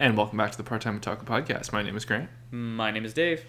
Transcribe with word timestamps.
And 0.00 0.16
welcome 0.16 0.38
back 0.38 0.52
to 0.52 0.56
the 0.56 0.62
Part 0.62 0.82
Time 0.82 1.00
Otaku 1.00 1.24
Podcast. 1.24 1.72
My 1.72 1.82
name 1.82 1.96
is 1.96 2.04
Grant. 2.04 2.28
My 2.52 2.92
name 2.92 3.04
is 3.04 3.12
Dave. 3.12 3.44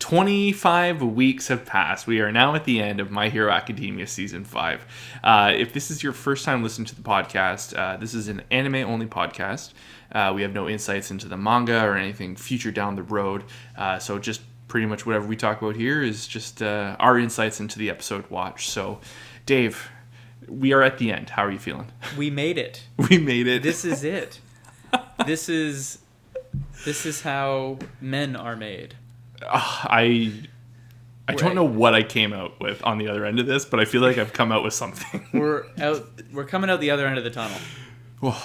25 0.00 1.00
weeks 1.00 1.48
have 1.48 1.64
passed. 1.64 2.06
We 2.06 2.20
are 2.20 2.30
now 2.30 2.54
at 2.54 2.66
the 2.66 2.78
end 2.82 3.00
of 3.00 3.10
My 3.10 3.30
Hero 3.30 3.50
Academia 3.50 4.06
Season 4.06 4.44
5. 4.44 4.86
Uh, 5.24 5.52
if 5.56 5.72
this 5.72 5.90
is 5.90 6.02
your 6.02 6.12
first 6.12 6.44
time 6.44 6.62
listening 6.62 6.84
to 6.86 6.94
the 6.94 7.00
podcast, 7.00 7.74
uh, 7.74 7.96
this 7.96 8.12
is 8.12 8.28
an 8.28 8.42
anime 8.50 8.86
only 8.86 9.06
podcast. 9.06 9.72
Uh, 10.12 10.30
we 10.34 10.42
have 10.42 10.52
no 10.52 10.68
insights 10.68 11.10
into 11.10 11.26
the 11.26 11.38
manga 11.38 11.82
or 11.82 11.96
anything 11.96 12.36
future 12.36 12.70
down 12.70 12.96
the 12.96 13.02
road. 13.02 13.42
Uh, 13.74 13.98
so 13.98 14.18
just 14.18 14.42
pretty 14.68 14.84
much 14.84 15.06
whatever 15.06 15.26
we 15.26 15.36
talk 15.36 15.62
about 15.62 15.74
here 15.74 16.02
is 16.02 16.26
just 16.26 16.60
uh, 16.60 16.96
our 17.00 17.18
insights 17.18 17.60
into 17.60 17.78
the 17.78 17.88
episode 17.88 18.28
watch. 18.28 18.68
So, 18.68 19.00
Dave, 19.46 19.90
we 20.48 20.74
are 20.74 20.82
at 20.82 20.98
the 20.98 21.12
end. 21.12 21.30
How 21.30 21.46
are 21.46 21.50
you 21.50 21.58
feeling? 21.58 21.90
We 22.18 22.28
made 22.28 22.58
it. 22.58 22.82
We 23.08 23.16
made 23.16 23.46
it. 23.46 23.62
This 23.62 23.86
is 23.86 24.04
it. 24.04 24.40
This 25.26 25.48
is 25.48 25.98
this 26.84 27.06
is 27.06 27.22
how 27.22 27.78
men 28.00 28.36
are 28.36 28.56
made. 28.56 28.94
Ah, 29.46 29.86
I 29.90 30.32
I 31.26 31.34
don't 31.34 31.54
know 31.54 31.64
what 31.64 31.94
I 31.94 32.02
came 32.02 32.32
out 32.32 32.60
with 32.60 32.82
on 32.84 32.98
the 32.98 33.08
other 33.08 33.24
end 33.24 33.38
of 33.40 33.46
this, 33.46 33.64
but 33.64 33.80
I 33.80 33.84
feel 33.84 34.02
like 34.02 34.18
I've 34.18 34.32
come 34.32 34.52
out 34.52 34.62
with 34.62 34.74
something. 34.74 35.26
We're 35.32 35.64
out. 35.80 36.04
We're 36.32 36.44
coming 36.44 36.68
out 36.70 36.80
the 36.80 36.90
other 36.90 37.06
end 37.06 37.18
of 37.18 37.24
the 37.24 37.30
tunnel. 37.30 37.56
Well, 38.20 38.42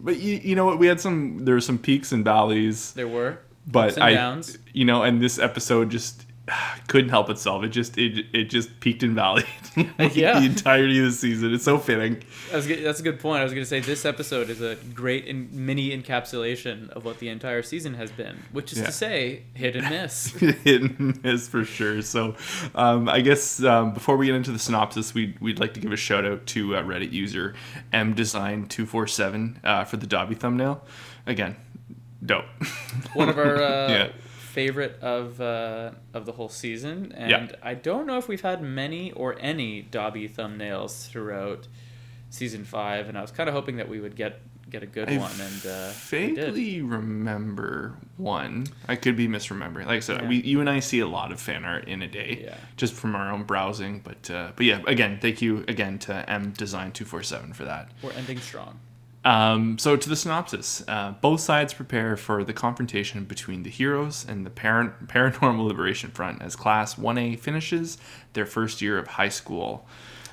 but 0.00 0.18
you, 0.18 0.40
you 0.42 0.54
know 0.54 0.64
what? 0.64 0.78
We 0.78 0.86
had 0.86 1.00
some 1.00 1.44
there 1.44 1.54
were 1.54 1.60
some 1.60 1.78
peaks 1.78 2.12
and 2.12 2.24
valleys, 2.24 2.92
There 2.92 3.08
were 3.08 3.38
but 3.66 4.00
I 4.00 4.14
downs. 4.14 4.58
you 4.72 4.84
know, 4.84 5.02
and 5.02 5.20
this 5.20 5.38
episode 5.38 5.90
just 5.90 6.24
couldn't 6.88 7.08
help 7.10 7.30
itself. 7.30 7.64
It 7.64 7.68
just 7.70 7.96
it 7.96 8.26
it 8.34 8.44
just 8.50 8.78
peaked 8.80 9.02
and 9.02 9.16
valleyed 9.16 9.46
like, 9.98 10.14
Yeah. 10.14 10.38
the 10.40 10.46
entirety 10.46 10.98
of 10.98 11.06
the 11.06 11.12
season. 11.12 11.54
It's 11.54 11.64
so 11.64 11.78
fitting. 11.78 12.22
I 12.52 12.56
was, 12.56 12.66
g- 12.66 12.82
that's 12.82 13.00
a 13.00 13.02
good 13.02 13.18
point. 13.18 13.40
I 13.40 13.44
was 13.44 13.52
going 13.54 13.64
to 13.64 13.68
say 13.68 13.80
this 13.80 14.04
episode 14.04 14.50
is 14.50 14.60
a 14.60 14.76
great 14.94 15.24
in, 15.26 15.48
mini 15.52 15.96
encapsulation 15.96 16.90
of 16.90 17.04
what 17.04 17.18
the 17.18 17.28
entire 17.28 17.62
season 17.62 17.94
has 17.94 18.10
been, 18.12 18.36
which 18.52 18.72
is 18.72 18.78
Yeah. 18.78 18.84
to 18.86 18.92
say, 18.92 19.42
hit 19.54 19.74
and 19.76 19.88
miss. 19.88 20.26
Hit 20.64 20.82
and 20.82 21.22
miss 21.24 21.48
for 21.48 21.64
sure. 21.64 22.02
So, 22.02 22.36
um, 22.74 23.08
I 23.08 23.20
guess 23.22 23.62
um, 23.64 23.92
before 23.94 24.16
we 24.18 24.26
get 24.26 24.34
into 24.34 24.52
the 24.52 24.58
synopsis, 24.58 25.14
we'd, 25.14 25.40
we'd 25.40 25.58
like 25.58 25.72
to 25.74 25.80
give 25.80 25.92
a 25.92 25.96
shout 25.96 26.24
out 26.26 26.44
to 26.48 26.76
uh, 26.76 26.82
Reddit 26.82 27.10
user 27.12 27.54
mdesign247 27.92 29.64
uh, 29.64 29.84
for 29.84 29.96
the 29.96 30.06
Dabi 30.06 30.36
thumbnail. 30.38 30.82
Again, 31.26 31.56
dope. 32.24 32.44
One 33.14 33.28
of 33.28 33.38
our 33.38 33.56
uh, 33.62 33.88
Yeah. 33.88 34.08
Favorite 34.54 34.98
of 35.02 35.40
uh, 35.40 35.90
of 36.12 36.26
the 36.26 36.32
whole 36.32 36.48
season, 36.48 37.12
and 37.16 37.30
Yeah. 37.30 37.46
I 37.60 37.74
don't 37.74 38.06
know 38.06 38.18
if 38.18 38.28
we've 38.28 38.40
had 38.40 38.62
many 38.62 39.10
or 39.10 39.34
any 39.40 39.82
Dabi 39.90 40.30
thumbnails 40.32 41.08
throughout 41.10 41.66
season 42.30 42.64
five, 42.64 43.08
and 43.08 43.18
I 43.18 43.22
was 43.22 43.32
kind 43.32 43.48
of 43.48 43.54
hoping 43.54 43.76
that 43.78 43.88
we 43.88 43.98
would 44.00 44.14
get 44.14 44.40
get 44.70 44.82
a 44.84 44.86
good 44.86 45.08
I 45.10 45.18
one, 45.18 45.32
and 45.40 45.66
uh, 45.66 45.90
vaguely 45.92 46.82
remember 46.82 47.96
one. 48.16 48.66
I 48.88 48.94
could 48.96 49.16
be 49.16 49.26
misremembering. 49.26 49.86
Like 49.86 49.96
I 49.96 50.00
said, 50.00 50.22
Yeah. 50.22 50.28
we 50.28 50.36
you 50.42 50.60
and 50.60 50.70
I 50.70 50.78
see 50.80 51.00
a 51.00 51.06
lot 51.08 51.32
of 51.32 51.40
fan 51.40 51.64
art 51.64 51.88
in 51.88 52.00
a 52.02 52.08
day, 52.08 52.42
Yeah. 52.44 52.54
just 52.76 52.94
from 52.94 53.16
our 53.16 53.32
own 53.32 53.42
browsing. 53.42 54.00
But 54.04 54.30
uh, 54.30 54.52
but 54.54 54.66
yeah, 54.66 54.82
again, 54.86 55.18
thank 55.20 55.42
you 55.42 55.64
again 55.66 55.98
to 56.06 56.30
M 56.30 56.52
Design 56.52 56.92
Two 56.92 57.04
Four 57.04 57.24
Seven 57.24 57.52
for 57.54 57.64
that. 57.64 57.90
We're 58.02 58.12
ending 58.12 58.38
strong. 58.38 58.78
Um, 59.24 59.78
so 59.78 59.96
to 59.96 60.08
the 60.08 60.16
synopsis, 60.16 60.84
uh, 60.86 61.12
both 61.22 61.40
sides 61.40 61.72
prepare 61.72 62.14
for 62.16 62.44
the 62.44 62.52
confrontation 62.52 63.24
between 63.24 63.62
the 63.62 63.70
heroes 63.70 64.26
and 64.28 64.44
the 64.44 64.50
parent, 64.50 65.06
Paranormal 65.08 65.66
Liberation 65.66 66.10
Front 66.10 66.42
as 66.42 66.54
Class 66.56 66.96
1A 66.96 67.38
finishes 67.38 67.96
their 68.34 68.44
first 68.44 68.82
year 68.82 68.98
of 68.98 69.06
high 69.06 69.30
school. 69.30 69.86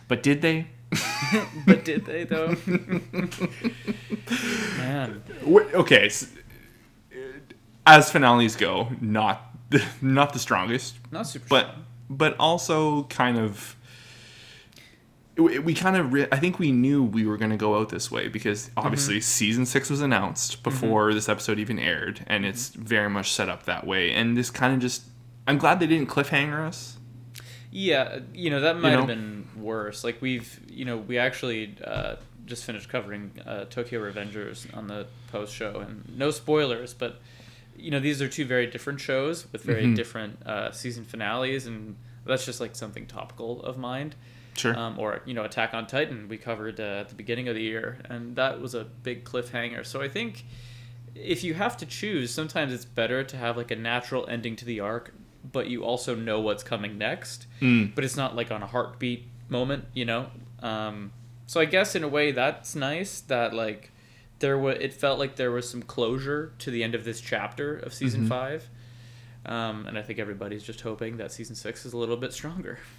But 0.10 0.22
did 0.24 0.42
they? 0.42 0.68
But 1.66 1.86
did 1.86 2.06
they 2.06 2.26
though? 2.26 2.58
Man, 4.78 5.24
Okay, 5.48 6.08
s 6.08 6.28
as 7.88 8.12
finales 8.12 8.56
go, 8.58 8.90
not 9.00 9.52
the, 9.70 9.82
not 10.02 10.34
the 10.34 10.40
strongest, 10.40 10.96
not 11.12 11.28
super. 11.28 11.46
but 11.48 11.66
strong. 11.68 11.86
but 12.10 12.36
also 12.40 13.04
kind 13.04 13.38
of. 13.40 13.78
We, 15.38 15.60
we 15.60 15.74
kind 15.74 15.96
of, 15.96 16.12
re- 16.12 16.28
I 16.32 16.38
think 16.38 16.60
we 16.60 16.72
knew 16.72 17.04
we 17.04 17.26
were 17.26 17.38
going 17.38 17.52
to 17.52 17.58
go 17.58 17.78
out 17.80 17.90
this 17.90 18.12
way 18.12 18.28
because 18.28 18.70
obviously 18.76 19.22
season 19.22 19.66
six 19.66 19.90
was 19.90 20.02
announced 20.02 20.62
before 20.62 21.14
this 21.14 21.30
episode 21.30 21.58
even 21.58 21.80
aired, 21.80 22.24
and 22.28 22.46
it's 22.46 22.70
very 22.70 23.10
much 23.10 23.32
set 23.32 23.48
up 23.50 23.64
that 23.64 23.88
way. 23.88 24.12
And 24.14 24.36
this 24.36 24.50
kind 24.52 24.74
of 24.74 24.80
just, 24.82 25.04
I'm 25.48 25.58
glad 25.58 25.80
they 25.80 25.88
didn't 25.88 26.10
cliffhanger 26.10 26.68
us. 26.68 26.98
Yeah, 27.72 28.20
you 28.34 28.50
know 28.50 28.60
that 28.60 28.78
might 28.78 28.92
know? 28.92 28.98
have 29.00 29.08
been 29.08 29.48
worse. 29.56 30.04
Like 30.04 30.22
we've, 30.22 30.60
you 30.70 30.84
know, 30.84 30.98
we 30.98 31.18
actually 31.18 31.78
uh, 31.86 32.18
just 32.46 32.66
finished 32.66 32.90
covering 32.90 33.32
uh, 33.46 33.64
Tokyo 33.70 34.02
Revengers 34.02 34.68
on 34.76 34.88
the 34.88 35.08
post 35.32 35.56
show, 35.56 35.80
and 35.80 36.04
no 36.18 36.32
spoilers, 36.32 36.94
but 36.94 37.22
you 37.78 37.90
know 37.90 38.02
these 38.02 38.22
are 38.22 38.28
two 38.28 38.44
very 38.44 38.68
different 38.68 39.00
shows 39.00 39.50
with 39.54 39.64
very 39.64 39.86
Mhm. 39.86 39.96
different 39.96 40.46
uh, 40.46 40.72
season 40.74 41.06
finales, 41.06 41.66
and 41.66 41.96
that's 42.26 42.46
just 42.46 42.60
like 42.60 42.76
something 42.76 43.06
topical 43.06 43.64
of 43.64 43.78
mind. 43.78 44.16
Sure. 44.58 44.78
Um, 44.78 45.00
or 45.00 45.22
you 45.26 45.34
know, 45.34 45.44
Attack 45.44 45.74
on 45.74 45.88
Titan 45.88 46.28
we 46.28 46.38
covered 46.38 46.80
uh, 46.80 46.84
at 47.02 47.10
the 47.10 47.16
beginning 47.16 47.48
of 47.48 47.56
the 47.56 47.62
year, 47.62 48.00
and 48.06 48.36
that 48.36 48.60
was 48.62 48.76
a 48.76 48.84
big 48.84 49.24
cliffhanger. 49.24 49.86
So 49.86 50.02
I 50.02 50.10
think 50.10 50.44
if 51.16 51.44
you 51.44 51.54
have 51.54 51.78
to 51.78 51.86
choose, 51.86 52.32
sometimes 52.34 52.74
it's 52.74 52.86
better 52.86 53.24
to 53.24 53.38
have 53.38 53.58
like 53.58 53.72
a 53.72 53.76
natural 53.76 54.28
ending 54.28 54.56
to 54.58 54.66
the 54.66 54.80
arc, 54.80 55.14
but 55.52 55.68
you 55.68 55.84
also 55.84 56.16
know 56.16 56.40
what's 56.42 56.64
coming 56.64 56.98
next. 56.98 57.48
Mm. 57.62 57.96
But 57.96 58.04
it's 58.04 58.16
not 58.18 58.36
like 58.36 58.52
on 58.52 58.62
a 58.62 58.68
heartbeat 58.68 59.26
moment, 59.50 59.86
you 59.94 60.06
know. 60.06 60.28
Um, 60.62 61.12
so 61.48 61.60
I 61.60 61.66
guess 61.66 61.96
in 61.96 62.04
a 62.04 62.08
way 62.08 62.32
that's 62.32 62.76
nice 62.76 63.20
that 63.22 63.54
like 63.54 63.92
there 64.40 64.58
was 64.58 64.78
it 64.80 64.94
felt 64.94 65.18
like 65.20 65.36
there 65.38 65.52
was 65.52 65.70
some 65.70 65.82
closure 65.84 66.54
to 66.60 66.72
the 66.72 66.84
end 66.84 66.96
of 66.96 67.04
this 67.04 67.22
chapter 67.22 67.76
of 67.78 67.94
season 67.94 68.26
Mhm. 68.26 68.30
five. 68.30 68.70
Um, 69.46 69.88
and 69.88 69.98
I 69.98 70.04
think 70.04 70.20
everybody's 70.20 70.62
just 70.64 70.82
hoping 70.82 71.18
that 71.18 71.32
season 71.32 71.56
six 71.56 71.84
is 71.86 71.94
a 71.94 71.98
little 71.98 72.18
bit 72.18 72.34
stronger. 72.34 72.80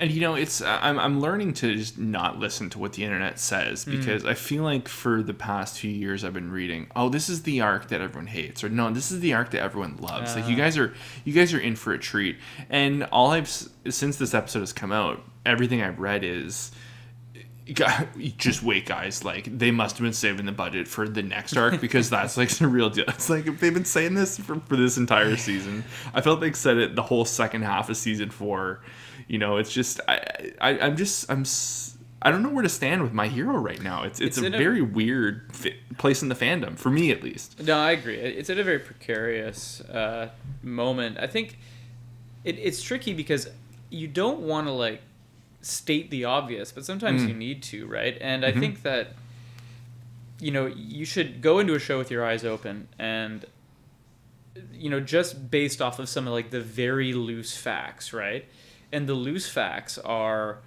And 0.00 0.12
you 0.12 0.20
know, 0.20 0.36
it's 0.36 0.62
I'm 0.62 0.96
I'm 0.98 1.20
learning 1.20 1.54
to 1.54 1.74
just 1.74 1.98
not 1.98 2.38
listen 2.38 2.70
to 2.70 2.78
what 2.78 2.92
the 2.92 3.02
internet 3.02 3.40
says 3.40 3.84
because 3.84 4.24
I 4.24 4.34
feel 4.34 4.62
like 4.62 4.86
for 4.86 5.24
the 5.24 5.34
past 5.34 5.76
few 5.80 5.90
years 5.90 6.22
I've 6.24 6.32
been 6.34 6.52
reading, 6.52 6.86
oh, 6.94 7.08
this 7.08 7.28
is 7.28 7.42
the 7.42 7.60
arc 7.62 7.88
that 7.88 8.00
everyone 8.00 8.28
hates, 8.28 8.62
or 8.62 8.68
no, 8.68 8.92
this 8.92 9.10
is 9.10 9.18
the 9.18 9.34
arc 9.34 9.50
that 9.50 9.60
everyone 9.60 9.96
loves. 9.96 10.36
like 10.36 10.46
you 10.46 10.54
Ah. 10.54 10.58
guys 10.58 10.78
are 10.78 10.94
you 11.24 11.32
guys 11.32 11.52
are 11.52 11.58
in 11.58 11.74
for 11.74 11.92
a 11.92 11.98
treat. 11.98 12.36
And 12.70 13.04
all 13.10 13.32
I've 13.32 13.48
since 13.48 14.16
this 14.16 14.34
episode 14.34 14.60
has 14.60 14.72
come 14.72 14.92
out, 14.92 15.20
everything 15.44 15.82
I've 15.82 15.98
read 15.98 16.22
is. 16.22 16.70
Just 18.38 18.62
wait, 18.62 18.86
guys! 18.86 19.24
Like 19.24 19.58
they 19.58 19.70
must 19.70 19.98
have 19.98 20.02
been 20.04 20.14
saving 20.14 20.46
the 20.46 20.52
budget 20.52 20.88
for 20.88 21.06
the 21.06 21.22
next 21.22 21.54
arc 21.56 21.80
because 21.82 22.08
that's 22.08 22.36
like 22.38 22.48
the 22.50 22.66
real 22.66 22.88
deal. 22.88 23.04
It's 23.08 23.28
like 23.28 23.44
they've 23.58 23.74
been 23.74 23.84
saying 23.84 24.14
this 24.14 24.38
for, 24.38 24.58
for 24.60 24.76
this 24.76 24.96
entire 24.96 25.36
season. 25.36 25.84
I 26.14 26.22
felt 26.22 26.40
they 26.40 26.52
said 26.52 26.78
it 26.78 26.94
the 26.96 27.02
whole 27.02 27.26
second 27.26 27.62
half 27.62 27.90
of 27.90 27.96
season 27.98 28.30
four. 28.30 28.80
You 29.28 29.38
know, 29.38 29.58
it's 29.58 29.72
just 29.72 30.00
I, 30.08 30.52
I 30.60 30.78
I'm 30.80 30.96
just 30.96 31.30
I'm 31.30 31.44
I 32.20 32.30
don't 32.32 32.42
know 32.42 32.48
where 32.48 32.62
to 32.64 32.68
stand 32.68 33.02
with 33.02 33.12
my 33.12 33.28
hero 33.28 33.56
right 33.58 33.80
now. 33.82 34.02
It's 34.04 34.20
it's, 34.20 34.38
It's 34.38 34.44
a 34.44 34.46
in 34.46 34.54
a- 34.54 34.58
very 34.58 34.80
weird 34.82 35.52
place 35.98 36.22
in 36.22 36.28
the 36.28 36.34
fandom 36.34 36.76
for 36.78 36.90
me 36.90 37.10
at 37.12 37.22
least. 37.22 37.62
No, 37.62 37.76
I 37.78 37.92
agree. 37.92 38.16
It's 38.16 38.48
at 38.50 38.58
a 38.58 38.64
very 38.64 38.78
precarious 38.80 39.80
uh, 39.82 40.30
moment. 40.62 41.18
I 41.20 41.26
think 41.26 41.58
it, 42.44 42.58
it's 42.58 42.82
tricky 42.82 43.12
because 43.12 43.48
you 43.90 44.08
don't 44.08 44.40
want 44.40 44.66
to 44.66 44.72
like 44.72 45.02
state 45.60 46.10
the 46.10 46.24
obvious, 46.24 46.72
but 46.72 46.84
sometimes 46.84 47.22
Mm. 47.22 47.28
you 47.28 47.34
need 47.34 47.62
to, 47.64 47.86
right? 47.86 48.16
And 48.20 48.44
I 48.44 48.52
Mhm. 48.52 48.60
think 48.60 48.82
that 48.82 49.08
you 50.40 50.50
know 50.52 50.66
you 50.66 51.04
should 51.04 51.42
go 51.42 51.58
into 51.58 51.74
a 51.74 51.78
show 51.78 51.98
with 51.98 52.10
your 52.10 52.24
eyes 52.24 52.44
open 52.44 52.88
and 52.98 53.44
you 54.72 54.88
know 54.88 55.00
just 55.00 55.50
based 55.50 55.82
off 55.82 55.98
of 55.98 56.08
some 56.08 56.26
of 56.26 56.32
like 56.32 56.50
the 56.50 56.60
very 56.60 57.12
loose 57.12 57.56
facts, 57.56 58.12
right? 58.12 58.44
And 58.92 59.08
the 59.08 59.14
loose 59.14 59.48
facts 59.48 59.98
are 59.98 60.58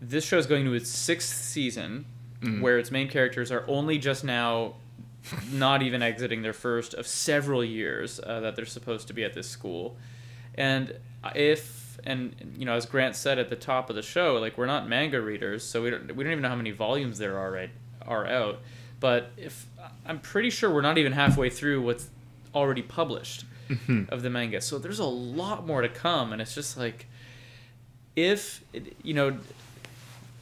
this 0.00 0.24
show 0.26 0.38
is 0.38 0.46
going 0.46 0.64
to 0.66 0.74
its 0.74 0.90
sixth 0.90 1.34
season 1.44 2.06
Mm. 2.42 2.60
where 2.60 2.78
its 2.78 2.90
main 2.90 3.08
characters 3.08 3.50
are 3.50 3.64
only 3.66 3.96
just 3.96 4.22
now 4.22 4.74
not 5.50 5.80
even 5.82 6.02
exiting 6.02 6.42
their 6.42 6.52
first 6.52 6.92
of 6.92 7.06
several 7.06 7.64
years 7.64 8.20
uh, 8.20 8.40
that 8.40 8.56
they're 8.56 8.66
supposed 8.66 9.06
to 9.08 9.14
be 9.14 9.24
at 9.24 9.32
this 9.32 9.48
school. 9.48 9.96
And 10.54 10.92
if 11.34 11.98
and 12.04 12.36
you 12.58 12.66
know, 12.66 12.74
as 12.74 12.84
Grant 12.84 13.16
said 13.16 13.38
at 13.38 13.48
the 13.48 13.56
top 13.56 13.88
of 13.88 13.96
the 13.96 14.02
show, 14.02 14.34
like 14.36 14.58
we're 14.58 14.66
not 14.66 14.86
manga 14.86 15.18
readers, 15.20 15.64
so 15.64 15.82
we 15.82 15.88
don't 15.90 16.14
we 16.14 16.24
don't 16.24 16.32
even 16.32 16.42
know 16.42 16.50
how 16.50 16.56
many 16.56 16.72
volumes 16.72 17.16
there 17.16 17.38
are 17.38 17.50
right 17.50 17.70
are 18.06 18.26
out. 18.26 18.60
But 19.00 19.30
if 19.38 19.64
I'm 20.04 20.20
pretty 20.20 20.50
sure 20.50 20.70
we're 20.72 20.82
not 20.82 20.98
even 20.98 21.12
halfway 21.12 21.48
through 21.48 21.80
what's 21.80 22.08
already 22.54 22.82
published 22.82 23.44
Mhm. 23.70 24.10
of 24.10 24.20
the 24.22 24.28
manga, 24.30 24.60
so 24.60 24.78
there's 24.78 24.98
a 25.00 25.04
lot 25.06 25.66
more 25.66 25.80
to 25.80 25.88
come, 25.88 26.34
and 26.34 26.42
it's 26.42 26.54
just 26.54 26.76
like 26.76 27.06
if 28.16 28.64
you 29.02 29.14
know 29.14 29.36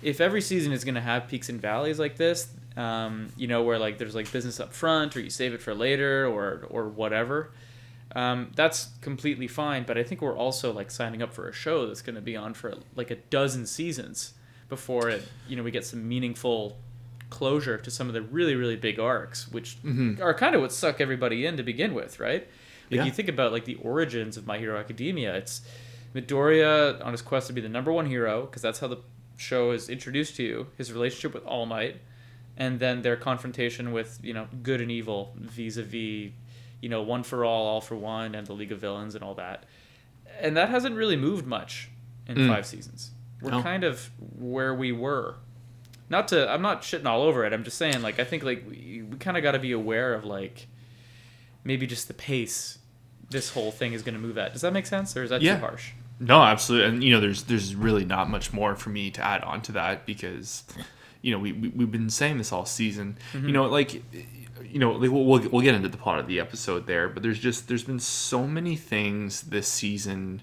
if 0.02 0.20
every 0.20 0.40
season 0.40 0.72
is 0.72 0.84
going 0.84 0.94
to 0.94 1.00
have 1.00 1.28
peaks 1.28 1.48
and 1.48 1.60
valleys 1.60 1.98
like 1.98 2.16
this 2.16 2.48
um, 2.76 3.28
you 3.36 3.46
know 3.46 3.62
where 3.62 3.78
like 3.78 3.98
there's 3.98 4.14
like 4.14 4.30
business 4.32 4.58
up 4.60 4.72
front 4.72 5.16
or 5.16 5.20
you 5.20 5.30
save 5.30 5.52
it 5.54 5.60
for 5.62 5.74
later 5.74 6.26
or 6.26 6.66
or 6.70 6.88
whatever 6.88 7.50
um, 8.16 8.50
that's 8.54 8.88
completely 9.00 9.48
fine 9.48 9.82
but 9.84 9.98
i 9.98 10.02
think 10.02 10.20
we're 10.22 10.36
also 10.36 10.72
like 10.72 10.90
signing 10.90 11.20
up 11.22 11.32
for 11.32 11.48
a 11.48 11.52
show 11.52 11.86
that's 11.86 12.02
going 12.02 12.14
to 12.14 12.20
be 12.22 12.36
on 12.36 12.54
for 12.54 12.74
like 12.96 13.10
a 13.10 13.16
dozen 13.16 13.66
seasons 13.66 14.34
before 14.68 15.08
it 15.10 15.26
you 15.48 15.56
know 15.56 15.62
we 15.62 15.70
get 15.70 15.84
some 15.84 16.06
meaningful 16.08 16.76
closure 17.30 17.76
to 17.78 17.90
some 17.90 18.06
of 18.06 18.14
the 18.14 18.22
really 18.22 18.54
really 18.54 18.76
big 18.76 19.00
arcs, 19.00 19.50
which 19.50 19.76
Mhm. 19.82 20.20
are 20.20 20.34
kind 20.34 20.54
of 20.54 20.60
what 20.60 20.70
suck 20.70 21.00
everybody 21.00 21.44
in 21.46 21.56
to 21.56 21.64
begin 21.64 21.92
with, 21.92 22.20
right? 22.20 22.46
Like 22.90 22.98
Yeah. 22.98 23.04
you 23.06 23.10
think 23.10 23.28
about 23.28 23.50
like 23.50 23.64
the 23.64 23.74
origins 23.76 24.36
of 24.36 24.46
My 24.46 24.58
Hero 24.58 24.78
Academia, 24.78 25.34
it's 25.34 25.62
Midoriya 26.14 27.04
on 27.04 27.12
his 27.12 27.22
quest 27.22 27.46
to 27.48 27.52
be 27.52 27.60
the 27.60 27.68
number 27.68 27.92
one 27.92 28.06
hero 28.06 28.42
because 28.46 28.62
that's 28.62 28.78
how 28.80 28.86
the 28.88 28.98
show 29.36 29.72
is 29.72 29.88
introduced 29.88 30.36
to 30.36 30.42
you. 30.42 30.66
His 30.78 30.92
relationship 30.92 31.34
with 31.34 31.44
All 31.44 31.66
Might, 31.66 31.96
and 32.56 32.78
then 32.78 33.02
their 33.02 33.16
confrontation 33.16 33.92
with 33.92 34.18
you 34.22 34.32
know 34.32 34.46
good 34.62 34.80
and 34.80 34.90
evil 34.90 35.32
vis-a-vis 35.36 36.30
you 36.80 36.88
know 36.88 37.02
one 37.02 37.22
for 37.22 37.44
all, 37.44 37.66
all 37.66 37.80
for 37.80 37.96
one, 37.96 38.34
and 38.34 38.46
the 38.46 38.52
League 38.52 38.72
of 38.72 38.78
Villains 38.78 39.14
and 39.14 39.24
all 39.24 39.34
that. 39.34 39.64
And 40.40 40.56
that 40.56 40.68
hasn't 40.68 40.96
really 40.96 41.16
moved 41.16 41.46
much 41.46 41.88
in 42.28 42.36
Mm. 42.36 42.48
five 42.48 42.66
seasons. 42.66 43.10
We're 43.40 43.50
No. 43.52 43.62
kind 43.62 43.84
of 43.84 44.10
where 44.38 44.74
we 44.74 44.92
were. 44.92 45.36
Not 46.10 46.28
to, 46.28 46.48
I'm 46.50 46.60
not 46.62 46.82
shitting 46.82 47.06
all 47.06 47.22
over 47.22 47.44
it. 47.44 47.52
I'm 47.52 47.64
just 47.64 47.78
saying, 47.78 48.02
like, 48.02 48.18
I 48.20 48.24
think 48.24 48.42
like 48.42 48.64
we, 48.68 49.02
we 49.08 49.16
kind 49.18 49.36
of 49.36 49.42
got 49.42 49.52
to 49.52 49.58
be 49.58 49.72
aware 49.72 50.12
of 50.14 50.24
like 50.24 50.66
maybe 51.64 51.86
just 51.86 52.08
the 52.08 52.14
pace 52.14 52.78
this 53.30 53.50
whole 53.50 53.70
thing 53.72 53.92
is 53.94 54.02
going 54.02 54.14
to 54.14 54.20
move 54.20 54.36
at. 54.38 54.52
Does 54.52 54.62
that 54.62 54.72
make 54.72 54.86
sense, 54.86 55.16
or 55.16 55.22
is 55.24 55.30
that 55.30 55.40
Yeah. 55.42 55.54
too 55.54 55.60
harsh? 55.60 55.92
No, 56.20 56.42
absolutely, 56.42 56.88
and 56.88 57.04
you 57.04 57.12
know, 57.12 57.20
there's 57.20 57.44
there's 57.44 57.74
really 57.74 58.04
not 58.04 58.30
much 58.30 58.52
more 58.52 58.76
for 58.76 58.90
me 58.90 59.10
to 59.10 59.24
add 59.24 59.42
on 59.42 59.62
to 59.62 59.72
that 59.72 60.06
because, 60.06 60.62
you 61.22 61.32
know, 61.32 61.38
we, 61.38 61.52
we 61.52 61.68
we've 61.70 61.90
been 61.90 62.10
saying 62.10 62.38
this 62.38 62.52
all 62.52 62.64
season. 62.64 63.18
You 63.32 63.40
mm-hmm. 63.40 63.52
know, 63.52 63.66
like, 63.66 63.94
you 63.94 64.78
know, 64.78 64.92
like, 64.92 65.10
we'll, 65.10 65.24
we'll 65.24 65.48
we'll 65.50 65.62
get 65.62 65.74
into 65.74 65.88
the 65.88 65.96
plot 65.96 66.20
of 66.20 66.28
the 66.28 66.38
episode 66.38 66.86
there, 66.86 67.08
but 67.08 67.22
there's 67.22 67.40
just 67.40 67.66
there's 67.66 67.82
been 67.82 67.98
so 67.98 68.46
many 68.46 68.76
things 68.76 69.42
this 69.42 69.66
season. 69.66 70.42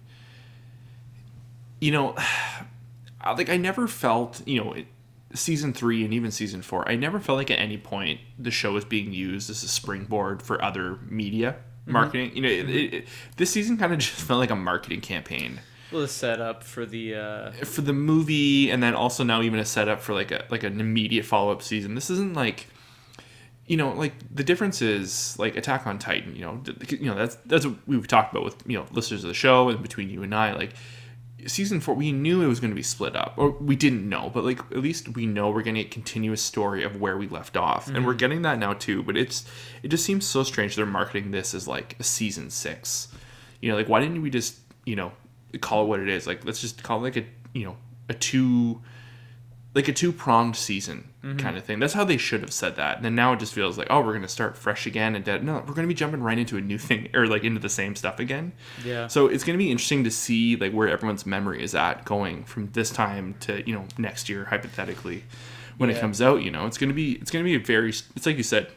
You 1.79 1.91
know, 1.91 2.15
like 3.25 3.49
I 3.49 3.57
never 3.57 3.87
felt 3.87 4.45
you 4.47 4.63
know. 4.63 4.73
It, 4.73 4.87
Season 5.33 5.71
three 5.71 6.03
and 6.03 6.13
even 6.13 6.29
season 6.29 6.61
four, 6.61 6.85
I 6.89 6.97
never 6.97 7.17
felt 7.17 7.37
like 7.37 7.49
at 7.49 7.57
any 7.57 7.77
point 7.77 8.19
the 8.37 8.51
show 8.51 8.73
was 8.73 8.83
being 8.83 9.13
used 9.13 9.49
as 9.49 9.63
a 9.63 9.67
springboard 9.69 10.41
for 10.41 10.61
other 10.61 10.99
media 11.07 11.55
marketing. 11.85 12.35
You 12.35 12.41
know, 12.43 12.49
it, 12.49 12.69
it, 12.69 12.93
it- 12.93 13.07
this 13.37 13.49
season 13.51 13.77
kind 13.77 13.91
of 13.93 13.99
just 14.05 14.13
felt 14.21 14.39
like 14.39 14.51
a 14.51 14.55
marketing 14.55 15.01
campaign 15.01 15.59
Well, 15.91 16.01
the 16.01 16.07
setup 16.07 16.63
for 16.63 16.85
the 16.85 17.15
uh, 17.15 17.51
for 17.51 17.81
the 17.81 17.93
movie 17.93 18.69
and 18.69 18.81
then 18.83 18.93
also 18.95 19.23
now 19.23 19.41
even 19.41 19.59
a 19.59 19.65
setup 19.65 20.01
for 20.01 20.13
like 20.13 20.31
a 20.31 20.45
like 20.49 20.63
an 20.63 20.79
immediate 20.79 21.25
follow-up 21.25 21.61
season 21.61 21.95
this 21.95 22.09
isn't 22.09 22.33
like 22.35 22.67
you 23.67 23.77
know 23.77 23.91
like 23.93 24.13
the 24.33 24.43
difference 24.43 24.81
is 24.81 25.37
like 25.39 25.55
attack 25.55 25.85
on 25.87 25.97
titan 25.99 26.35
you 26.35 26.41
know 26.41 26.61
you 26.89 27.05
know 27.05 27.15
that's 27.15 27.35
that's 27.45 27.65
what 27.65 27.75
we've 27.87 28.07
talked 28.07 28.33
about 28.33 28.43
with 28.43 28.55
you 28.67 28.77
know 28.77 28.85
listeners 28.91 29.23
of 29.23 29.27
the 29.27 29.33
show 29.33 29.69
and 29.69 29.81
between 29.81 30.09
you 30.09 30.23
and 30.23 30.33
i 30.35 30.51
like 30.53 30.73
season 31.47 31.79
four 31.79 31.95
we 31.95 32.11
knew 32.11 32.41
it 32.41 32.47
was 32.47 32.59
going 32.59 32.71
to 32.71 32.75
be 32.75 32.83
split 32.83 33.15
up 33.15 33.33
or 33.37 33.51
we 33.51 33.75
didn't 33.75 34.07
know 34.07 34.29
but 34.33 34.43
like 34.43 34.59
at 34.71 34.77
least 34.77 35.09
we 35.15 35.25
know 35.25 35.49
we're 35.49 35.61
getting 35.61 35.81
a 35.81 35.83
continuous 35.83 36.41
story 36.41 36.83
of 36.83 36.99
where 36.99 37.17
we 37.17 37.27
left 37.27 37.57
off 37.57 37.87
and 37.87 38.05
we're 38.05 38.11
mm-hmm. 38.11 38.17
getting 38.19 38.41
that 38.41 38.59
now 38.59 38.73
too 38.73 39.01
but 39.03 39.17
it's 39.17 39.45
it 39.83 39.87
just 39.87 40.05
seems 40.05 40.25
so 40.25 40.43
strange 40.43 40.75
they're 40.75 40.85
marketing 40.85 41.31
this 41.31 41.53
as 41.53 41.67
like 41.67 41.95
a 41.99 42.03
season 42.03 42.49
six. 42.49 43.07
You 43.61 43.71
know 43.71 43.77
like 43.77 43.89
why 43.89 43.99
didn't 43.99 44.21
we 44.21 44.29
just 44.29 44.57
you 44.85 44.95
know 44.95 45.11
call 45.59 45.83
it 45.83 45.87
what 45.87 45.99
it 45.99 46.09
is 46.09 46.25
like 46.27 46.45
let's 46.45 46.61
just 46.61 46.81
call 46.83 46.99
it 46.99 47.01
like 47.01 47.17
a 47.17 47.25
you 47.53 47.65
know 47.65 47.77
a 48.09 48.13
two 48.13 48.81
like 49.73 49.87
a 49.87 49.93
two 49.93 50.11
pronged 50.11 50.55
season 50.55 51.07
kind 51.37 51.55
of 51.55 51.63
thing. 51.63 51.79
That's 51.79 51.93
how 51.93 52.03
they 52.03 52.17
should 52.17 52.41
have 52.41 52.51
said 52.51 52.75
that. 52.77 52.95
And 52.95 53.05
then 53.05 53.13
now 53.13 53.33
it 53.33 53.39
just 53.39 53.53
feels 53.53 53.77
like 53.77 53.87
oh 53.89 54.01
we're 54.01 54.13
gonna 54.13 54.27
start 54.27 54.57
fresh 54.57 54.87
again 54.87 55.15
and 55.15 55.23
dead. 55.23 55.43
No 55.43 55.63
we're 55.67 55.75
gonna 55.75 55.87
be 55.87 55.93
jumping 55.93 56.21
right 56.21 56.37
into 56.37 56.57
a 56.57 56.61
new 56.61 56.77
thing 56.77 57.09
or 57.13 57.27
like 57.27 57.43
into 57.43 57.59
the 57.59 57.69
same 57.69 57.95
stuff 57.95 58.19
again. 58.19 58.53
Yeah. 58.83 59.07
so 59.07 59.27
it's 59.27 59.43
gonna 59.43 59.57
be 59.57 59.69
interesting 59.71 60.03
to 60.03 60.11
see 60.11 60.55
like 60.55 60.73
where 60.73 60.89
everyone's 60.89 61.25
memory 61.25 61.63
is 61.63 61.75
at 61.75 62.05
going 62.05 62.43
from 62.43 62.71
this 62.71 62.89
time 62.89 63.35
to 63.41 63.65
you 63.67 63.75
know 63.75 63.85
next 63.97 64.29
year 64.29 64.45
hypothetically 64.45 65.23
when 65.77 65.89
it 65.89 65.99
comes 65.99 66.21
out 66.21 66.41
you 66.41 66.51
know? 66.51 66.65
It's 66.65 66.77
gonna 66.77 66.93
be 66.93 67.13
it's 67.13 67.31
gonna 67.31 67.43
be 67.43 67.55
a 67.55 67.59
very 67.59 67.89
it's 67.89 68.25
like 68.25 68.37
you 68.37 68.43
said 68.43 68.67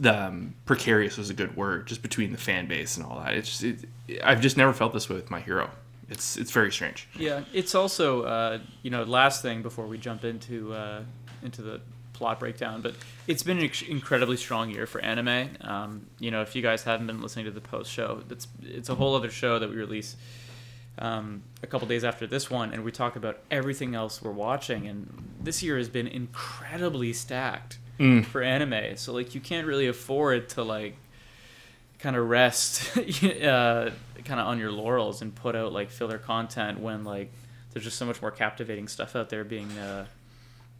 the 0.00 0.26
um, 0.26 0.54
precarious 0.64 1.16
was 1.16 1.30
a 1.30 1.34
good 1.34 1.56
word 1.56 1.86
just 1.86 2.02
between 2.02 2.32
the 2.32 2.38
fan 2.38 2.66
base 2.66 2.96
and 2.96 3.06
all 3.06 3.20
that. 3.20 3.34
It's 3.34 3.48
just, 3.48 3.64
it, 4.08 4.22
i've 4.22 4.40
just 4.40 4.56
never 4.56 4.72
felt 4.72 4.92
this 4.92 5.08
way 5.08 5.16
with 5.16 5.30
my 5.30 5.40
hero 5.40 5.70
it's 6.08 6.36
it's 6.36 6.50
very 6.50 6.70
strange 6.72 7.08
Yeah, 7.16 7.42
it's 7.52 7.74
also 7.74 8.22
uh, 8.22 8.58
you 8.82 8.90
know 8.90 9.02
last 9.04 9.42
thing 9.42 9.62
before 9.62 9.86
we 9.86 9.98
jump 9.98 10.24
into 10.24 10.72
uh, 10.72 11.02
into 11.42 11.62
the 11.62 11.80
plot 12.12 12.38
breakdown, 12.38 12.80
but 12.80 12.94
it's 13.26 13.42
been 13.42 13.58
an 13.58 13.68
incredibly 13.88 14.36
strong 14.36 14.70
year 14.70 14.86
for 14.86 15.00
anime. 15.00 15.50
Um, 15.62 16.06
you 16.20 16.30
know, 16.30 16.42
if 16.42 16.54
you 16.54 16.62
guys 16.62 16.84
haven't 16.84 17.08
been 17.08 17.20
listening 17.20 17.46
to 17.46 17.50
the 17.50 17.60
post 17.60 17.90
show, 17.90 18.22
that's 18.28 18.46
it's 18.62 18.88
a 18.88 18.94
whole 18.94 19.16
other 19.16 19.30
show 19.30 19.58
that 19.58 19.68
we 19.68 19.74
release 19.76 20.14
um, 20.98 21.42
a 21.62 21.66
couple 21.66 21.88
days 21.88 22.04
after 22.04 22.24
this 22.26 22.48
one, 22.48 22.72
and 22.72 22.84
we 22.84 22.92
talk 22.92 23.16
about 23.16 23.40
everything 23.50 23.96
else 23.96 24.22
we're 24.22 24.30
watching. 24.30 24.86
And 24.86 25.24
this 25.42 25.60
year 25.60 25.76
has 25.76 25.88
been 25.88 26.06
incredibly 26.06 27.12
stacked 27.12 27.78
Mm. 27.98 28.24
for 28.24 28.42
anime. 28.42 28.96
So 28.96 29.12
like 29.12 29.36
you 29.36 29.40
can't 29.40 29.68
really 29.68 29.86
afford 29.86 30.48
to 30.50 30.64
like 30.64 30.96
kind 32.04 32.16
of 32.16 32.28
rest 32.28 32.94
uh, 32.98 33.90
kind 34.26 34.38
of 34.38 34.46
on 34.46 34.58
your 34.58 34.70
laurels 34.70 35.22
and 35.22 35.34
put 35.34 35.56
out 35.56 35.72
like 35.72 35.90
filler 35.90 36.18
content 36.18 36.78
when 36.78 37.02
like 37.02 37.32
there's 37.72 37.82
just 37.82 37.96
so 37.96 38.04
much 38.04 38.20
more 38.20 38.30
captivating 38.30 38.86
stuff 38.86 39.16
out 39.16 39.30
there 39.30 39.42
being 39.42 39.70
uh, 39.78 40.04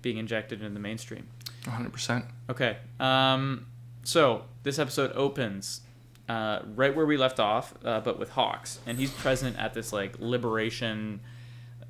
being 0.03 0.19
injected 0.19 0.61
into 0.61 0.75
the 0.75 0.81
mainstream. 0.81 1.26
100% 1.62 2.26
Okay, 2.50 2.76
um, 3.00 3.67
so 4.03 4.44
this 4.65 4.79
episode 4.79 5.12
opens 5.15 5.81
uh, 6.29 6.59
right 6.75 6.94
where 6.94 7.06
we 7.06 7.17
left 7.17 7.41
off, 7.41 7.73
uh, 7.87 8.00
but 8.00 8.19
with 8.19 8.29
Hawks, 8.29 8.79
and 8.87 8.99
he's 8.99 9.11
present 9.11 9.59
at 9.59 9.73
this 9.73 9.94
like 9.94 10.17
Liberation 10.19 11.21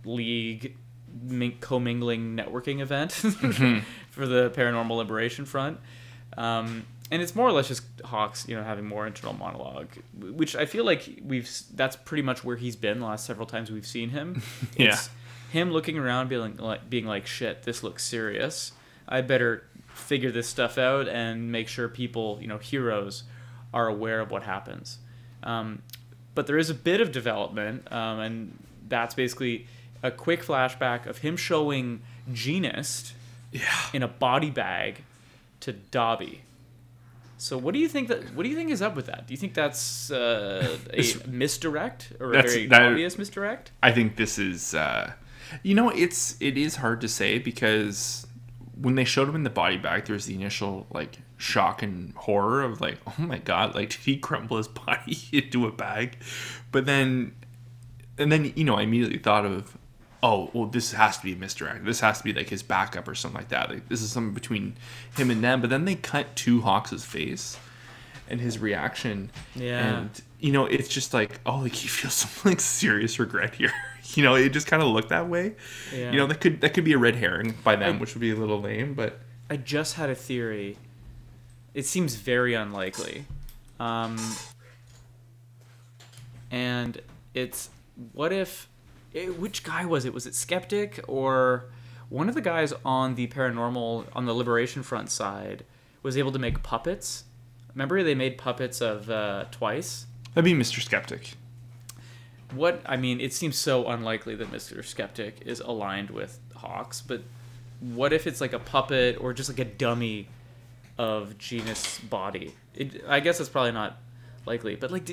League 0.05 0.77
min- 1.25 1.59
commingling 1.61 2.37
networking 2.37 2.81
event 2.81 3.11
for 4.11 4.27
the 4.29 4.51
Paranormal 4.51 4.97
Liberation 4.97 5.45
Front. 5.45 5.81
Um, 6.37 6.87
and 7.11 7.21
it's 7.23 7.35
more 7.35 7.47
or 7.47 7.53
less 7.53 7.69
just 7.69 7.85
Hawks, 8.05 8.49
you 8.49 8.57
know, 8.57 8.63
having 8.63 8.87
more 8.87 9.07
internal 9.07 9.35
monologue, 9.35 9.89
which 10.19 10.57
I 10.57 10.67
feel 10.67 10.85
like 10.85 11.21
we've 11.25 11.51
that's 11.75 11.97
pretty 11.97 12.23
much 12.23 12.45
where 12.45 12.57
he's 12.57 12.77
been 12.77 13.01
the 13.01 13.07
last 13.07 13.27
several 13.27 13.47
times 13.47 13.71
we've 13.71 13.87
seen 13.87 14.11
him. 14.11 14.43
Yeah. 14.77 14.89
It's 14.89 15.11
him 15.53 15.71
looking 15.71 15.99
around, 15.99 16.29
being 16.29 16.57
like, 16.57 16.89
being 16.91 17.07
like, 17.07 17.27
"Shit, 17.27 17.63
this 17.63 17.83
looks 17.83 18.05
serious. 18.05 18.73
I 19.07 19.21
better 19.21 19.65
figure 19.87 20.33
this 20.33 20.49
stuff 20.49 20.79
out 20.79 21.07
and 21.07 21.53
make 21.53 21.69
sure 21.69 21.89
people, 21.89 22.39
you 22.41 22.49
know, 22.49 22.59
heroes, 22.59 23.23
are 23.73 23.87
aware 23.87 24.21
of 24.21 24.31
what 24.31 24.43
happens." 24.43 24.99
Um, 25.45 25.83
but 26.35 26.47
there 26.47 26.59
is 26.59 26.71
a 26.71 26.75
bit 26.75 27.01
of 27.01 27.13
development, 27.13 27.93
um, 27.93 28.19
and 28.19 28.59
that's 28.89 29.15
basically 29.15 29.67
a 30.03 30.11
quick 30.11 30.43
flashback 30.43 31.07
of 31.07 31.19
him 31.19 31.37
showing 31.37 32.03
Jeanist 32.31 33.13
yeah 33.53 33.87
in 33.93 34.03
a 34.03 34.09
body 34.09 34.51
bag 34.51 35.05
to 35.61 35.73
Dabi. 35.73 36.41
So 37.37 37.59
what 37.59 37.75
do 37.75 37.81
you 37.81 37.89
think 37.89 38.09
that 38.09 38.35
what 38.35 38.45
do 38.45 38.49
you 38.49 38.57
think 38.57 38.71
is 38.71 38.81
up 38.83 38.97
with 38.97 39.07
that? 39.07 39.27
Do 39.27 39.35
you 39.35 39.39
think 39.39 39.55
that's 39.55 40.11
uh, 40.11 40.79
a 40.93 41.29
misdirect 41.29 42.13
or 42.21 42.33
a 42.35 42.43
very 42.43 42.67
that- 42.67 42.83
obvious 42.83 43.19
misdirect? 43.19 43.73
I 43.83 43.93
think 43.93 44.17
this 44.17 44.39
is, 44.39 44.75
uh, 44.75 45.13
you 45.63 45.75
know, 45.75 45.91
it's 45.91 46.37
it 46.41 46.57
is 46.57 46.77
hard 46.77 47.01
to 47.01 47.09
say 47.09 47.39
because 47.39 48.27
when 48.81 48.95
they 48.95 49.05
showed 49.05 49.29
him 49.29 49.35
in 49.35 49.43
the 49.43 49.51
body 49.51 49.77
bag, 49.77 50.05
there 50.07 50.15
was 50.15 50.27
the 50.27 50.35
initial 50.35 50.87
like 50.93 51.19
shock 51.37 51.83
and 51.83 52.15
horror 52.15 52.63
of 52.63 52.81
like, 52.81 52.99
oh 53.07 53.15
my 53.19 53.39
god, 53.39 53.75
like 53.75 53.91
did 53.91 54.01
he 54.01 54.17
crumble 54.17 54.57
his 54.57 54.69
body 54.87 55.19
into 55.33 55.67
a 55.67 55.73
bag? 55.73 56.19
But 56.73 56.87
then, 56.87 57.35
and 58.19 58.31
then 58.31 58.53
you 58.57 58.65
know, 58.65 58.77
I 58.77 58.83
immediately 58.83 59.19
thought 59.19 59.45
of, 59.45 59.77
oh, 60.25 60.49
well, 60.55 60.65
this 60.65 60.93
has 60.93 61.19
to 61.19 61.23
be 61.23 61.35
a 61.35 61.37
misdirect. 61.37 61.85
This 61.85 62.01
has 62.01 62.19
to 62.19 62.25
be 62.25 62.33
like 62.33 62.49
his 62.49 62.63
backup 62.63 63.07
or 63.07 63.15
something 63.15 63.39
like 63.39 63.51
that. 63.51 63.69
Like 63.69 63.89
this 63.91 64.01
is 64.01 64.11
something 64.11 64.33
between 64.33 64.75
him 65.17 65.31
and 65.31 65.45
them. 65.45 65.61
But 65.61 65.69
then 65.69 65.85
they 65.85 65.97
cut 65.97 66.35
to 66.37 66.63
Hawks' 66.63 67.05
face 67.05 67.59
and 68.29 68.41
his 68.41 68.59
reaction. 68.59 69.31
Yeah. 69.55 69.99
And 69.99 70.23
you 70.41 70.51
know, 70.51 70.65
it's 70.65 70.89
just 70.89 71.13
like, 71.13 71.41
oh, 71.45 71.59
like 71.59 71.75
he 71.75 71.89
feels 71.89 72.15
some 72.15 72.51
like 72.51 72.61
serious 72.61 73.19
regret 73.19 73.55
here. 73.55 73.73
you 74.15 74.23
know, 74.23 74.35
it 74.35 74.49
just 74.49 74.67
kind 74.67 74.83
of 74.83 74.89
looked 74.89 75.11
that 75.11 75.29
way. 75.29 75.57
Yeah. 75.95 76.11
You 76.11 76.17
know, 76.17 76.27
that 76.27 76.41
could 76.41 76.63
that 76.63 76.73
could 76.73 76.85
be 76.85 76.95
a 76.95 76.99
red 76.99 77.17
herring 77.17 77.55
by 77.63 77.77
them, 77.77 77.99
which 77.99 78.15
would 78.15 78.23
be 78.23 78.31
a 78.31 78.37
little 78.37 78.61
lame. 78.61 78.95
But 78.95 79.21
I 79.51 79.59
just 79.59 79.97
had 79.97 80.09
a 80.09 80.15
theory. 80.15 80.79
It 81.75 81.85
seems 81.85 82.15
very 82.15 82.55
unlikely. 82.55 83.27
Um, 83.79 84.17
and 86.51 86.99
it's 87.35 87.69
what 88.13 88.33
if 88.33 88.69
it, 89.15 89.39
which 89.39 89.63
guy 89.63 89.87
was 89.87 90.05
it? 90.05 90.13
Was 90.13 90.27
it 90.27 90.35
Skeptic 90.35 91.01
or 91.09 91.71
one 92.09 92.29
of 92.29 92.35
the 92.35 92.41
guys 92.41 92.75
on 92.85 93.15
the 93.15 93.29
paranormal 93.29 94.07
on 94.13 94.27
the 94.27 94.35
Liberation 94.35 94.83
Front 94.83 95.11
side 95.11 95.65
was 96.03 96.17
able 96.19 96.33
to 96.33 96.39
make 96.39 96.63
puppets? 96.63 97.25
Remember 97.75 98.03
they 98.03 98.15
made 98.15 98.37
puppets 98.37 98.81
of 98.81 99.09
uh, 99.09 99.47
twice. 99.51 100.07
that'd 100.35 100.45
be 100.45 100.53
Mr. 100.53 100.83
Skeptic. 100.83 101.35
What 102.53 102.83
I 102.87 102.97
mean, 102.97 103.21
it 103.21 103.33
seems 103.33 103.57
so 103.57 103.89
unlikely 103.89 104.35
that 104.37 104.53
Mister 104.53 104.83
Skeptic 104.83 105.43
is 105.47 105.61
aligned 105.61 106.11
with 106.11 106.39
Hawks, 106.55 107.01
but 107.01 107.23
what 107.81 108.13
if 108.13 108.27
it's 108.27 108.41
like 108.41 108.53
a 108.53 108.59
puppet 108.59 109.17
or 109.21 109.33
just 109.33 109.49
like 109.49 109.59
a 109.59 109.65
dummy 109.65 110.29
of 110.99 111.37
Jeanist' 111.39 112.09
body? 112.09 112.55
It, 112.75 113.05
I 113.09 113.21
guess 113.21 113.39
that's 113.39 113.51
probably 113.51 113.73
not 113.73 113.99
likely, 114.47 114.77
but 114.77 114.91
like, 114.91 115.09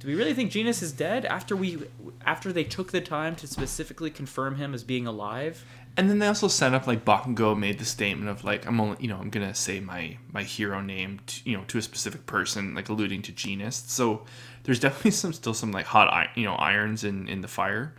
do, 0.00 0.08
we 0.08 0.14
really 0.14 0.32
think 0.32 0.50
Jeanist 0.50 0.82
is 0.82 0.92
dead 0.92 1.26
after 1.26 1.54
we 1.54 1.78
after 2.24 2.52
they 2.52 2.64
took 2.64 2.90
the 2.90 3.02
time 3.02 3.36
to 3.36 3.46
specifically 3.46 4.10
confirm 4.10 4.56
him 4.56 4.72
as 4.72 4.82
being 4.82 5.06
alive? 5.06 5.64
And 5.96 6.08
then 6.08 6.18
they 6.18 6.26
also 6.26 6.48
set 6.48 6.72
up 6.72 6.86
like 6.86 7.04
Bakugo 7.04 7.56
made 7.56 7.78
the 7.78 7.84
statement 7.84 8.30
of 8.30 8.42
like 8.42 8.66
I'm 8.66 8.80
only 8.80 8.96
you 9.00 9.08
know 9.08 9.18
I'm 9.18 9.28
gonna 9.28 9.54
say 9.54 9.78
my 9.78 10.16
my 10.32 10.42
hero 10.42 10.80
name 10.80 11.20
to, 11.26 11.50
you 11.50 11.56
know 11.56 11.64
to 11.64 11.78
a 11.78 11.82
specific 11.82 12.24
person 12.24 12.74
like 12.74 12.88
alluding 12.88 13.20
to 13.22 13.32
Jeanist. 13.32 13.90
So 13.90 14.24
there's 14.62 14.80
definitely 14.80 15.10
some 15.12 15.34
still 15.34 15.54
some 15.54 15.70
like 15.70 15.86
hot 15.86 16.30
you 16.34 16.44
know 16.44 16.54
irons 16.54 17.04
in 17.04 17.28
in 17.28 17.42
the 17.42 17.48
fire, 17.48 17.94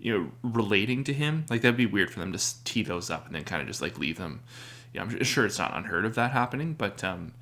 you 0.00 0.18
know 0.18 0.30
relating 0.42 1.04
to 1.04 1.12
him. 1.12 1.46
Like 1.48 1.62
that'd 1.62 1.76
be 1.76 1.86
weird 1.86 2.10
for 2.10 2.18
them 2.18 2.32
to 2.32 2.64
tee 2.64 2.82
those 2.82 3.10
up 3.10 3.26
and 3.26 3.34
then 3.34 3.44
kind 3.44 3.62
of 3.62 3.68
just 3.68 3.80
like 3.80 3.96
leave 3.96 4.18
them. 4.18 4.40
Yeah, 4.92 5.02
I'm 5.02 5.22
sure 5.22 5.46
it's 5.46 5.58
not 5.58 5.76
unheard 5.76 6.04
of 6.04 6.16
that 6.16 6.32
happening, 6.32 6.74
but 6.74 7.04
um, 7.04 7.32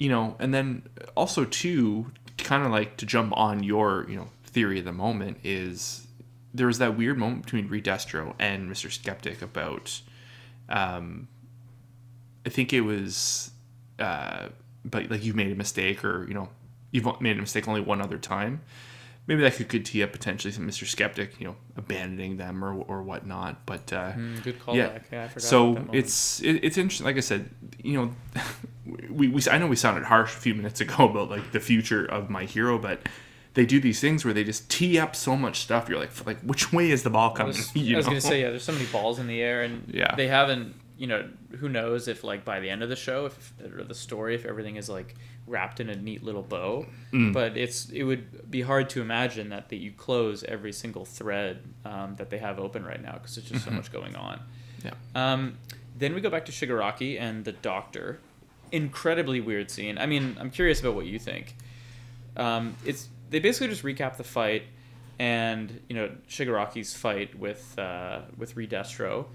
you 0.00 0.08
know, 0.08 0.34
and 0.40 0.52
then 0.54 0.88
also 1.14 1.44
too, 1.44 2.10
kind 2.50 2.66
of 2.66 2.72
like 2.72 2.96
to 2.96 3.06
jump 3.06 3.32
on 3.36 3.62
your 3.62 4.04
you 4.08 4.16
know 4.16 4.26
theory 4.42 4.80
of 4.80 4.84
the 4.84 4.92
moment 4.92 5.38
is 5.44 6.08
there 6.52 6.66
was 6.66 6.78
that 6.78 6.98
weird 6.98 7.16
moment 7.16 7.44
between 7.44 7.68
Redestro 7.68 8.34
and 8.40 8.68
Mr. 8.68 8.90
Skeptic 8.90 9.40
about, 9.40 10.00
um, 10.68 11.28
I 12.44 12.48
think 12.48 12.72
it 12.72 12.80
was, 12.80 13.52
uh, 14.00 14.48
but 14.84 15.08
like 15.08 15.22
you 15.22 15.32
made 15.32 15.52
a 15.52 15.54
mistake 15.54 16.04
or 16.04 16.26
you 16.26 16.34
know 16.34 16.48
you've 16.90 17.06
made 17.20 17.38
a 17.38 17.40
mistake 17.40 17.68
only 17.68 17.82
one 17.82 18.00
other 18.00 18.18
time. 18.18 18.62
Maybe 19.26 19.42
that 19.42 19.54
could, 19.54 19.68
could 19.68 19.84
tee 19.84 20.02
up 20.02 20.10
potentially 20.12 20.50
some 20.50 20.66
Mr. 20.68 20.84
Skeptic, 20.86 21.38
you 21.38 21.46
know, 21.46 21.56
abandoning 21.76 22.36
them 22.36 22.64
or, 22.64 22.72
or 22.74 23.02
whatnot. 23.02 23.64
But 23.64 23.92
uh, 23.92 24.12
Mm, 24.12 24.42
good 24.42 24.58
callback. 24.58 24.74
yeah. 24.74 24.98
Yeah. 25.12 25.24
I 25.24 25.28
forgot. 25.28 25.42
so 25.42 25.86
it's 25.92 26.40
it, 26.42 26.64
it's 26.64 26.76
interesting. 26.78 27.04
Like 27.06 27.16
I 27.16 27.20
said, 27.20 27.48
you 27.82 27.94
know, 27.94 28.42
we, 29.08 29.28
we 29.28 29.42
I 29.50 29.58
know 29.58 29.66
we 29.68 29.76
sounded 29.76 30.04
harsh 30.04 30.34
a 30.34 30.38
few 30.40 30.54
minutes 30.54 30.80
ago 30.84 31.08
about 31.08 31.30
like 31.30 31.52
the 31.52 31.60
future 31.60 32.04
of 32.04 32.28
my 32.30 32.44
hero, 32.44 32.78
but 32.78 33.08
they 33.54 33.66
do 33.66 33.80
these 33.80 34.00
things 34.00 34.24
where 34.24 34.32
they 34.34 34.42
just 34.44 34.68
tee 34.70 34.98
up 34.98 35.14
so 35.14 35.36
much 35.36 35.60
stuff. 35.60 35.88
You're 35.88 35.98
like, 36.00 36.26
like 36.26 36.40
which 36.40 36.72
way 36.72 36.90
is 36.90 37.02
the 37.02 37.10
ball 37.10 37.32
I 37.32 37.36
coming? 37.36 37.56
was, 37.56 37.74
you 37.76 37.94
I 37.94 37.98
was 37.98 38.06
know? 38.06 38.10
gonna 38.12 38.20
say 38.20 38.40
yeah. 38.40 38.50
There's 38.50 38.64
so 38.64 38.72
many 38.72 38.86
balls 38.86 39.18
in 39.20 39.26
the 39.28 39.40
air, 39.40 39.62
and 39.62 39.84
Yeah. 39.92 40.14
they 40.16 40.26
haven't. 40.28 40.74
You 41.00 41.06
know, 41.06 41.28
who 41.58 41.68
knows 41.68 42.08
if 42.08 42.22
like 42.22 42.44
by 42.44 42.60
the 42.60 42.68
end 42.68 42.82
of 42.82 42.90
the 42.90 42.96
show, 42.96 43.26
if 43.26 43.54
or 43.74 43.84
the 43.84 43.94
story, 43.94 44.34
if 44.34 44.44
everything 44.44 44.76
is 44.76 44.88
like 44.88 45.16
wrapped 45.46 45.80
in 45.80 45.88
a 45.88 45.96
neat 45.96 46.22
little 46.22 46.42
bow. 46.42 46.86
Mm. 47.12 47.32
But 47.32 47.56
it's 47.56 47.88
it 47.90 48.04
would 48.04 48.50
be 48.50 48.60
hard 48.62 48.90
to 48.90 49.00
imagine 49.00 49.48
that 49.48 49.68
that 49.70 49.76
you 49.76 49.92
close 49.92 50.44
every 50.44 50.72
single 50.72 51.04
thread 51.04 51.62
um, 51.84 52.16
that 52.16 52.30
they 52.30 52.38
have 52.38 52.58
open 52.58 52.84
right 52.84 53.02
now 53.02 53.12
because 53.14 53.34
there's 53.34 53.48
just 53.48 53.64
so 53.64 53.70
much 53.70 53.90
going 53.92 54.14
on. 54.14 54.40
Yeah. 54.84 54.92
Um, 55.14 55.58
then 55.96 56.14
we 56.14 56.20
go 56.20 56.30
back 56.30 56.46
to 56.46 56.52
Shigaraki 56.52 57.20
and 57.20 57.44
the 57.44 57.52
doctor. 57.52 58.20
Incredibly 58.72 59.40
weird 59.40 59.70
scene. 59.70 59.98
I 59.98 60.06
mean, 60.06 60.36
I'm 60.38 60.50
curious 60.50 60.80
about 60.80 60.94
what 60.94 61.06
you 61.06 61.18
think. 61.18 61.56
Um, 62.36 62.76
it's 62.84 63.08
they 63.28 63.40
basically 63.40 63.68
just 63.68 63.82
recap 63.82 64.16
the 64.16 64.24
fight, 64.24 64.64
and 65.18 65.80
you 65.88 65.96
know 65.96 66.10
Shigaraki's 66.28 66.94
fight 66.94 67.38
with 67.38 67.78
uh, 67.78 68.20
with 68.36 68.54
Redestro, 68.54 69.26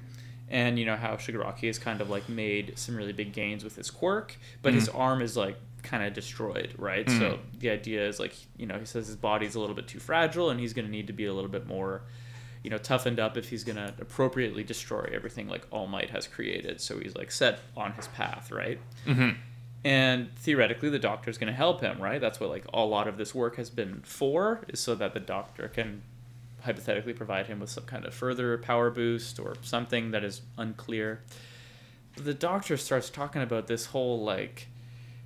and 0.49 0.77
you 0.77 0.85
know 0.85 0.95
how 0.95 1.15
Shigaraki 1.15 1.67
has 1.67 1.79
kind 1.79 2.01
of 2.01 2.09
like 2.09 2.27
made 2.29 2.77
some 2.77 2.95
really 2.95 3.13
big 3.13 3.33
gains 3.33 3.63
with 3.63 3.75
his 3.75 3.89
quirk, 3.91 4.37
but 4.61 4.73
his 4.73 4.89
arm 4.89 5.21
is 5.21 5.35
like 5.37 5.57
kind 5.83 6.03
of 6.03 6.13
destroyed, 6.13 6.73
right? 6.77 7.09
So 7.09 7.39
the 7.59 7.69
idea 7.69 8.07
is 8.07 8.19
like 8.19 8.33
you 8.57 8.65
know 8.65 8.77
he 8.79 8.85
says 8.85 9.07
his 9.07 9.15
body's 9.15 9.55
a 9.55 9.59
little 9.59 9.75
bit 9.75 9.87
too 9.87 9.99
fragile, 9.99 10.49
and 10.49 10.59
he's 10.59 10.73
going 10.73 10.85
to 10.85 10.91
need 10.91 11.07
to 11.07 11.13
be 11.13 11.25
a 11.25 11.33
little 11.33 11.49
bit 11.51 11.67
more 11.67 12.01
you 12.63 12.71
know, 12.71 12.79
toughened 12.79 13.19
up 13.19 13.37
if 13.37 13.49
he's 13.49 13.63
gonna 13.63 13.93
appropriately 14.01 14.63
destroy 14.63 15.07
everything 15.13 15.47
like 15.47 15.67
All 15.69 15.85
Might 15.85 16.09
has 16.09 16.25
created. 16.25 16.81
So 16.81 16.97
he's 16.97 17.15
like 17.15 17.29
set 17.29 17.59
on 17.77 17.91
his 17.93 18.07
path, 18.07 18.51
right? 18.51 18.79
Mhm. 19.05 19.35
And 19.83 20.35
theoretically, 20.35 20.89
the 20.89 20.97
doctor's 20.97 21.37
gonna 21.37 21.51
help 21.53 21.81
him, 21.81 22.01
right? 22.01 22.19
That's 22.19 22.39
what 22.39 22.49
like 22.49 22.65
a 22.73 22.83
lot 22.83 23.07
of 23.07 23.17
this 23.19 23.35
work 23.35 23.57
has 23.57 23.69
been 23.69 24.01
for, 24.03 24.61
is 24.67 24.79
so 24.79 24.95
that 24.95 25.13
the 25.13 25.19
doctor 25.19 25.67
can 25.67 26.01
hypothetically 26.65 27.13
provide 27.13 27.47
him 27.47 27.59
with 27.59 27.69
some 27.69 27.85
kind 27.85 28.05
of 28.05 28.13
further 28.13 28.57
power 28.57 28.89
boost 28.91 29.39
or 29.39 29.55
something 29.61 30.11
that 30.11 30.23
is 30.23 30.41
unclear. 30.57 31.21
The 32.17 32.33
doctor 32.33 32.77
starts 32.77 33.09
talking 33.09 33.41
about 33.41 33.67
this 33.67 33.87
whole 33.87 34.23
like, 34.23 34.67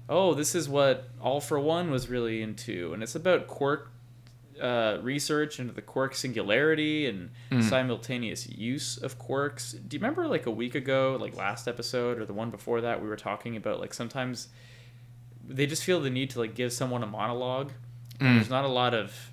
oh, 0.08 0.34
this 0.34 0.56
is 0.56 0.68
what 0.70 1.10
All 1.22 1.42
for 1.42 1.60
One 1.60 1.92
was 1.92 2.10
really 2.10 2.42
into, 2.42 2.94
and 2.94 3.02
it's 3.04 3.16
about 3.16 3.48
quirk 3.48 3.92
uh, 4.60 4.98
research 5.02 5.60
into 5.60 5.72
the 5.74 5.82
quirk 5.82 6.14
singularity 6.14 7.06
and 7.08 7.30
simultaneous 7.64 8.50
use 8.50 8.98
of 8.98 9.18
quirks. 9.18 9.72
Do 9.72 9.96
you 9.96 10.02
remember 10.02 10.28
like 10.28 10.46
a 10.48 10.52
week 10.52 10.76
ago, 10.76 11.18
like 11.20 11.36
last 11.38 11.68
episode 11.68 12.20
or 12.20 12.26
the 12.26 12.34
one 12.34 12.50
before 12.50 12.82
that, 12.82 13.02
we 13.02 13.08
were 13.08 13.16
talking 13.16 13.56
about 13.56 13.80
like 13.80 13.94
sometimes 13.94 14.50
they 15.48 15.66
just 15.66 15.84
feel 15.84 16.02
the 16.02 16.10
need 16.10 16.30
to 16.32 16.40
like 16.40 16.56
give 16.56 16.74
someone 16.74 17.04
a 17.04 17.08
monologue. 17.08 17.72
and 18.20 18.36
There's 18.36 18.50
not 18.50 18.66
a 18.66 18.70
lot 18.70 18.94
of 18.94 19.32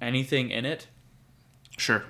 anything 0.00 0.50
in 0.50 0.64
it. 0.64 0.86
Sure. 1.76 2.04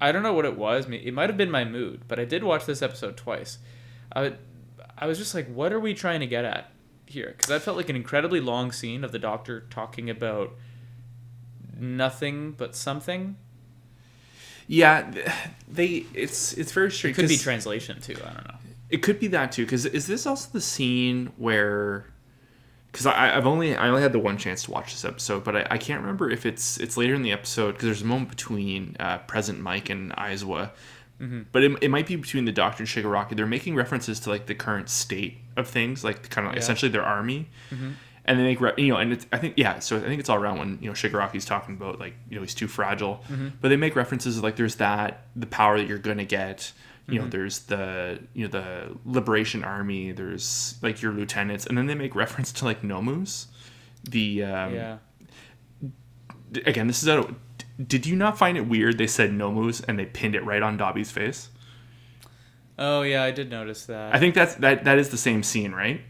I 0.00 0.12
don't 0.12 0.22
know 0.22 0.32
what 0.32 0.44
it 0.44 0.56
was. 0.56 0.86
It 0.88 1.12
might 1.12 1.28
have 1.28 1.36
been 1.36 1.50
my 1.50 1.64
mood, 1.64 2.02
but 2.06 2.20
I 2.20 2.24
did 2.24 2.44
watch 2.44 2.66
this 2.66 2.82
episode 2.82 3.16
twice. 3.16 3.58
I, 4.14 4.34
I 4.96 5.06
was 5.06 5.18
just 5.18 5.34
like, 5.34 5.48
what 5.48 5.72
are 5.72 5.80
we 5.80 5.94
trying 5.94 6.20
to 6.20 6.26
get 6.26 6.44
at 6.44 6.70
here? 7.06 7.34
Because 7.36 7.48
that 7.48 7.62
felt 7.62 7.76
like 7.76 7.88
an 7.88 7.96
incredibly 7.96 8.40
long 8.40 8.70
scene 8.72 9.02
of 9.04 9.12
the 9.12 9.18
doctor 9.18 9.66
talking 9.70 10.08
about 10.08 10.52
nothing 11.76 12.52
but 12.52 12.76
something. 12.76 13.36
Yeah, 14.66 15.10
th- 15.10 15.26
they 15.66 16.06
it's 16.14 16.52
it's 16.52 16.72
very 16.72 16.90
strange. 16.90 17.16
Could 17.16 17.28
be 17.28 17.38
translation 17.38 18.00
too. 18.00 18.16
I 18.22 18.32
don't 18.34 18.48
know. 18.48 18.54
It 18.90 18.98
could 18.98 19.18
be 19.18 19.26
that 19.28 19.52
too, 19.52 19.64
because 19.64 19.86
is 19.86 20.06
this 20.06 20.26
also 20.26 20.50
the 20.52 20.60
scene 20.60 21.32
where? 21.36 22.06
Because 22.90 23.06
I 23.06 23.36
I've 23.36 23.46
only 23.46 23.76
I 23.76 23.88
only 23.88 24.02
had 24.02 24.12
the 24.12 24.18
one 24.18 24.38
chance 24.38 24.62
to 24.64 24.70
watch 24.70 24.92
this 24.92 25.04
episode, 25.04 25.44
but 25.44 25.54
I, 25.56 25.66
I 25.72 25.78
can't 25.78 26.00
remember 26.00 26.30
if 26.30 26.46
it's 26.46 26.78
it's 26.78 26.96
later 26.96 27.14
in 27.14 27.22
the 27.22 27.32
episode 27.32 27.72
because 27.72 27.84
there's 27.84 28.02
a 28.02 28.06
moment 28.06 28.30
between 28.30 28.96
uh, 28.98 29.18
Present 29.18 29.62
Mic 29.62 29.90
and 29.90 30.10
Aizawa, 30.16 30.70
mm-hmm. 31.20 31.42
but 31.52 31.62
it, 31.62 31.72
it 31.82 31.90
might 31.90 32.06
be 32.06 32.16
between 32.16 32.46
the 32.46 32.52
Doctor 32.52 32.82
and 32.82 32.88
Shigaraki. 32.88 33.36
They're 33.36 33.46
making 33.46 33.74
references 33.74 34.18
to 34.20 34.30
like 34.30 34.46
the 34.46 34.54
current 34.54 34.88
state 34.88 35.36
of 35.56 35.68
things, 35.68 36.02
like 36.02 36.30
kind 36.30 36.46
of 36.46 36.54
Yeah. 36.54 36.60
essentially 36.60 36.90
their 36.90 37.04
army, 37.04 37.50
mm-hmm. 37.70 37.90
and 38.24 38.38
they 38.38 38.42
make 38.42 38.60
re- 38.60 38.72
you 38.78 38.88
know, 38.88 38.96
and 38.96 39.12
it's, 39.12 39.26
I 39.32 39.36
think 39.38 39.54
yeah, 39.58 39.80
so 39.80 39.98
I 39.98 40.00
think 40.00 40.18
it's 40.20 40.30
all 40.30 40.38
around 40.38 40.58
when 40.58 40.78
you 40.80 40.88
know 40.88 40.94
Shigaraki's 40.94 41.44
talking 41.44 41.74
about 41.76 42.00
like 42.00 42.14
you 42.30 42.36
know 42.36 42.42
he's 42.42 42.54
too 42.54 42.68
fragile, 42.68 43.22
mm-hmm. 43.28 43.48
but 43.60 43.68
they 43.68 43.76
make 43.76 43.96
references 43.96 44.42
like 44.42 44.56
there's 44.56 44.76
that 44.76 45.26
the 45.36 45.46
power 45.46 45.78
that 45.78 45.86
you're 45.86 45.98
gonna 45.98 46.24
get. 46.24 46.72
You 47.08 47.20
know, 47.20 47.28
there's 47.28 47.60
the 47.60 48.20
you 48.34 48.46
know 48.46 48.50
the 48.50 48.96
Liberation 49.04 49.64
Army. 49.64 50.12
There's 50.12 50.76
like 50.82 51.00
your 51.00 51.12
lieutenants, 51.12 51.66
and 51.66 51.76
then 51.76 51.86
they 51.86 51.94
make 51.94 52.14
reference 52.14 52.52
to 52.52 52.64
like 52.64 52.82
Nomus. 52.82 53.46
The 54.04 54.44
um, 54.44 54.74
yeah. 54.74 54.98
d- 56.52 56.62
again, 56.66 56.86
this 56.86 57.02
is 57.02 57.08
out. 57.08 57.18
Of, 57.18 57.34
d- 57.58 57.64
did 57.86 58.06
you 58.06 58.16
not 58.16 58.38
find 58.38 58.56
it 58.56 58.62
weird? 58.62 58.98
They 58.98 59.06
said 59.06 59.30
Nomus 59.30 59.82
and 59.86 59.98
they 59.98 60.06
pinned 60.06 60.34
it 60.34 60.44
right 60.44 60.62
on 60.62 60.78
Dabi's 60.78 61.10
face. 61.10 61.48
Oh 62.78 63.02
yeah, 63.02 63.24
I 63.24 63.30
did 63.30 63.50
notice 63.50 63.86
that. 63.86 64.14
I 64.14 64.18
think 64.18 64.34
that's 64.34 64.54
that 64.56 64.84
that 64.84 64.98
is 64.98 65.08
the 65.08 65.16
same 65.16 65.42
scene, 65.42 65.72
right? 65.72 66.00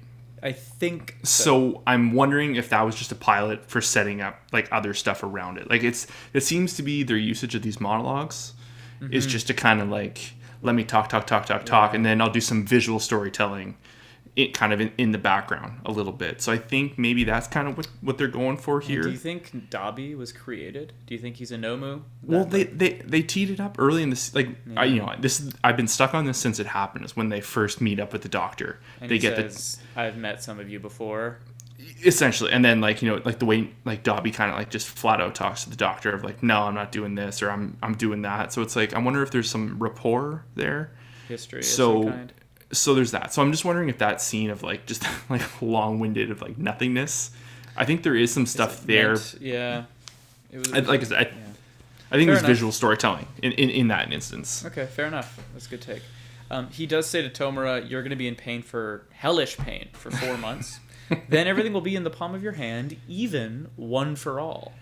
I 0.43 0.53
think 0.53 1.17
So 1.25 1.83
I'm 1.87 2.13
wondering 2.13 2.57
if 2.57 2.69
that 2.69 2.83
was 2.83 2.95
just 2.95 3.11
a 3.11 3.17
pilot 3.17 3.69
for 3.69 3.81
setting 3.81 4.21
up 4.21 4.39
like 4.53 4.69
other 4.71 4.95
stuff 4.95 5.23
around 5.23 5.59
it. 5.59 5.69
Like 5.69 5.83
it's 5.83 6.07
it 6.33 6.43
seems 6.43 6.77
to 6.77 6.83
be 6.83 7.03
their 7.03 7.17
usage 7.17 7.55
of 7.55 7.63
these 7.63 7.81
monologues 7.81 8.53
is 9.13 9.27
just 9.27 9.47
to 9.47 9.55
kind 9.55 9.81
of 9.81 9.89
like 9.89 10.33
let 10.63 10.75
me 10.75 10.85
talk 10.85 11.09
talk 11.09 11.27
talk 11.27 11.47
talk 11.47 11.65
talk 11.65 11.95
and 11.95 12.05
then 12.05 12.21
I'll 12.21 12.31
do 12.31 12.41
some 12.41 12.67
visual 12.67 13.01
storytelling 13.01 13.77
it 14.39 14.55
kind 14.55 14.73
of 14.73 14.81
in, 14.81 14.93
in 14.97 15.11
the 15.11 15.19
background 15.19 15.81
a 15.85 15.91
little 15.91 16.13
bit. 16.13 16.41
So 16.41 16.53
I 16.53 16.59
think 16.59 16.97
maybe 16.97 17.25
that's 17.25 17.49
kind 17.49 17.67
of 17.67 17.77
what 17.77 17.89
what 18.01 18.19
they're 18.19 18.29
going 18.29 18.57
for 18.57 18.81
here. 18.81 19.03
Do 19.03 19.11
you 19.11 19.17
think 19.17 19.69
Dabi 19.69 20.17
was 20.17 20.31
created? 20.31 20.93
Do 21.07 21.15
you 21.15 21.21
think 21.21 21.37
he's 21.37 21.51
a 21.51 21.57
Nomu? 21.57 22.03
Well, 22.23 22.45
they, 22.45 22.63
they 22.63 23.03
they 23.05 23.21
teed 23.21 23.51
it 23.51 23.59
up 23.59 23.75
early 23.81 24.01
in 24.01 24.11
this. 24.11 24.33
Like 24.37 24.51
I, 24.77 24.85
you 24.85 25.01
know, 25.01 25.13
this 25.19 25.51
I've 25.65 25.77
been 25.77 25.89
stuck 25.89 26.15
on 26.15 26.25
this 26.25 26.39
since 26.39 26.61
it 26.61 26.67
happened. 26.67 27.05
Is 27.05 27.17
when 27.17 27.31
they 27.31 27.41
first 27.41 27.81
meet 27.81 27.99
up 27.99 28.13
with 28.13 28.23
the 28.23 28.29
doctor. 28.29 28.79
and 29.01 29.11
they 29.11 29.17
he 29.17 29.19
get 29.19 29.35
says, 29.35 29.81
"I've 29.97 30.17
met 30.17 30.41
some 30.41 30.61
of 30.61 30.71
you 30.71 30.79
before." 30.79 31.41
Essentially, 32.05 32.53
and 32.53 32.65
then 32.65 32.81
like 32.81 33.03
you 33.03 33.11
know, 33.11 33.21
like 33.25 33.39
the 33.39 33.45
way 33.47 33.71
like 33.85 34.03
Dabi 34.05 34.33
kind 34.33 34.51
of 34.51 34.57
like 34.57 34.71
just 34.71 34.89
flat 34.89 35.21
out 35.21 35.35
talks 35.35 35.65
to 35.65 35.71
the 35.71 35.77
doctor 35.77 36.11
of 36.11 36.25
like, 36.25 36.43
no, 36.43 36.63
I'm 36.63 36.75
not 36.75 36.93
doing 36.93 37.15
this 37.15 37.43
or 37.43 37.51
I'm 37.51 37.77
I'm 37.83 37.95
doing 37.95 38.23
that. 38.23 38.53
So 38.53 38.63
it's 38.63 38.77
like 38.77 38.95
I 38.95 38.99
wonder 38.99 39.23
if 39.23 39.31
there's 39.31 39.51
some 39.51 39.79
rapport 39.79 40.45
there. 40.55 40.93
History. 41.29 41.63
So-. 41.63 42.13
So 42.71 42.95
there's 42.95 43.13
that. 43.13 43.33
So 43.33 43.41
I'm 43.41 43.51
just 43.51 43.65
wondering 43.65 43.89
if 43.89 43.97
that 43.99 44.21
scene 44.21 44.51
of 44.51 44.63
like 44.63 44.85
just 44.85 45.03
like 45.31 45.63
long 45.63 45.99
winded 46.01 46.31
of 46.31 46.43
like 46.43 46.59
nothingness. 46.59 47.31
I 47.77 47.85
think 47.87 48.03
there 48.03 48.15
is 48.17 48.31
some 48.33 48.45
stuff 48.45 48.85
there. 48.85 49.15
Meant- 49.15 49.37
yeah. 49.41 49.85
It 50.53 50.59
was 50.59 50.73
I, 50.73 50.79
like 50.81 51.01
I 51.01 51.05
said, 51.05 51.19
I, 51.19 51.21
yeah. 51.23 51.29
I 51.31 52.17
think 52.17 52.27
Fair 52.27 52.27
there's 52.27 52.39
enough. 52.41 52.47
visual 52.47 52.73
storytelling 52.73 53.27
in, 53.43 53.53
in, 53.53 53.71
in 53.71 53.89
that 53.89 54.13
instance. 54.13 54.65
Okay, 54.67 54.87
fair 54.87 55.07
enough. 55.07 55.39
That's 55.53 55.67
a 55.67 55.71
good 55.71 55.83
take. 55.83 56.03
Um, 56.51 56.69
he 56.69 56.87
does 56.87 57.07
say 57.07 57.27
to 57.27 57.31
Tomura, 57.31 57.89
"You're 57.89 58.03
going 58.03 58.11
to 58.11 58.17
be 58.17 58.29
in 58.29 58.35
pain 58.35 58.63
for 58.63 59.07
hellish 59.13 59.57
pain 59.59 59.89
for 59.93 60.11
four 60.11 60.37
months. 60.47 60.81
Then 61.29 61.47
everything 61.47 61.73
will 61.73 61.81
be 61.81 61.97
in 61.97 62.05
the 62.05 62.11
palm 62.11 62.35
of 62.35 62.43
your 62.43 62.53
hand, 62.53 62.97
even 63.09 63.69
one 63.77 64.17
for 64.17 64.41
all." 64.41 64.73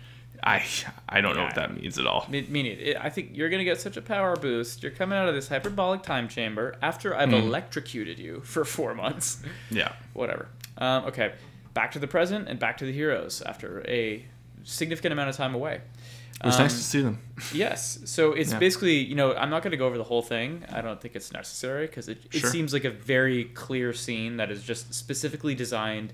I 0.43 0.65
I 1.09 1.21
don't 1.23 1.35
know 1.35 1.45
what 1.45 1.55
that 1.55 1.75
means 1.75 1.99
at 1.99 2.07
all. 2.07 2.27
Me- 2.29 2.47
Meaning, 2.49 2.95
I 3.01 3.09
think 3.09 3.31
you're 3.33 3.49
going 3.49 3.59
to 3.61 3.65
get 3.65 3.81
such 3.81 3.97
a 3.97 4.03
power 4.03 4.37
boost. 4.37 4.83
You're 4.83 4.93
coming 4.93 5.19
out 5.19 5.29
of 5.29 5.35
this 5.35 5.49
hyperbolic 5.49 6.03
time 6.03 6.29
chamber 6.29 6.77
after 6.83 7.17
I've 7.17 7.33
electrocuted 7.33 8.19
you 8.19 8.41
for 8.45 8.65
four 8.65 8.95
months. 8.95 9.43
Yeah. 9.71 9.93
Whatever. 10.13 10.49
Um, 10.79 11.05
okay, 11.07 11.33
back 11.73 11.93
to 11.93 11.99
the 11.99 12.07
present 12.07 12.49
and 12.49 12.59
back 12.59 12.77
to 12.79 12.85
the 12.85 12.93
heroes 12.93 13.41
after 13.43 13.83
a 13.89 14.27
significant 14.67 15.13
amount 15.13 15.31
of 15.31 15.37
time 15.37 15.55
away. 15.55 15.81
It 16.39 16.45
was 16.45 16.57
Um, 16.57 16.63
nice 16.65 16.75
to 16.77 16.83
see 16.83 17.01
them. 17.01 17.19
Yes. 17.55 17.99
So 18.05 18.33
it's 18.33 18.53
Yeah. 18.53 18.59
basically, 18.59 18.99
you 18.99 19.15
know, 19.15 19.35
I'm 19.35 19.49
not 19.49 19.63
going 19.63 19.71
to 19.71 19.77
go 19.79 19.87
over 19.87 19.97
the 19.97 20.05
whole 20.05 20.21
thing. 20.21 20.65
I 20.71 20.83
don't 20.83 21.01
think 21.01 21.17
it's 21.17 21.33
necessary 21.33 21.87
because 21.87 22.09
it, 22.11 22.19
it 22.31 22.41
Sure. 22.41 22.51
seems 22.51 22.75
like 22.75 22.85
a 22.85 22.91
very 22.91 23.45
clear 23.45 23.95
scene 23.95 24.37
that 24.37 24.51
is 24.51 24.63
just 24.63 24.93
specifically 24.93 25.55
designed 25.55 26.13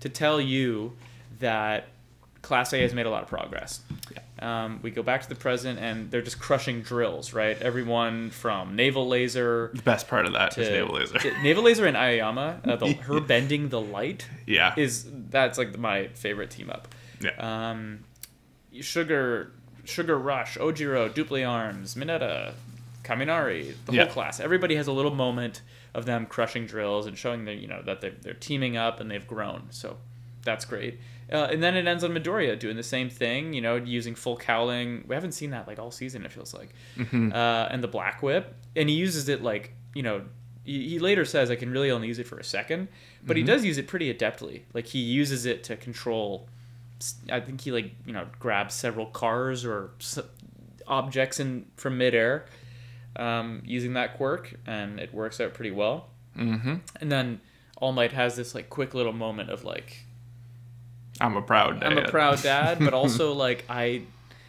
to 0.00 0.08
tell 0.08 0.40
you 0.40 0.96
that 1.40 1.88
Class 2.40 2.72
A 2.72 2.80
has 2.80 2.94
made 2.94 3.04
a 3.04 3.10
lot 3.10 3.22
of 3.22 3.28
progress. 3.28 3.80
Um, 4.40 4.78
we 4.82 4.90
go 4.92 5.02
back 5.02 5.20
to 5.22 5.28
the 5.28 5.34
present 5.34 5.80
and 5.80 6.10
they're 6.10 6.22
just 6.22 6.38
crushing 6.38 6.80
drills, 6.80 7.34
right? 7.34 7.60
Everyone 7.60 8.30
from 8.30 8.76
Navel 8.76 9.06
Laser 9.08 9.70
The 9.74 9.82
best 9.82 10.06
part 10.08 10.24
of 10.24 10.32
that 10.34 10.56
is 10.56 10.68
to 10.68 10.72
Navel 10.72 10.94
Laser. 10.94 11.18
to- 11.18 11.38
Navel 11.42 11.64
Laser 11.64 11.86
and 11.86 11.96
Aoyama, 11.96 12.60
uh, 12.64 12.76
the, 12.76 12.92
her 13.08 13.20
bending 13.20 13.68
the 13.68 13.80
light 13.80 14.26
yeah. 14.46 14.72
is 14.76 15.04
that's 15.30 15.58
like 15.58 15.76
my 15.76 16.06
favorite 16.14 16.50
team 16.50 16.70
up. 16.70 16.88
Yeah. 17.20 17.70
Um, 17.70 18.04
Sugar, 18.80 19.52
Sugar 19.84 20.18
Rush, 20.18 20.56
Ojiro, 20.58 21.08
Dupli-Arms, 21.10 21.94
Mineta, 21.94 22.52
Kaminari, 23.02 23.74
the 23.86 23.92
Yeah. 23.92 24.04
whole 24.04 24.12
class. 24.12 24.40
Everybody 24.40 24.76
has 24.76 24.86
a 24.86 24.92
little 24.92 25.14
moment 25.14 25.62
of 25.94 26.04
them 26.04 26.26
crushing 26.26 26.66
drills 26.66 27.06
and 27.06 27.16
showing 27.16 27.46
that 27.46 27.54
you 27.56 27.66
know 27.66 27.82
that 27.82 28.00
they're, 28.00 28.12
they're 28.20 28.34
teaming 28.34 28.76
up 28.76 29.00
and 29.00 29.10
they've 29.10 29.26
grown. 29.26 29.68
So 29.70 29.96
that's 30.44 30.64
great. 30.64 31.00
Uh, 31.32 31.48
and 31.50 31.62
then 31.62 31.76
it 31.76 31.86
ends 31.86 32.04
on 32.04 32.10
Midoriya 32.12 32.58
doing 32.58 32.76
the 32.76 32.82
same 32.82 33.10
thing, 33.10 33.52
you 33.52 33.60
know, 33.60 33.76
using 33.76 34.14
full 34.14 34.36
cowling. 34.36 35.04
We 35.06 35.14
haven't 35.14 35.32
seen 35.32 35.50
that 35.50 35.66
like 35.66 35.78
all 35.78 35.90
season. 35.90 36.24
It 36.24 36.32
feels 36.32 36.54
like, 36.54 36.70
Mm-hmm. 36.96 37.32
uh, 37.32 37.68
and 37.70 37.82
the 37.82 37.88
Black 37.88 38.22
Whip, 38.22 38.54
and 38.76 38.88
he 38.88 38.94
uses 38.94 39.28
it 39.28 39.42
like 39.42 39.72
you 39.94 40.02
know. 40.02 40.22
He 40.64 40.86
he 40.90 40.98
later 40.98 41.24
says 41.24 41.50
I 41.50 41.56
can 41.56 41.70
really 41.70 41.90
only 41.90 42.08
use 42.08 42.18
it 42.18 42.26
for 42.26 42.38
a 42.38 42.44
second, 42.44 42.88
but 43.26 43.36
Mm-hmm. 43.36 43.46
he 43.46 43.52
does 43.52 43.64
use 43.64 43.78
it 43.78 43.86
pretty 43.88 44.12
adeptly. 44.12 44.62
Like 44.74 44.86
he 44.86 44.98
uses 45.00 45.46
it 45.46 45.64
to 45.64 45.76
control 45.76 46.46
I 47.30 47.40
think 47.40 47.60
he 47.60 47.72
like 47.72 47.92
you 48.06 48.12
know 48.12 48.26
grabs 48.38 48.74
several 48.74 49.06
cars 49.06 49.64
or 49.64 49.90
objects 50.86 51.38
in 51.38 51.66
from 51.76 51.98
midair 51.98 52.46
um, 53.16 53.62
using 53.64 53.94
that 53.94 54.16
quirk, 54.16 54.54
and 54.66 55.00
it 55.00 55.12
works 55.12 55.40
out 55.40 55.54
pretty 55.54 55.70
well. 55.70 56.08
Mm-hmm. 56.36 56.76
And 57.00 57.12
then 57.12 57.40
All 57.78 57.92
Might 57.92 58.12
has 58.12 58.36
this 58.36 58.54
like 58.54 58.70
quick 58.70 58.94
little 58.94 59.12
moment 59.12 59.50
of 59.50 59.64
like 59.64 60.04
I'm 61.20 61.36
a 61.36 61.42
proud 61.42 61.80
dad. 61.80 61.92
I'm 61.92 61.98
a 61.98 62.08
proud 62.08 62.42
dad, 62.42 62.78
but 62.78 62.94
also 62.94 63.32
like 63.32 63.64
I, 63.68 64.02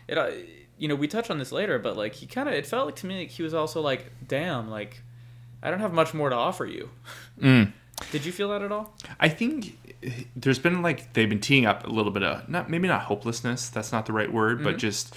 it 0.08 0.18
uh, 0.18 0.32
you 0.78 0.88
know 0.88 0.96
we 0.96 1.08
touch 1.08 1.30
on 1.30 1.40
this 1.40 1.52
later, 1.52 1.80
but 1.80 1.98
like 1.98 2.14
he 2.14 2.26
kind 2.26 2.48
of 2.48 2.56
it 2.56 2.66
felt 2.66 2.86
like 2.86 2.96
to 2.98 3.08
me 3.08 3.20
like 3.20 3.30
he 3.30 3.44
was 3.44 3.54
also 3.54 3.82
like 3.82 4.12
damn 4.28 4.70
like 4.70 5.02
I 5.62 5.72
don't 5.72 5.80
have 5.80 5.94
much 5.94 6.14
more 6.14 6.30
to 6.30 6.36
offer 6.36 6.66
you. 6.66 6.90
Mm. 7.40 7.74
Did 8.12 8.26
you 8.26 8.32
feel 8.32 8.50
that 8.50 8.62
at 8.62 8.72
all? 8.72 8.94
I 9.20 9.30
think 9.30 9.78
eh, 10.04 10.12
there's 10.36 10.60
been 10.60 10.82
like 10.82 11.14
they've 11.14 11.30
been 11.30 11.40
teeing 11.40 11.66
up 11.66 11.86
a 11.86 11.90
little 11.90 12.12
bit 12.12 12.24
of 12.24 12.48
not 12.50 12.70
maybe 12.70 12.88
not 12.88 13.04
hopelessness. 13.04 13.70
That's 13.70 13.92
not 13.92 14.06
the 14.06 14.14
right 14.14 14.32
word, 14.32 14.64
but 14.64 14.72
mm-hmm. 14.72 14.80
just 14.80 15.16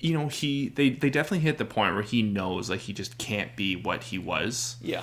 you 0.00 0.12
know 0.12 0.28
he 0.28 0.68
they 0.70 0.90
they 0.90 1.10
definitely 1.10 1.40
hit 1.40 1.58
the 1.58 1.64
point 1.64 1.94
where 1.94 2.02
he 2.02 2.22
knows 2.22 2.70
like 2.70 2.80
he 2.80 2.92
just 2.92 3.18
can't 3.18 3.54
be 3.56 3.76
what 3.76 4.04
he 4.04 4.18
was. 4.18 4.76
Yeah. 4.80 5.02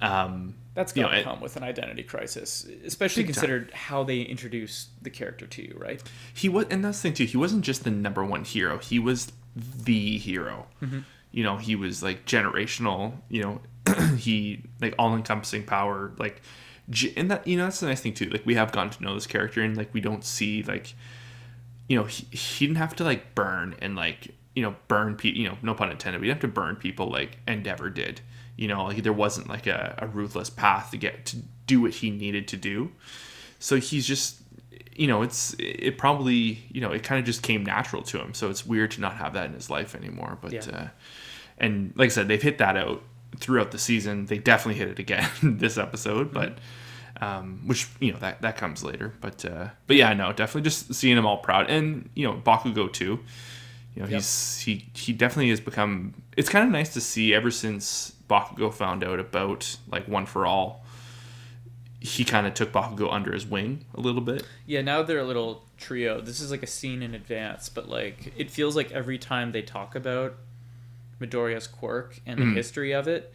Um, 0.00 0.56
That's 0.74 0.92
gonna 0.92 1.08
know, 1.08 1.14
it- 1.14 1.24
come 1.24 1.40
with 1.40 1.56
an 1.56 1.62
identity 1.62 2.02
crisis, 2.02 2.66
especially 2.84 3.22
Big 3.22 3.34
time. 3.34 3.40
considered 3.40 3.72
how 3.72 4.04
they 4.04 4.20
introduce 4.20 4.88
the 5.00 5.10
character 5.10 5.46
to 5.46 5.62
you, 5.62 5.76
right? 5.78 6.02
he 6.34 6.48
was, 6.48 6.66
and 6.70 6.84
that's 6.84 6.98
the 6.98 7.02
thing 7.08 7.14
too. 7.14 7.24
He 7.24 7.36
wasn't 7.36 7.64
just 7.64 7.84
the 7.84 7.90
number 7.90 8.24
one 8.24 8.44
hero. 8.44 8.78
He 8.78 8.98
was 8.98 9.32
the 9.56 10.18
hero. 10.18 10.66
Mm-hmm. 10.82 11.00
You 11.30 11.42
know, 11.42 11.56
he 11.56 11.74
was 11.74 12.02
like 12.02 12.26
generational. 12.26 13.14
You 13.28 13.42
know, 13.42 13.60
he 14.16 14.62
like 14.80 14.94
all 14.98 15.14
encompassing 15.14 15.64
power. 15.64 16.12
Like, 16.18 16.42
and 17.16 17.30
that 17.30 17.46
you 17.46 17.56
know 17.56 17.64
that's 17.64 17.80
the 17.80 17.86
nice 17.86 18.00
thing 18.00 18.14
too. 18.14 18.28
Like 18.30 18.44
we 18.46 18.54
have 18.54 18.72
gotten 18.72 18.90
to 18.90 19.02
know 19.02 19.14
this 19.14 19.26
character, 19.26 19.62
and 19.62 19.76
like 19.76 19.92
we 19.94 20.00
don't 20.00 20.24
see 20.24 20.62
like, 20.62 20.94
you 21.88 21.96
know, 21.98 22.04
he, 22.04 22.24
he 22.36 22.66
didn't 22.66 22.78
have 22.78 22.96
to 22.96 23.04
like 23.04 23.34
burn 23.34 23.74
and 23.80 23.96
like 23.96 24.34
you 24.54 24.62
know 24.62 24.74
burn 24.88 25.16
people. 25.16 25.40
You 25.40 25.48
know, 25.48 25.58
no 25.62 25.74
pun 25.74 25.90
intended. 25.90 26.20
We 26.20 26.28
didn't 26.28 26.42
have 26.42 26.50
to 26.50 26.54
burn 26.54 26.76
people 26.76 27.10
like 27.10 27.38
Endeavor 27.48 27.90
did. 27.90 28.20
You 28.56 28.68
know, 28.68 28.84
like 28.84 29.02
there 29.02 29.12
wasn't 29.12 29.48
like 29.48 29.66
a, 29.66 29.94
a 29.98 30.06
ruthless 30.06 30.48
path 30.50 30.90
to 30.92 30.96
get 30.96 31.26
to 31.26 31.38
do 31.66 31.80
what 31.80 31.92
he 31.92 32.10
needed 32.10 32.46
to 32.48 32.56
do. 32.56 32.92
So 33.58 33.76
he's 33.80 34.06
just 34.06 34.40
you 34.96 35.08
know, 35.08 35.22
it's 35.22 35.56
it 35.58 35.98
probably 35.98 36.62
you 36.70 36.80
know 36.80 36.92
it 36.92 37.02
kind 37.02 37.18
of 37.18 37.24
just 37.24 37.42
came 37.42 37.64
natural 37.64 38.02
to 38.02 38.20
him. 38.20 38.32
So 38.32 38.48
it's 38.50 38.64
weird 38.64 38.92
to 38.92 39.00
not 39.00 39.16
have 39.16 39.32
that 39.34 39.46
in 39.46 39.52
his 39.54 39.68
life 39.70 39.94
anymore. 39.94 40.38
But 40.40 40.52
Yeah. 40.52 40.60
uh, 40.72 40.88
and 41.58 41.92
like 41.96 42.06
I 42.06 42.08
said, 42.10 42.28
they've 42.28 42.40
hit 42.42 42.58
that 42.58 42.76
out 42.76 43.02
throughout 43.38 43.70
the 43.70 43.78
season. 43.78 44.26
They 44.26 44.38
definitely 44.38 44.78
hit 44.78 44.88
it 44.88 44.98
again 44.98 45.28
this 45.42 45.78
episode, 45.78 46.32
but 46.32 46.58
um, 47.20 47.60
which 47.66 47.88
you 48.00 48.12
know 48.12 48.18
that 48.18 48.42
that 48.42 48.56
comes 48.56 48.82
later. 48.82 49.14
But 49.20 49.44
uh, 49.44 49.68
but 49.86 49.96
yeah, 49.96 50.12
no, 50.14 50.32
definitely 50.32 50.62
just 50.68 50.94
seeing 50.94 51.16
him 51.16 51.26
all 51.26 51.38
proud, 51.38 51.70
and 51.70 52.08
you 52.14 52.26
know 52.26 52.34
Bakugo 52.34 52.92
too. 52.92 53.20
You 53.94 54.02
know, 54.02 54.08
Yep. 54.08 54.16
he's 54.16 54.58
he 54.58 54.88
he 54.94 55.12
definitely 55.12 55.50
has 55.50 55.60
become. 55.60 56.14
It's 56.36 56.48
kind 56.48 56.64
of 56.66 56.72
nice 56.72 56.92
to 56.94 57.00
see 57.00 57.32
ever 57.32 57.50
since 57.50 58.12
Bakugo 58.28 58.72
found 58.74 59.04
out 59.04 59.20
about 59.20 59.76
like 59.90 60.08
One 60.08 60.26
for 60.26 60.46
All. 60.46 60.84
He 62.00 62.22
kind 62.24 62.46
of 62.46 62.52
took 62.52 62.70
Bakugo 62.70 63.10
under 63.10 63.32
his 63.32 63.46
wing 63.46 63.86
a 63.94 64.00
little 64.00 64.20
bit. 64.20 64.44
Yeah, 64.66 64.82
now 64.82 65.02
they're 65.02 65.20
a 65.20 65.24
little 65.24 65.64
trio. 65.78 66.20
This 66.20 66.40
is 66.40 66.50
like 66.50 66.62
a 66.62 66.66
scene 66.66 67.02
in 67.02 67.14
advance, 67.14 67.68
but 67.70 67.88
like 67.88 68.32
it 68.36 68.50
feels 68.50 68.76
like 68.76 68.90
every 68.92 69.16
time 69.16 69.52
they 69.52 69.62
talk 69.62 69.94
about 69.94 70.34
Midoriya's 71.26 71.66
quirk 71.66 72.20
and 72.26 72.38
the 72.38 72.44
Mhm. 72.44 72.54
history 72.54 72.92
of 72.92 73.08
it, 73.08 73.32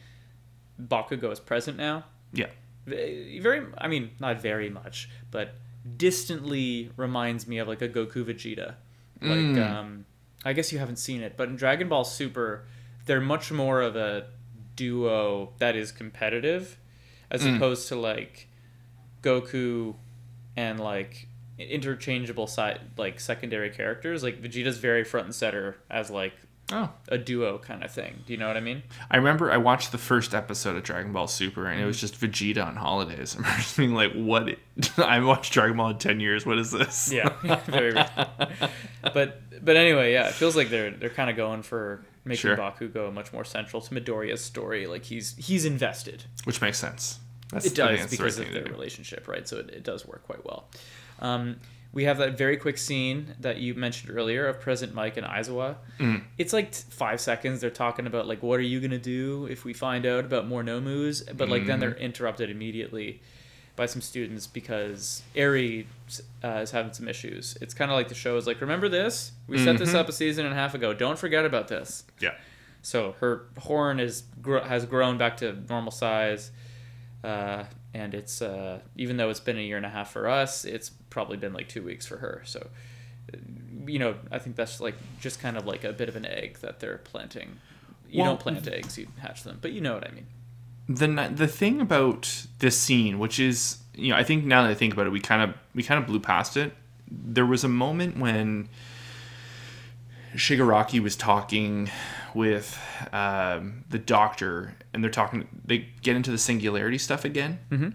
Bakugo 0.81 1.31
is 1.31 1.39
present 1.39 1.77
now. 1.77 2.05
Yeah. 2.33 2.47
Very, 2.85 3.65
I 3.77 3.87
mean, 3.87 4.11
not 4.19 4.41
very 4.41 4.69
much, 4.69 5.09
but 5.31 5.55
distantly 5.97 6.91
reminds 6.97 7.47
me 7.47 7.57
of 7.59 7.67
like 7.67 7.81
a 7.81 7.89
Goku 7.89 8.23
Vegeta. 8.25 8.75
Like, 9.21 9.37
Mm. 9.39 9.69
um, 9.69 10.05
I 10.45 10.53
guess 10.53 10.71
you 10.71 10.79
haven't 10.79 10.95
seen 10.97 11.21
it, 11.21 11.35
but 11.37 11.49
in 11.49 11.55
Dragon 11.55 11.89
Ball 11.89 12.03
Super, 12.05 12.65
they're 13.05 13.19
much 13.21 13.51
more 13.51 13.81
of 13.81 13.95
a 13.95 14.27
duo 14.75 15.53
that 15.59 15.75
is 15.75 15.91
competitive, 15.91 16.77
as 17.29 17.43
Mm. 17.43 17.57
opposed 17.57 17.87
to 17.89 17.95
like 17.95 18.47
Goku 19.21 19.95
and 20.55 20.79
like 20.79 21.27
interchangeable 21.57 22.47
side 22.47 22.79
like 22.97 23.19
secondary 23.19 23.69
characters. 23.69 24.23
Like 24.23 24.41
Vegeta's 24.41 24.77
very 24.77 25.03
front 25.03 25.25
and 25.25 25.35
center 25.35 25.75
as 25.89 26.09
like 26.09 26.33
Oh. 26.71 26.89
a 27.07 27.17
duo 27.17 27.57
kind 27.57 27.83
of 27.83 27.91
thing. 27.91 28.23
Do 28.27 28.33
you 28.33 28.37
know 28.39 28.47
what 28.47 28.55
I 28.57 28.59
mean? 28.59 28.83
I 29.09 29.17
remember 29.17 29.51
I 29.51 29.57
watched 29.57 29.91
the 29.91 29.97
first 29.97 30.35
episode 30.35 30.75
of 30.75 30.83
Dragon 30.83 31.11
Ball 31.11 31.27
Super 31.27 31.65
and 31.67 31.81
it 31.81 31.85
was 31.85 31.99
just 31.99 32.19
Vegeta 32.19 32.65
on 32.65 32.75
holidays. 32.75 33.35
I'm 33.43 33.43
just 33.59 33.75
being 33.77 33.93
like, 33.95 34.13
what? 34.13 34.55
I 34.97 35.19
watched 35.23 35.51
Dragon 35.53 35.77
Ball 35.77 35.89
in 35.91 35.97
10 35.97 36.19
years. 36.19 36.45
What 36.45 36.59
is 36.59 36.71
this? 36.71 37.11
Yeah, 37.11 37.29
very. 37.65 37.93
but 39.13 39.41
but 39.63 39.75
anyway, 39.75 40.13
yeah, 40.13 40.27
it 40.27 40.33
feels 40.33 40.55
like 40.55 40.69
they're 40.69 40.91
they're 40.91 41.09
kind 41.09 41.29
of 41.29 41.35
going 41.35 41.63
for 41.63 42.05
making 42.23 42.37
Sure. 42.41 42.57
Bakugo 42.57 43.11
much 43.13 43.33
more 43.33 43.43
central 43.43 43.81
to 43.81 43.95
Midoriya's 43.95 44.43
story. 44.43 44.85
Like 44.87 45.03
he's 45.05 45.35
he's 45.37 45.65
invested. 45.65 46.23
Which 46.43 46.61
makes 46.61 46.77
sense. 46.77 47.19
That's, 47.51 47.65
It 47.65 47.75
does 47.75 48.05
because 48.11 48.37
right 48.37 48.47
of 48.47 48.53
their 48.53 48.63
relationship, 48.65 49.27
right? 49.27 49.47
So 49.47 49.57
it, 49.57 49.69
it 49.71 49.83
does 49.83 50.05
work 50.05 50.23
quite 50.23 50.45
well. 50.45 50.69
Um, 51.19 51.59
we 51.91 52.03
have 52.03 52.17
that 52.19 52.37
very 52.37 52.55
quick 52.57 52.77
scene 52.77 53.35
that 53.39 53.57
you 53.57 53.73
mentioned 53.73 54.15
earlier 54.15 54.45
of 54.47 54.59
Present 54.61 54.93
Mic 54.93 55.17
and 55.17 55.25
Aizawa. 55.25 55.75
Mm. 55.99 56.23
It's 56.37 56.53
like 56.53 56.73
five 56.75 57.19
seconds. 57.19 57.61
They're 57.61 57.69
talking 57.71 58.05
about 58.05 58.27
like, 58.27 58.43
what 58.43 58.59
are 58.59 58.63
you 58.63 58.79
gonna 58.79 58.99
do 58.99 59.47
if 59.49 59.65
we 59.65 59.73
find 59.73 60.05
out 60.05 60.23
about 60.23 60.47
more 60.47 60.63
Nomus? 60.63 61.23
But 61.35 61.49
like 61.49 61.65
then 61.65 61.79
they're 61.79 61.91
Mm-hmm. 61.91 62.01
interrupted 62.03 62.49
immediately 62.51 63.21
by 63.75 63.85
some 63.87 64.01
students 64.01 64.45
because 64.45 65.23
Eri 65.35 65.87
uh, 66.43 66.59
is 66.61 66.71
having 66.71 66.91
some 66.93 67.07
issues. 67.07 67.57
It's 67.61 67.73
kind 67.73 67.89
of 67.89 67.95
like 67.95 68.09
the 68.09 68.13
show 68.15 68.35
is 68.37 68.45
like, 68.45 68.61
remember 68.61 68.89
this? 68.89 69.31
We 69.47 69.57
set 69.57 69.77
this 69.79 69.91
Mhm. 69.93 69.95
up 69.95 70.09
a 70.09 70.11
season 70.11 70.45
and 70.45 70.53
a 70.53 70.57
half 70.57 70.75
ago. 70.75 70.93
Don't 70.93 71.17
forget 71.17 71.45
about 71.45 71.69
this. 71.69 72.03
Yeah. 72.19 72.35
So 72.81 73.15
her 73.19 73.45
horn 73.57 73.99
is 73.99 74.23
gr- 74.41 74.59
has 74.59 74.85
grown 74.85 75.17
back 75.17 75.37
to 75.37 75.53
normal 75.69 75.91
size, 75.91 76.51
uh, 77.23 77.63
and 77.93 78.13
it's 78.13 78.41
uh, 78.41 78.79
even 78.95 79.17
though 79.17 79.29
it's 79.29 79.39
been 79.39 79.57
a 79.57 79.61
year 79.61 79.77
and 79.77 79.85
a 79.85 79.89
half 79.89 80.11
for 80.11 80.27
us, 80.27 80.65
it's 80.65 80.89
probably 81.09 81.37
been 81.37 81.53
like 81.53 81.67
two 81.67 81.83
weeks 81.83 82.05
for 82.05 82.17
her. 82.17 82.41
So, 82.45 82.67
you 83.85 83.99
know, 83.99 84.15
I 84.31 84.39
think 84.39 84.55
that's 84.55 84.79
like 84.79 84.95
just 85.19 85.39
kind 85.41 85.57
of 85.57 85.65
like 85.65 85.83
a 85.83 85.93
bit 85.93 86.09
of 86.09 86.15
an 86.15 86.25
egg 86.25 86.59
that 86.59 86.79
they're 86.79 86.99
planting. 86.99 87.59
You 88.09 88.21
Well, 88.21 88.31
don't 88.31 88.39
plant 88.39 88.67
eggs; 88.67 88.97
you 88.97 89.07
hatch 89.19 89.43
them. 89.43 89.59
But 89.61 89.71
you 89.71 89.81
know 89.81 89.93
what 89.93 90.07
I 90.07 90.11
mean. 90.11 90.27
the 90.87 91.31
the 91.35 91.47
thing 91.47 91.81
about 91.81 92.45
this 92.59 92.77
scene, 92.77 93.19
which 93.19 93.39
is 93.39 93.77
you 93.95 94.09
know, 94.11 94.17
I 94.17 94.23
think 94.23 94.45
now 94.45 94.63
that 94.63 94.71
I 94.71 94.75
think 94.75 94.93
about 94.93 95.07
it, 95.07 95.11
we 95.11 95.19
kind 95.19 95.41
of 95.41 95.55
we 95.75 95.83
kind 95.83 95.99
of 95.99 96.07
blew 96.07 96.19
past 96.19 96.57
it. 96.57 96.73
There 97.11 97.45
was 97.45 97.63
a 97.63 97.67
moment 97.67 98.17
when 98.17 98.69
Shigaraki 100.35 100.99
was 101.01 101.15
talking 101.15 101.89
with 102.35 102.79
um, 103.13 103.83
the 103.89 103.99
doctor, 103.99 104.75
and 104.93 105.03
they're 105.03 105.11
talking. 105.11 105.47
They 105.65 105.87
get 106.01 106.15
into 106.15 106.31
the 106.31 106.37
singularity 106.37 106.97
stuff 106.97 107.25
again, 107.25 107.59
Mhm. 107.71 107.93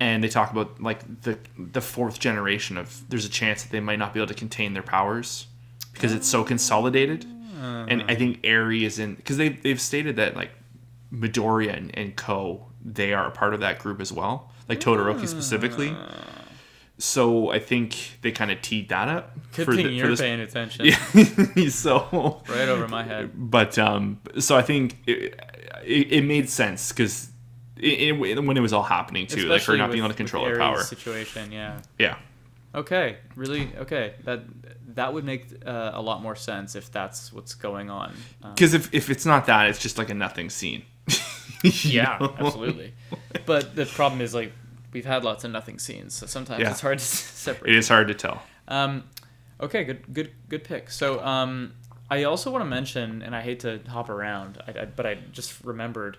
and 0.00 0.22
they 0.24 0.28
talk 0.28 0.50
about 0.52 0.80
like 0.82 1.22
the 1.22 1.38
the 1.58 1.80
fourth 1.80 2.18
generation 2.20 2.76
of. 2.76 3.08
There's 3.08 3.24
a 3.24 3.30
chance 3.30 3.62
that 3.62 3.72
they 3.72 3.80
might 3.80 3.98
not 3.98 4.12
be 4.14 4.20
able 4.20 4.28
to 4.28 4.34
contain 4.34 4.72
their 4.74 4.82
powers 4.82 5.46
because 5.92 6.12
it's 6.12 6.28
so 6.28 6.44
consolidated. 6.44 7.26
And 7.62 8.02
I 8.08 8.16
think 8.16 8.40
Eri 8.42 8.84
is 8.84 8.98
in 8.98 9.14
because 9.14 9.36
they 9.36 9.50
they've 9.50 9.80
stated 9.80 10.16
that 10.16 10.34
like 10.34 10.50
Midoriya 11.14 11.76
and, 11.76 11.96
and 11.96 12.16
Co. 12.16 12.66
They 12.84 13.12
are 13.12 13.26
a 13.26 13.30
part 13.30 13.54
of 13.54 13.60
that 13.60 13.78
group 13.78 14.00
as 14.00 14.12
well, 14.12 14.50
like 14.68 14.80
Todoroki 14.80 15.28
specifically. 15.28 15.94
So 17.02 17.50
I 17.50 17.58
think 17.58 18.18
they 18.22 18.30
kind 18.30 18.50
of 18.52 18.62
teed 18.62 18.88
that 18.90 19.08
up. 19.08 19.36
Good 19.56 19.64
for 19.64 19.74
thing 19.74 19.86
the- 19.86 19.90
for 19.90 20.06
you're 20.06 20.08
this- 20.10 20.20
paying 20.20 20.40
attention. 20.40 20.86
Yeah. 20.86 21.68
so 21.68 22.42
Right 22.48 22.68
over 22.68 22.86
my 22.88 23.02
head. 23.02 23.30
but 23.34 23.76
um, 23.78 24.20
so 24.38 24.56
I 24.56 24.62
think 24.62 24.98
it, 25.06 25.38
it, 25.84 26.12
it 26.12 26.24
made 26.24 26.48
sense 26.48 26.90
because 26.92 27.28
it, 27.76 28.12
it, 28.12 28.12
when 28.44 28.56
it 28.56 28.60
was 28.60 28.72
all 28.72 28.84
happening 28.84 29.26
too, 29.26 29.40
like 29.40 29.48
her 29.48 29.54
Especially 29.56 29.78
not 29.78 29.90
being 29.90 30.04
able 30.04 30.10
to 30.10 30.16
control 30.16 30.44
her 30.46 30.56
power. 30.56 30.80
situation. 30.82 31.50
Yeah. 31.50 31.80
Yeah, 31.98 32.16
Okay. 32.74 33.16
Really. 33.34 33.70
Okay. 33.76 34.14
That 34.24 34.44
that 34.94 35.12
would 35.12 35.24
make 35.24 35.46
uh, 35.66 35.90
a 35.94 36.00
lot 36.02 36.22
more 36.22 36.36
sense 36.36 36.76
if 36.76 36.92
that's 36.92 37.32
what's 37.32 37.54
going 37.54 37.90
on. 37.90 38.12
Um, 38.42 38.54
because 38.54 38.74
if 38.74 38.94
if 38.94 39.10
it's 39.10 39.26
not 39.26 39.46
that, 39.46 39.68
it's 39.70 39.78
just 39.80 39.98
like 39.98 40.10
a 40.10 40.14
nothing 40.14 40.50
scene. 40.50 40.84
Yeah, 41.64 42.18
know? 42.20 42.34
absolutely. 42.40 42.92
But 43.46 43.76
the 43.76 43.86
problem 43.86 44.20
is 44.20 44.34
like 44.34 44.52
we've 44.92 45.04
had 45.06 45.24
lots 45.24 45.44
of 45.44 45.50
nothing 45.50 45.78
scenes, 45.78 46.14
so 46.14 46.26
sometimes 46.26 46.60
Yeah. 46.60 46.70
it's 46.70 46.80
hard 46.80 46.98
to 46.98 47.04
separate. 47.44 47.70
It 47.70 47.76
is 47.76 47.88
hard 47.88 48.08
to 48.08 48.14
tell. 48.14 48.42
Um, 48.68 49.04
okay, 49.60 49.84
good, 49.84 50.12
good, 50.12 50.30
good 50.48 50.64
pick. 50.64 50.90
So, 50.90 51.24
um, 51.24 51.74
I 52.10 52.24
also 52.24 52.50
want 52.50 52.62
to 52.62 52.68
mention, 52.68 53.22
and 53.22 53.34
I 53.34 53.40
hate 53.40 53.60
to 53.60 53.80
hop 53.88 54.10
around, 54.10 54.58
I, 54.66 54.82
I, 54.82 54.84
but 54.84 55.06
I 55.06 55.14
just 55.32 55.64
remembered, 55.64 56.18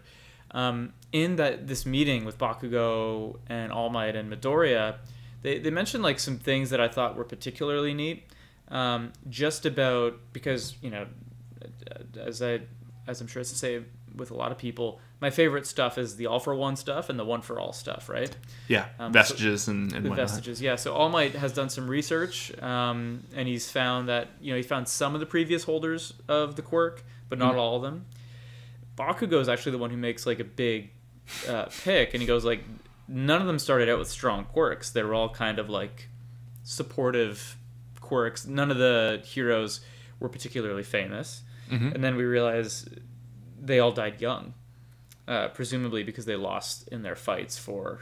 um, 0.51 0.93
in 1.11 1.35
that 1.35 1.67
this 1.67 1.85
meeting 1.85 2.25
with 2.25 2.37
Bakugo 2.39 3.37
and 3.47 3.71
All 3.71 3.89
Might 3.89 4.15
and 4.15 4.31
Midoriya, 4.31 4.95
they 5.43 5.59
they 5.59 5.69
mentioned 5.69 6.03
like 6.03 6.19
some 6.19 6.37
things 6.39 6.69
that 6.71 6.79
I 6.81 6.87
thought 6.87 7.15
were 7.15 7.23
particularly 7.23 7.93
neat, 7.93 8.23
um, 8.69 9.13
just 9.29 9.65
about 9.67 10.17
because 10.31 10.75
you 10.81 10.89
know, 10.89 11.05
as 12.19 12.41
I 12.41 12.61
as 13.07 13.21
I'm 13.21 13.27
sure 13.27 13.41
it's 13.41 13.51
to 13.51 13.57
say 13.57 13.83
with 14.15 14.31
a 14.31 14.35
lot 14.35 14.51
of 14.51 14.57
people, 14.57 14.99
my 15.23 15.29
favorite 15.31 15.65
stuff 15.65 15.97
is 15.97 16.17
the 16.17 16.27
all 16.27 16.39
for 16.39 16.53
one 16.53 16.75
stuff 16.75 17.09
and 17.09 17.17
the 17.17 17.23
one 17.25 17.41
for 17.41 17.59
all 17.59 17.71
stuff, 17.73 18.09
right? 18.09 18.35
Yeah, 18.67 18.85
Um, 18.99 19.11
so- 19.13 19.19
vestiges 19.19 19.67
and, 19.67 19.91
and 19.93 20.05
the 20.05 20.09
vestiges 20.13 20.61
yeah. 20.61 20.75
So 20.75 20.93
all 20.93 21.09
might 21.09 21.33
has 21.43 21.51
done 21.53 21.69
some 21.69 21.87
research 21.87 22.51
um, 22.61 23.23
and 23.35 23.47
he's 23.47 23.71
found 23.71 24.09
that 24.09 24.27
you 24.41 24.51
know 24.51 24.57
he 24.57 24.63
found 24.63 24.87
some 24.87 25.13
of 25.15 25.19
the 25.19 25.25
previous 25.35 25.63
holders 25.63 26.13
of 26.27 26.55
the 26.57 26.61
quirk 26.61 27.03
but 27.29 27.39
not 27.39 27.55
all 27.55 27.75
of 27.77 27.81
them. 27.81 28.05
Bakugo 28.97 29.39
is 29.39 29.49
actually 29.49 29.71
the 29.71 29.77
one 29.79 29.89
who 29.89 29.97
makes 29.97 30.25
like 30.25 30.39
a 30.39 30.43
big 30.43 30.91
uh, 31.49 31.65
pick 31.83 32.13
and 32.13 32.21
he 32.21 32.27
goes 32.27 32.43
like 32.45 32.63
none 33.07 33.41
of 33.41 33.47
them 33.47 33.57
started 33.59 33.87
out 33.89 33.97
with 33.99 34.09
strong 34.09 34.45
quirks. 34.45 34.89
They 34.91 35.03
were 35.03 35.13
all 35.15 35.29
kind 35.29 35.57
of 35.57 35.69
like 35.69 36.09
supportive 36.63 37.57
quirks. 38.01 38.45
None 38.45 38.71
of 38.71 38.77
the 38.77 39.21
heroes 39.25 39.81
were 40.19 40.29
particularly 40.29 40.83
famous. 40.83 41.41
Mhm. 41.71 41.95
and 41.95 42.03
then 42.03 42.17
we 42.17 42.23
realize 42.25 42.85
they 43.59 43.79
all 43.79 43.93
died 43.93 44.19
young 44.21 44.53
uh, 45.27 45.47
presumably 45.49 46.03
because 46.03 46.25
they 46.25 46.35
lost 46.35 46.87
in 46.89 47.01
their 47.03 47.15
fights 47.15 47.57
for 47.57 48.01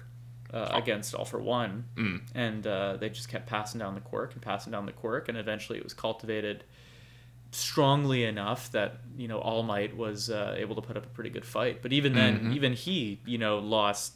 uh, 0.53 0.69
against 0.73 1.13
All 1.15 1.23
for 1.25 1.39
One, 1.39 1.85
Mm. 1.95 2.21
and 2.35 2.67
uh, 2.67 2.97
they 2.97 3.09
just 3.09 3.29
kept 3.29 3.47
passing 3.47 3.79
down 3.79 3.95
the 3.95 4.01
quirk 4.01 4.33
and 4.33 4.41
passing 4.41 4.71
down 4.71 4.85
the 4.85 4.91
quirk, 4.91 5.29
and 5.29 5.37
eventually 5.37 5.77
it 5.77 5.83
was 5.83 5.93
cultivated 5.93 6.63
strongly 7.51 8.23
enough 8.23 8.71
that 8.71 8.97
you 9.17 9.27
know 9.27 9.39
All 9.39 9.63
Might 9.63 9.95
was 9.95 10.29
uh, 10.29 10.55
able 10.57 10.75
to 10.75 10.81
put 10.81 10.97
up 10.97 11.05
a 11.05 11.09
pretty 11.09 11.29
good 11.29 11.45
fight. 11.45 11.81
But 11.81 11.93
even 11.93 12.13
then, 12.15 12.39
Mhm. 12.39 12.53
even 12.53 12.73
he, 12.73 13.19
you 13.25 13.37
know, 13.37 13.59
lost 13.59 14.15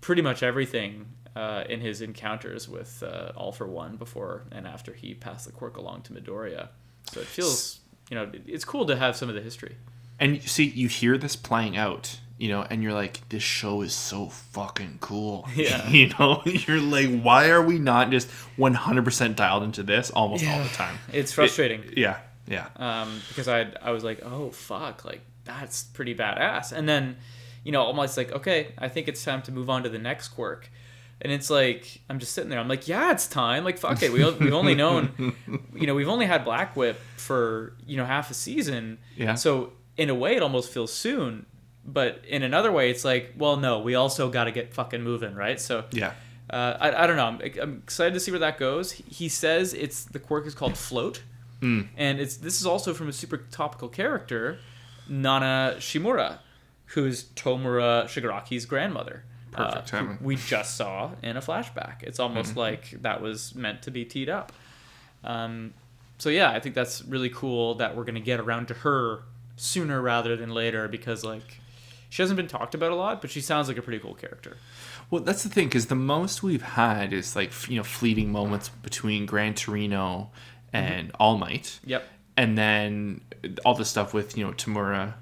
pretty 0.00 0.22
much 0.22 0.42
everything 0.42 1.06
uh, 1.34 1.64
in 1.68 1.80
his 1.80 2.00
encounters 2.00 2.68
with 2.68 3.02
uh, 3.02 3.32
All 3.36 3.52
for 3.52 3.66
One 3.66 3.96
before 3.96 4.44
and 4.50 4.66
after 4.66 4.92
he 4.92 5.14
passed 5.14 5.46
the 5.46 5.52
quirk 5.52 5.76
along 5.76 6.02
to 6.02 6.12
Midoriya. 6.12 6.68
So 7.12 7.20
it 7.20 7.26
feels, 7.26 7.80
you 8.10 8.16
know, 8.16 8.30
it's 8.46 8.64
cool 8.64 8.86
to 8.86 8.96
have 8.96 9.16
some 9.16 9.28
of 9.28 9.34
the 9.34 9.40
history. 9.40 9.76
And 10.18 10.34
you 10.34 10.48
see, 10.48 10.64
you 10.64 10.88
hear 10.88 11.16
this 11.16 11.36
playing 11.36 11.76
out, 11.76 12.18
you 12.38 12.48
know, 12.48 12.62
and 12.62 12.82
you're 12.82 12.92
like, 12.92 13.28
this 13.28 13.42
show 13.42 13.82
is 13.82 13.92
so 13.92 14.28
fucking 14.28 14.98
cool. 15.00 15.46
Yeah. 15.56 15.88
you 15.90 16.08
know, 16.18 16.42
you're 16.46 16.80
like, 16.80 17.20
why 17.20 17.50
are 17.50 17.62
we 17.62 17.78
not 17.78 18.10
just 18.10 18.28
100% 18.58 19.36
dialed 19.36 19.64
into 19.64 19.82
this 19.82 20.10
almost 20.10 20.46
all 20.46 20.62
the 20.62 20.68
time? 20.68 20.98
It's 21.12 21.32
frustrating. 21.32 21.82
Yeah, 21.96 22.18
yeah. 22.46 22.68
um, 22.76 23.20
because 23.28 23.48
I 23.48 23.72
I 23.82 23.90
was 23.90 24.04
like, 24.04 24.24
oh 24.24 24.50
fuck, 24.50 25.04
like 25.04 25.20
that's 25.44 25.84
pretty 25.84 26.14
badass. 26.14 26.70
And 26.72 26.88
then, 26.88 27.16
you 27.64 27.72
know, 27.72 27.82
almost 27.82 28.16
like, 28.16 28.30
okay, 28.30 28.68
I 28.78 28.88
think 28.88 29.08
it's 29.08 29.24
time 29.24 29.42
to 29.42 29.52
move 29.52 29.68
on 29.68 29.82
to 29.82 29.88
the 29.88 29.98
next 29.98 30.28
quirk. 30.28 30.70
And 31.20 31.32
it's 31.32 31.50
like 31.50 32.00
I'm 32.08 32.20
just 32.20 32.32
sitting 32.32 32.50
there. 32.50 32.60
I'm 32.60 32.68
like, 32.68 32.86
yeah, 32.86 33.10
it's 33.10 33.26
time. 33.26 33.64
Like, 33.64 33.78
fuck 33.78 34.00
it. 34.02 34.12
We, 34.12 34.24
we've 34.24 34.54
only 34.54 34.76
known, 34.76 35.34
you 35.74 35.86
know, 35.88 35.96
we've 35.96 36.08
only 36.08 36.26
had 36.26 36.44
Black 36.44 36.76
Whip 36.76 37.00
for 37.16 37.72
you 37.84 37.96
know 37.96 38.04
half 38.04 38.30
a 38.30 38.34
season. 38.34 38.98
Yeah. 39.16 39.34
So 39.34 39.72
in 39.96 40.08
a 40.10 40.14
way, 40.14 40.36
it 40.36 40.42
almost 40.42 40.70
feels 40.70 40.92
soon. 40.92 41.46
But 41.90 42.22
in 42.28 42.42
another 42.42 42.70
way, 42.70 42.90
it's 42.90 43.02
like, 43.04 43.32
well, 43.38 43.56
no, 43.56 43.78
we 43.80 43.94
also 43.94 44.28
got 44.28 44.44
to 44.44 44.52
get 44.52 44.74
fucking 44.74 45.02
moving, 45.02 45.34
right? 45.34 45.58
So 45.58 45.84
Yeah. 45.90 46.12
uh, 46.50 46.76
I, 46.78 47.04
I 47.04 47.06
don't 47.06 47.16
know. 47.16 47.24
I'm, 47.26 47.40
I'm 47.62 47.74
excited 47.82 48.12
to 48.12 48.20
see 48.20 48.30
where 48.30 48.40
that 48.40 48.58
goes. 48.58 48.92
He 48.92 49.28
says 49.30 49.72
it's 49.72 50.04
the 50.04 50.18
quirk 50.18 50.46
is 50.46 50.54
called 50.54 50.76
float, 50.76 51.22
Mm. 51.62 51.88
and 51.96 52.20
it's 52.20 52.36
this 52.36 52.60
is 52.60 52.66
also 52.66 52.92
from 52.94 53.08
a 53.08 53.12
super 53.12 53.38
topical 53.50 53.88
character, 53.88 54.58
Nana 55.08 55.76
Shimura, 55.78 56.38
who's 56.94 57.24
Tomura 57.34 58.04
Shigaraki's 58.04 58.66
grandmother. 58.66 59.24
Perfect 59.50 59.76
uh, 59.76 59.80
timing. 59.82 60.16
Mm-hmm. 60.16 60.24
We 60.24 60.36
just 60.36 60.76
saw 60.76 61.12
in 61.22 61.36
a 61.36 61.40
flashback. 61.40 62.02
It's 62.02 62.20
almost 62.20 62.54
like 62.54 62.90
that 63.02 63.22
was 63.22 63.54
meant 63.54 63.82
to 63.82 63.90
be 63.90 64.04
teed 64.04 64.28
up. 64.28 64.52
Um, 65.24 65.72
so 66.18 66.28
yeah, 66.28 66.50
I 66.50 66.60
think 66.60 66.74
that's 66.74 67.02
really 67.04 67.30
cool 67.30 67.74
that 67.76 67.96
we're 67.96 68.04
gonna 68.04 68.20
get 68.20 68.40
around 68.40 68.68
to 68.68 68.74
her 68.74 69.22
sooner 69.56 70.00
rather 70.00 70.36
than 70.36 70.50
later 70.54 70.86
because 70.86 71.24
like 71.24 71.60
she 72.08 72.22
hasn't 72.22 72.36
been 72.36 72.48
talked 72.48 72.74
about 72.74 72.90
a 72.90 72.94
lot, 72.94 73.20
but 73.20 73.30
she 73.30 73.40
sounds 73.40 73.68
like 73.68 73.76
a 73.76 73.82
pretty 73.82 73.98
cool 73.98 74.14
character. 74.14 74.56
Well, 75.10 75.22
that's 75.22 75.42
the 75.42 75.48
thing, 75.48 75.68
because 75.68 75.86
the 75.86 75.94
most 75.94 76.42
we've 76.42 76.62
had 76.62 77.12
is 77.12 77.34
like, 77.36 77.52
you 77.68 77.76
know, 77.76 77.82
fleeting 77.82 78.30
moments 78.32 78.68
between 78.68 79.26
Gran 79.26 79.54
Torino 79.54 80.30
mm-hmm. 80.72 80.76
and 80.76 81.12
All 81.18 81.38
Might. 81.38 81.80
Yep. 81.84 82.04
and 82.36 82.56
then 82.56 83.20
all 83.64 83.74
the 83.74 83.84
stuff 83.84 84.14
with 84.14 84.36
you 84.36 84.44
know 84.44 84.52
Tamura, 84.52 85.14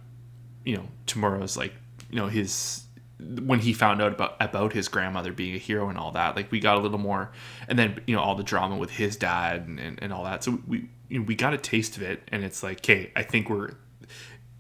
you 0.64 0.77
know 0.77 0.87
Tamura's 1.07 1.57
like 1.57 1.72
you 2.11 2.16
know 2.16 2.27
his 2.27 2.85
when 3.18 3.61
he 3.61 3.72
found 3.72 4.03
out 4.03 4.12
about 4.12 4.37
about 4.40 4.72
his 4.72 4.88
grandmother 4.88 5.33
being 5.33 5.55
a 5.55 5.59
hero 5.59 5.88
and 5.88 5.96
all 5.96 6.12
that 6.12 6.37
like 6.37 6.53
we 6.53 6.61
got 6.61 6.77
a 6.77 6.81
little 6.81 6.99
more 6.99 7.33
and 7.68 7.79
then 7.79 7.99
you 8.07 8.14
know 8.14 8.20
all 8.20 8.35
the 8.35 8.42
drama 8.42 8.77
with 8.77 8.90
his 8.90 9.16
dad 9.16 9.66
and, 9.66 9.81
and, 9.81 9.99
and 10.03 10.12
all 10.12 10.25
that 10.25 10.44
so 10.44 10.59
we 10.66 10.88
you 11.09 11.20
know, 11.20 11.25
we 11.25 11.35
got 11.35 11.55
a 11.55 11.59
taste 11.59 11.96
of 11.96 12.03
it 12.03 12.22
and 12.29 12.44
it's 12.44 12.62
like 12.62 12.79
okay 12.79 13.11
I 13.16 13.22
think 13.22 13.49
we're 13.49 13.70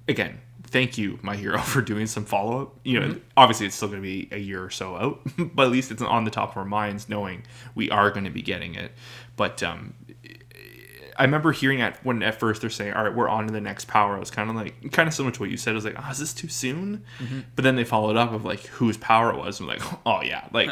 again 0.08 0.40
thank 0.76 0.98
you 0.98 1.18
my 1.22 1.34
hero 1.34 1.58
for 1.72 1.80
doing 1.80 2.06
some 2.06 2.26
follow 2.26 2.60
up 2.60 2.76
you 2.84 3.00
know 3.00 3.18
obviously 3.34 3.64
it's 3.64 3.74
still 3.74 3.88
going 3.88 4.02
to 4.02 4.06
be 4.06 4.28
a 4.30 4.38
year 4.38 4.62
or 4.62 4.68
so 4.68 4.94
out 4.94 5.20
but 5.54 5.64
at 5.64 5.72
least 5.72 5.90
it's 5.90 6.02
on 6.02 6.24
the 6.24 6.30
top 6.30 6.50
of 6.50 6.56
our 6.58 6.66
minds 6.66 7.08
knowing 7.08 7.42
we 7.74 7.88
are 7.88 8.10
going 8.10 8.24
to 8.24 8.30
be 8.30 8.42
getting 8.42 8.74
it 8.74 8.92
but 9.36 9.62
um 9.62 9.94
I 11.18 11.22
remember 11.22 11.50
hearing 11.50 11.80
at 11.80 11.96
when 12.04 12.22
at 12.22 12.38
first 12.38 12.60
they're 12.60 12.68
saying, 12.68 12.92
"All 12.92 13.02
right, 13.04 13.14
we're 13.14 13.26
on 13.26 13.46
to 13.46 13.50
the 13.50 13.60
next 13.60 13.86
power." 13.86 14.16
I 14.16 14.18
was 14.18 14.30
kind 14.30 14.50
of 14.50 14.56
like, 14.56 14.92
kind 14.92 15.08
of 15.08 15.14
similar 15.14 15.32
to 15.32 15.40
what 15.40 15.48
you 15.48 15.56
said. 15.56 15.70
I 15.70 15.74
was 15.76 15.86
like, 15.86 15.96
"Oh, 15.96 16.10
is 16.10 16.18
this 16.18 16.34
too 16.34 16.48
soon?" 16.48 17.04
But 17.54 17.62
then 17.62 17.74
they 17.74 17.84
followed 17.84 18.18
up 18.18 18.34
of 18.34 18.44
like 18.44 18.66
whose 18.66 18.98
power 18.98 19.30
it 19.30 19.38
was. 19.38 19.58
I'm 19.58 19.66
like, 19.66 19.80
"Oh 20.04 20.20
yeah, 20.20 20.46
like 20.52 20.68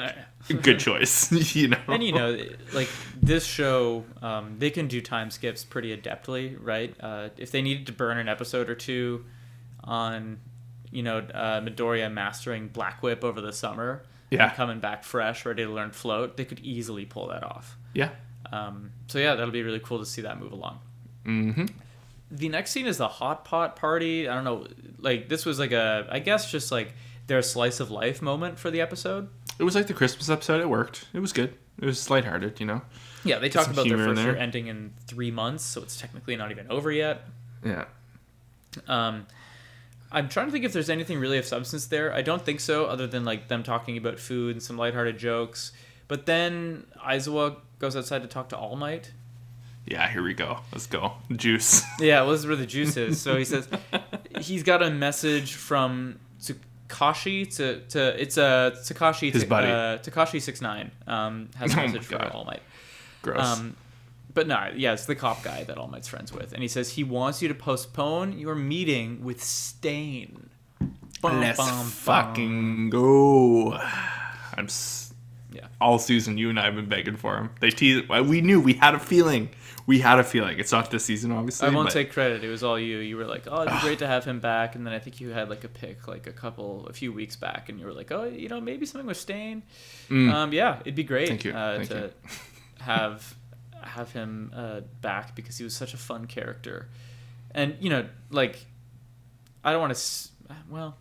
good 0.60 0.80
choice," 0.80 1.32
you 1.56 1.68
know. 1.68 1.78
and 1.88 2.02
you 2.02 2.12
know 2.12 2.38
like 2.74 2.90
this 3.22 3.46
show 3.46 4.04
um, 4.20 4.56
they 4.58 4.68
can 4.68 4.86
do 4.86 5.00
time 5.00 5.30
skips 5.30 5.64
pretty 5.64 5.96
adeptly 5.96 6.58
right 6.60 6.94
uh, 7.00 7.30
if 7.38 7.50
they 7.50 7.62
needed 7.62 7.86
to 7.86 7.92
burn 7.94 8.18
an 8.18 8.28
episode 8.28 8.68
or 8.68 8.74
two 8.74 9.24
on 9.84 10.38
you 10.90 11.02
know 11.02 11.18
uh, 11.18 11.60
midoriya 11.60 12.10
mastering 12.12 12.68
black 12.68 13.02
whip 13.02 13.22
over 13.24 13.40
the 13.40 13.52
summer 13.52 14.02
Yeah. 14.30 14.44
and 14.48 14.52
coming 14.54 14.80
back 14.80 15.04
fresh 15.04 15.44
ready 15.44 15.64
to 15.64 15.70
learn 15.70 15.90
float 15.92 16.36
they 16.36 16.44
could 16.44 16.60
easily 16.60 17.04
pull 17.04 17.28
that 17.28 17.42
off 17.44 17.76
yeah. 17.94 18.10
um, 18.52 18.90
so 19.08 19.18
yeah 19.18 19.34
that'll 19.34 19.50
be 19.52 19.62
really 19.62 19.80
cool 19.80 19.98
to 19.98 20.06
see 20.06 20.22
that 20.22 20.40
move 20.40 20.52
along 20.52 20.78
Mm-hmm. 21.26 21.66
the 22.30 22.48
next 22.50 22.70
scene 22.72 22.86
is 22.86 22.98
the 22.98 23.08
hot 23.08 23.44
pot 23.46 23.76
party 23.76 24.28
i 24.28 24.34
don't 24.34 24.44
know 24.44 24.66
like 24.98 25.28
this 25.30 25.46
was 25.46 25.58
like 25.58 25.72
a 25.72 26.06
i 26.10 26.18
guess 26.18 26.50
just 26.50 26.70
like 26.70 26.92
their 27.26 27.40
slice 27.40 27.80
of 27.80 27.90
life 27.90 28.20
moment 28.20 28.58
for 28.58 28.70
the 28.70 28.80
episode 28.82 29.28
It 29.58 29.62
was 29.64 29.74
like 29.74 29.86
the 29.86 29.94
Christmas 29.94 30.28
episode. 30.28 30.60
It 30.60 30.68
worked. 30.68 31.06
It 31.14 31.20
was 31.20 31.32
good. 31.32 31.54
It 31.80 31.86
was 31.86 32.10
lighthearted, 32.10 32.60
you 32.60 32.66
know. 32.66 32.82
yeah 33.24 33.38
they 33.38 33.48
Get 33.48 33.52
talked 33.54 33.70
about 33.70 33.88
their 33.88 33.96
first 33.96 34.20
year 34.20 34.36
ending 34.36 34.66
in 34.66 34.92
three 35.06 35.30
months 35.30 35.64
so 35.64 35.80
it's 35.82 35.98
technically 35.98 36.36
not 36.36 36.50
even 36.50 36.66
over 36.70 36.92
yet 36.92 37.22
Yeah. 37.64 37.84
Um, 38.88 39.26
I'm 40.14 40.28
trying 40.28 40.46
to 40.46 40.52
think 40.52 40.64
if 40.64 40.72
there's 40.72 40.88
anything 40.88 41.18
really 41.18 41.36
of 41.38 41.44
substance 41.44 41.86
there. 41.86 42.12
I 42.14 42.22
don't 42.22 42.42
think 42.42 42.60
so, 42.60 42.86
other 42.86 43.06
than 43.06 43.24
like 43.24 43.48
them 43.48 43.62
talking 43.62 43.96
about 43.98 44.18
food 44.18 44.52
and 44.56 44.62
some 44.62 44.78
lighthearted 44.78 45.18
jokes. 45.18 45.72
But 46.08 46.24
then 46.26 46.86
Aizawa 47.04 47.56
goes 47.78 47.96
outside 47.96 48.22
to 48.22 48.28
talk 48.28 48.48
to 48.50 48.56
All 48.56 48.76
Might. 48.76 49.12
Yeah. 49.86 50.08
Here 50.08 50.22
we 50.22 50.32
go. 50.34 50.60
Let's 50.72 50.86
go. 50.86 51.12
Juice. 51.34 51.82
Yeah, 52.00 52.22
well, 52.22 52.30
this 52.32 52.40
is 52.40 52.46
where 52.46 52.56
the 52.56 52.64
juice 52.66 52.96
is. 52.96 53.20
So 53.20 53.36
he 53.36 53.44
says 53.44 53.68
he's 54.40 54.62
got 54.62 54.82
a 54.82 54.90
message 54.90 55.54
from 55.54 56.18
Takashi 56.88 57.54
to 57.56 57.80
to 57.88 58.20
it's 58.20 58.36
a 58.36 58.72
Takashi 58.76 59.32
His 59.32 59.44
buddy. 59.44 59.68
uh, 59.68 59.98
Takashi 59.98 60.40
six 60.40 60.60
nine 60.60 60.90
um 61.06 61.48
has 61.56 61.74
a 61.74 61.76
Oh 61.80 61.86
message 61.86 62.04
for 62.04 62.22
All 62.32 62.44
Might. 62.44 62.62
Gross. 63.22 63.40
Um, 63.58 63.76
but 64.34 64.46
no, 64.46 64.70
yeah, 64.76 64.92
it's 64.92 65.06
the 65.06 65.14
cop 65.14 65.42
guy 65.42 65.64
that 65.64 65.78
All 65.78 65.88
Might's 65.88 66.08
friends 66.08 66.32
with, 66.32 66.52
and 66.52 66.60
he 66.62 66.68
says 66.68 66.90
he 66.90 67.04
wants 67.04 67.40
you 67.40 67.48
to 67.48 67.54
postpone 67.54 68.38
your 68.38 68.54
meeting 68.54 69.24
with 69.24 69.42
Stain. 69.42 70.50
Bum, 71.22 71.40
Let's 71.40 71.56
bum, 71.56 71.68
bum. 71.68 71.86
fucking 71.86 72.90
go. 72.90 73.72
I'm. 74.56 74.66
S- 74.66 75.12
Yeah. 75.52 75.68
All 75.80 75.98
season, 75.98 76.36
you 76.36 76.50
and 76.50 76.58
I 76.58 76.64
have 76.66 76.74
been 76.74 76.88
begging 76.88 77.16
for 77.16 77.36
him. 77.36 77.50
They 77.60 77.70
teased. 77.70 78.08
We 78.08 78.40
knew. 78.40 78.60
We 78.60 78.74
had 78.74 78.94
a 78.94 78.98
feeling. 78.98 79.48
We 79.86 80.00
had 80.00 80.18
a 80.18 80.24
feeling. 80.24 80.58
It's 80.58 80.72
not 80.72 80.90
this 80.90 81.04
season, 81.04 81.30
obviously. 81.30 81.68
I 81.68 81.70
won't 81.70 81.88
but- 81.88 81.92
take 81.92 82.10
credit. 82.12 82.42
It 82.42 82.48
was 82.48 82.62
all 82.64 82.78
you. 82.78 82.98
You 82.98 83.16
were 83.16 83.24
like, 83.26 83.44
"Oh, 83.46 83.62
it'd 83.62 83.72
be 83.74 83.80
great 83.80 83.98
to 84.00 84.06
have 84.06 84.24
him 84.24 84.40
back," 84.40 84.74
and 84.74 84.84
then 84.86 84.92
I 84.94 84.98
think 84.98 85.20
you 85.20 85.30
had 85.30 85.48
like 85.48 85.62
a 85.64 85.68
pick 85.68 86.08
like 86.08 86.26
a 86.26 86.32
couple, 86.32 86.86
a 86.88 86.92
few 86.92 87.12
weeks 87.12 87.36
back, 87.36 87.68
and 87.68 87.78
you 87.78 87.86
were 87.86 87.92
like, 87.92 88.10
"Oh, 88.10 88.24
you 88.24 88.48
know, 88.48 88.60
maybe 88.60 88.84
something 88.86 89.06
with 89.06 89.16
Stain." 89.18 89.62
Um, 90.10 90.52
yeah, 90.52 90.80
it'd 90.80 90.94
be 90.94 91.04
great 91.04 91.26
Mm. 91.26 91.28
Thank 91.28 91.44
you. 91.44 91.52
Uh, 91.52 91.76
Thank 91.76 91.88
to 91.90 91.94
you. 91.98 92.10
have 92.80 93.34
have 93.88 94.12
him 94.12 94.52
uh, 94.54 94.80
back 95.00 95.34
because 95.36 95.58
he 95.58 95.64
was 95.64 95.74
such 95.74 95.94
a 95.94 95.96
fun 95.96 96.26
character, 96.26 96.88
and 97.52 97.76
you 97.80 97.90
know, 97.90 98.06
like, 98.30 98.64
I 99.64 99.72
don't 99.72 99.80
want 99.80 99.94
to. 99.94 100.28
Well, 100.70 100.96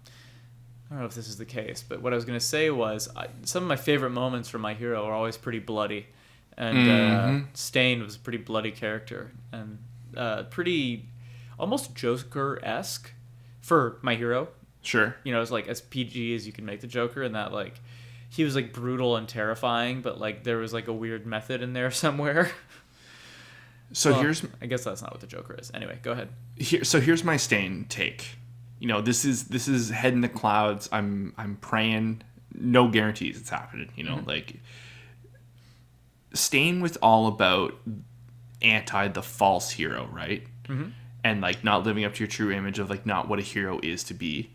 I 0.90 0.94
don't 0.96 1.00
know 1.00 1.06
if 1.06 1.16
this 1.16 1.28
is 1.28 1.38
the 1.38 1.46
case, 1.46 1.84
but 1.88 2.02
what 2.02 2.14
I 2.14 2.16
was 2.16 2.26
gonna 2.26 2.40
say 2.40 2.70
was 2.70 3.10
I, 3.16 3.28
some 3.44 3.64
of 3.64 3.70
my 3.70 3.76
favorite 3.76 4.12
moments 4.12 4.50
from 4.50 4.62
my 4.62 4.74
hero 4.74 5.04
are 5.06 5.14
always 5.14 5.38
pretty 5.38 5.60
bloody, 5.60 6.08
and 6.58 6.78
Mhm. 6.78 7.44
uh, 7.44 7.46
Stain 7.54 8.02
was 8.04 8.16
a 8.16 8.20
pretty 8.20 8.38
bloody 8.38 8.72
character 8.72 9.32
and 9.52 9.80
uh, 10.16 10.44
pretty 10.44 11.10
almost 11.60 11.96
Joker 11.96 12.60
esque 12.64 13.12
for 13.62 13.98
my 14.02 14.16
hero. 14.16 14.50
Sure. 14.82 15.16
You 15.24 15.32
know, 15.32 15.42
it's 15.42 15.50
like 15.52 15.68
as 15.68 15.82
PG 15.82 16.36
as 16.36 16.46
you 16.46 16.52
can 16.54 16.66
make 16.66 16.82
the 16.82 16.88
Joker, 16.88 17.24
and 17.24 17.34
that 17.36 17.52
like 17.54 17.80
he 18.34 18.44
was 18.44 18.56
like 18.56 18.74
brutal 18.74 19.16
and 19.16 19.28
terrifying, 19.30 20.02
but 20.02 20.20
like 20.20 20.44
there 20.44 20.58
was 20.58 20.74
like 20.74 20.88
a 20.88 20.94
weird 20.94 21.26
method 21.26 21.62
in 21.62 21.74
there 21.74 21.92
somewhere. 22.06 22.52
So 23.92 24.12
Well, 24.12 24.22
here's 24.22 24.44
I 24.62 24.66
guess 24.66 24.84
that's 24.84 25.02
not 25.04 25.12
what 25.12 25.22
the 25.22 25.28
Joker 25.28 25.56
is. 25.60 25.70
Anyway, 25.74 26.00
go 26.02 26.14
ahead. 26.14 26.30
here. 26.58 26.84
So 26.84 27.00
here's 27.00 27.24
my 27.24 27.38
stain 27.38 27.86
take. 27.90 28.38
You 28.80 28.88
know, 28.88 29.02
this 29.02 29.24
is 29.24 29.46
this 29.46 29.68
is 29.68 29.90
head 29.90 30.14
in 30.14 30.22
the 30.22 30.30
clouds. 30.30 30.90
I'm 30.92 31.34
I'm 31.38 31.58
praying. 31.58 32.24
No 32.56 32.88
guarantees 32.88 33.40
it's 33.40 33.50
happening. 33.50 33.90
You 33.96 34.04
know, 34.04 34.22
like 34.26 34.56
Stain 36.34 36.82
was 36.82 36.98
all 36.98 37.28
about 37.28 37.76
anti 38.62 39.08
the 39.10 39.22
false 39.22 39.70
hero, 39.72 40.08
right? 40.12 40.44
Mhm. 40.68 40.92
And 41.24 41.42
like 41.42 41.64
not 41.64 41.84
living 41.84 42.04
up 42.04 42.14
to 42.16 42.20
your 42.20 42.28
true 42.28 42.52
image 42.52 42.80
of 42.80 42.90
like 42.90 43.06
not 43.06 43.28
what 43.30 43.40
a 43.40 43.44
hero 43.44 43.80
is 43.84 44.04
to 44.06 44.14
be. 44.14 44.52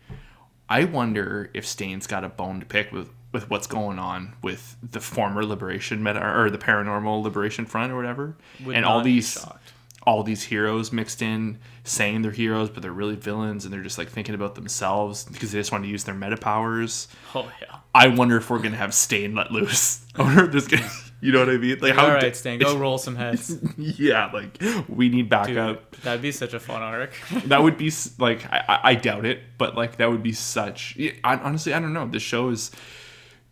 I 0.67 0.83
wonder 0.83 1.49
if 1.53 1.65
Stain's 1.65 2.05
got 2.05 2.23
a 2.23 2.29
bone 2.29 2.59
to 2.59 2.65
pick 2.65 2.91
with 2.91 3.09
with 3.31 3.49
what's 3.49 3.67
going 3.67 3.99
on 3.99 4.33
with 4.41 4.75
the 4.91 4.99
former 4.99 5.45
liberation 5.45 6.01
meta 6.03 6.19
or 6.37 6.49
the 6.49 6.57
paranormal 6.57 7.21
liberation 7.23 7.65
front 7.65 7.91
or 7.91 7.95
whatever, 7.95 8.35
Would 8.65 8.75
and 8.75 8.85
all 8.85 9.01
these 9.01 9.43
all 10.03 10.23
these 10.23 10.43
heroes 10.43 10.91
mixed 10.93 11.21
in, 11.21 11.59
saying 11.83 12.21
they're 12.21 12.31
heroes 12.31 12.69
but 12.69 12.81
they're 12.81 12.91
really 12.91 13.15
villains 13.17 13.65
and 13.65 13.73
they're 13.73 13.83
just 13.83 13.97
like 13.97 14.09
thinking 14.09 14.33
about 14.33 14.55
themselves 14.55 15.25
because 15.25 15.51
they 15.51 15.59
just 15.59 15.71
want 15.71 15.83
to 15.83 15.89
use 15.89 16.05
their 16.05 16.15
meta 16.15 16.37
powers. 16.37 17.07
Oh 17.35 17.51
yeah. 17.61 17.75
I 17.93 18.07
wonder 18.07 18.37
if 18.37 18.49
we're 18.49 18.59
gonna 18.59 18.77
have 18.77 18.93
Stain 18.93 19.35
let 19.35 19.51
loose, 19.51 20.03
or 20.19 20.45
if 20.45 20.51
this 20.51 20.67
gonna, 20.67 20.89
you 21.21 21.31
know 21.31 21.39
what 21.39 21.49
I 21.49 21.57
mean? 21.57 21.77
Like 21.79 21.93
how? 21.95 22.05
All 22.05 22.11
right, 22.13 22.35
Stain, 22.35 22.59
go 22.59 22.75
roll 22.85 22.97
some 22.97 23.15
heads. 23.15 23.55
yeah, 23.77 24.31
like 24.31 24.59
we 24.87 25.09
need 25.09 25.23
Dude, 25.23 25.29
backup. 25.29 25.95
that'd 25.97 26.21
be 26.21 26.31
such 26.31 26.53
a 26.55 26.59
fun 26.59 26.81
arc. 26.81 27.13
That 27.45 27.61
would 27.61 27.77
be 27.77 27.91
like 28.17 28.45
I, 28.51 28.63
I- 28.67 28.79
I 28.91 28.95
doubt 28.95 29.25
it, 29.25 29.41
but 29.59 29.75
like 29.75 29.97
that 29.97 30.09
would 30.09 30.23
be 30.23 30.31
such. 30.33 30.97
I, 31.23 31.35
honestly, 31.35 31.73
I 31.73 31.79
don't 31.79 31.93
know. 31.93 32.07
The 32.07 32.19
show 32.19 32.49
is 32.49 32.71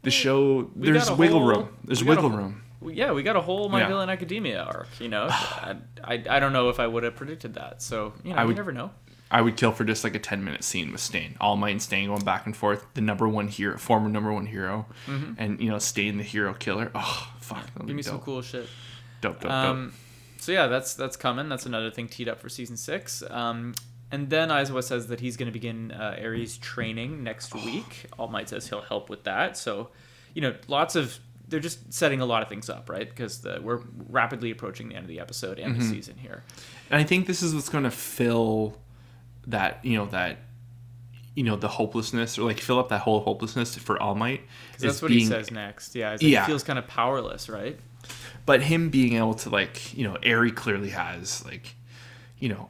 the 0.07 0.11
show. 0.11 0.69
We 0.75 0.91
There's 0.91 1.11
wiggle 1.11 1.39
whole- 1.39 1.47
room. 1.49 1.69
There's 1.83 2.03
wiggle 2.03 2.29
whole- 2.29 2.37
room. 2.39 2.63
Yeah, 2.85 3.11
we 3.11 3.23
got 3.23 3.35
a 3.35 3.41
whole 3.41 3.69
My 3.69 3.79
Yeah. 3.81 3.87
Villain 3.87 4.09
Academia 4.09 4.61
arc. 4.63 4.87
You 4.99 5.09
know, 5.09 5.27
I, 5.31 5.75
I, 6.03 6.23
I 6.29 6.39
don't 6.39 6.53
know 6.53 6.69
if 6.69 6.79
I 6.79 6.87
would 6.87 7.03
have 7.03 7.15
predicted 7.15 7.55
that. 7.55 7.81
So 7.81 8.13
you 8.23 8.31
know, 8.31 8.37
I 8.37 8.41
you 8.43 8.47
would- 8.47 8.55
never 8.57 8.71
know. 8.71 8.91
I 9.29 9.41
would 9.41 9.57
kill 9.57 9.73
for 9.73 9.83
just 9.83 10.05
like 10.05 10.15
a 10.15 10.19
10 10.19 10.41
minute 10.45 10.63
scene 10.63 10.89
with 10.93 11.01
Stain. 11.01 11.35
All 11.41 11.57
Might 11.57 11.71
and 11.71 11.81
Stain 11.81 12.07
going 12.07 12.23
back 12.23 12.45
and 12.45 12.55
forth. 12.55 12.85
The 12.93 13.01
number 13.01 13.27
one 13.27 13.49
hero, 13.49 13.77
former 13.77 14.07
number 14.07 14.31
one 14.31 14.45
hero, 14.45 14.85
and 15.37 15.59
you 15.59 15.69
know 15.69 15.79
Stain 15.79 16.15
the 16.17 16.23
hero 16.23 16.53
killer. 16.53 16.91
Oh 16.95 17.33
fuck, 17.41 17.65
Give 17.85 17.93
me 17.95 18.03
some 18.03 18.19
cool 18.19 18.41
shit. 18.41 18.67
Dope, 19.19 19.41
dope, 19.41 19.51
Um, 19.51 19.93
so 20.39 20.53
yeah, 20.53 20.67
that's 20.67 20.93
that's 20.93 21.17
coming. 21.17 21.49
That's 21.49 21.65
another 21.65 21.91
thing 21.91 22.07
teed 22.07 22.29
up 22.29 22.39
for 22.39 22.47
season 22.47 22.77
six. 22.77 23.21
Um, 23.29 23.73
and 24.11 24.29
then 24.29 24.49
Aizawa 24.49 24.83
says 24.83 25.07
that 25.07 25.19
he's 25.19 25.35
going 25.37 25.47
to 25.47 25.51
begin 25.51 25.91
uh, 25.91 26.15
Eri's 26.17 26.57
training 26.57 27.23
next 27.23 27.53
week. 27.53 28.05
All 28.17 28.27
Might 28.27 28.49
says 28.49 28.69
he'll 28.69 28.81
help 28.81 29.09
with 29.09 29.23
that. 29.25 29.57
So, 29.57 29.89
you 30.33 30.41
know, 30.41 30.55
lots 30.67 30.95
of 30.95 31.19
they're 31.49 31.59
just 31.61 31.93
setting 31.93 32.19
a 32.19 32.25
lot 32.25 32.41
of 32.43 32.49
things 32.49 32.69
up, 32.69 32.89
right? 32.89 33.07
Because 33.09 33.39
the, 33.39 33.59
we're 33.61 33.79
rapidly 34.09 34.51
approaching 34.51 34.89
the 34.89 34.95
end 34.95 35.03
of 35.05 35.07
the 35.07 35.19
episode 35.19 35.59
and 35.59 35.73
Mm-hmm. 35.75 35.81
the 35.81 35.87
season 35.95 36.15
here. 36.17 36.43
And 36.89 36.99
I 36.99 37.03
think 37.05 37.25
this 37.27 37.41
is 37.41 37.53
what's 37.55 37.69
going 37.69 37.85
to 37.85 37.91
fill 37.91 38.77
that 39.45 39.79
you 39.83 39.97
know 39.97 40.05
that 40.07 40.39
you 41.35 41.43
know 41.43 41.55
the 41.55 41.67
hopelessness 41.69 42.37
or 42.37 42.43
like 42.45 42.59
fill 42.59 42.79
up 42.79 42.89
that 42.89 43.01
whole 43.01 43.21
hopelessness 43.21 43.75
for 43.77 44.01
All 44.01 44.15
Might. 44.15 44.41
that's 44.79 45.01
what 45.01 45.11
he 45.11 45.23
says 45.25 45.51
next. 45.51 45.95
Yeah, 45.95 46.11
like, 46.11 46.21
Yeah. 46.21 46.41
he 46.41 46.47
feels 46.47 46.63
kind 46.63 46.79
of 46.79 46.87
powerless, 46.87 47.47
right? 47.49 47.79
but 48.45 48.61
him 48.61 48.89
being 48.89 49.13
able 49.17 49.33
to 49.33 49.49
like 49.49 49.93
you 49.97 50.03
know 50.05 50.17
Ari 50.25 50.51
clearly 50.51 50.89
has 50.89 51.43
like 51.45 51.75
you 52.39 52.49
know 52.49 52.69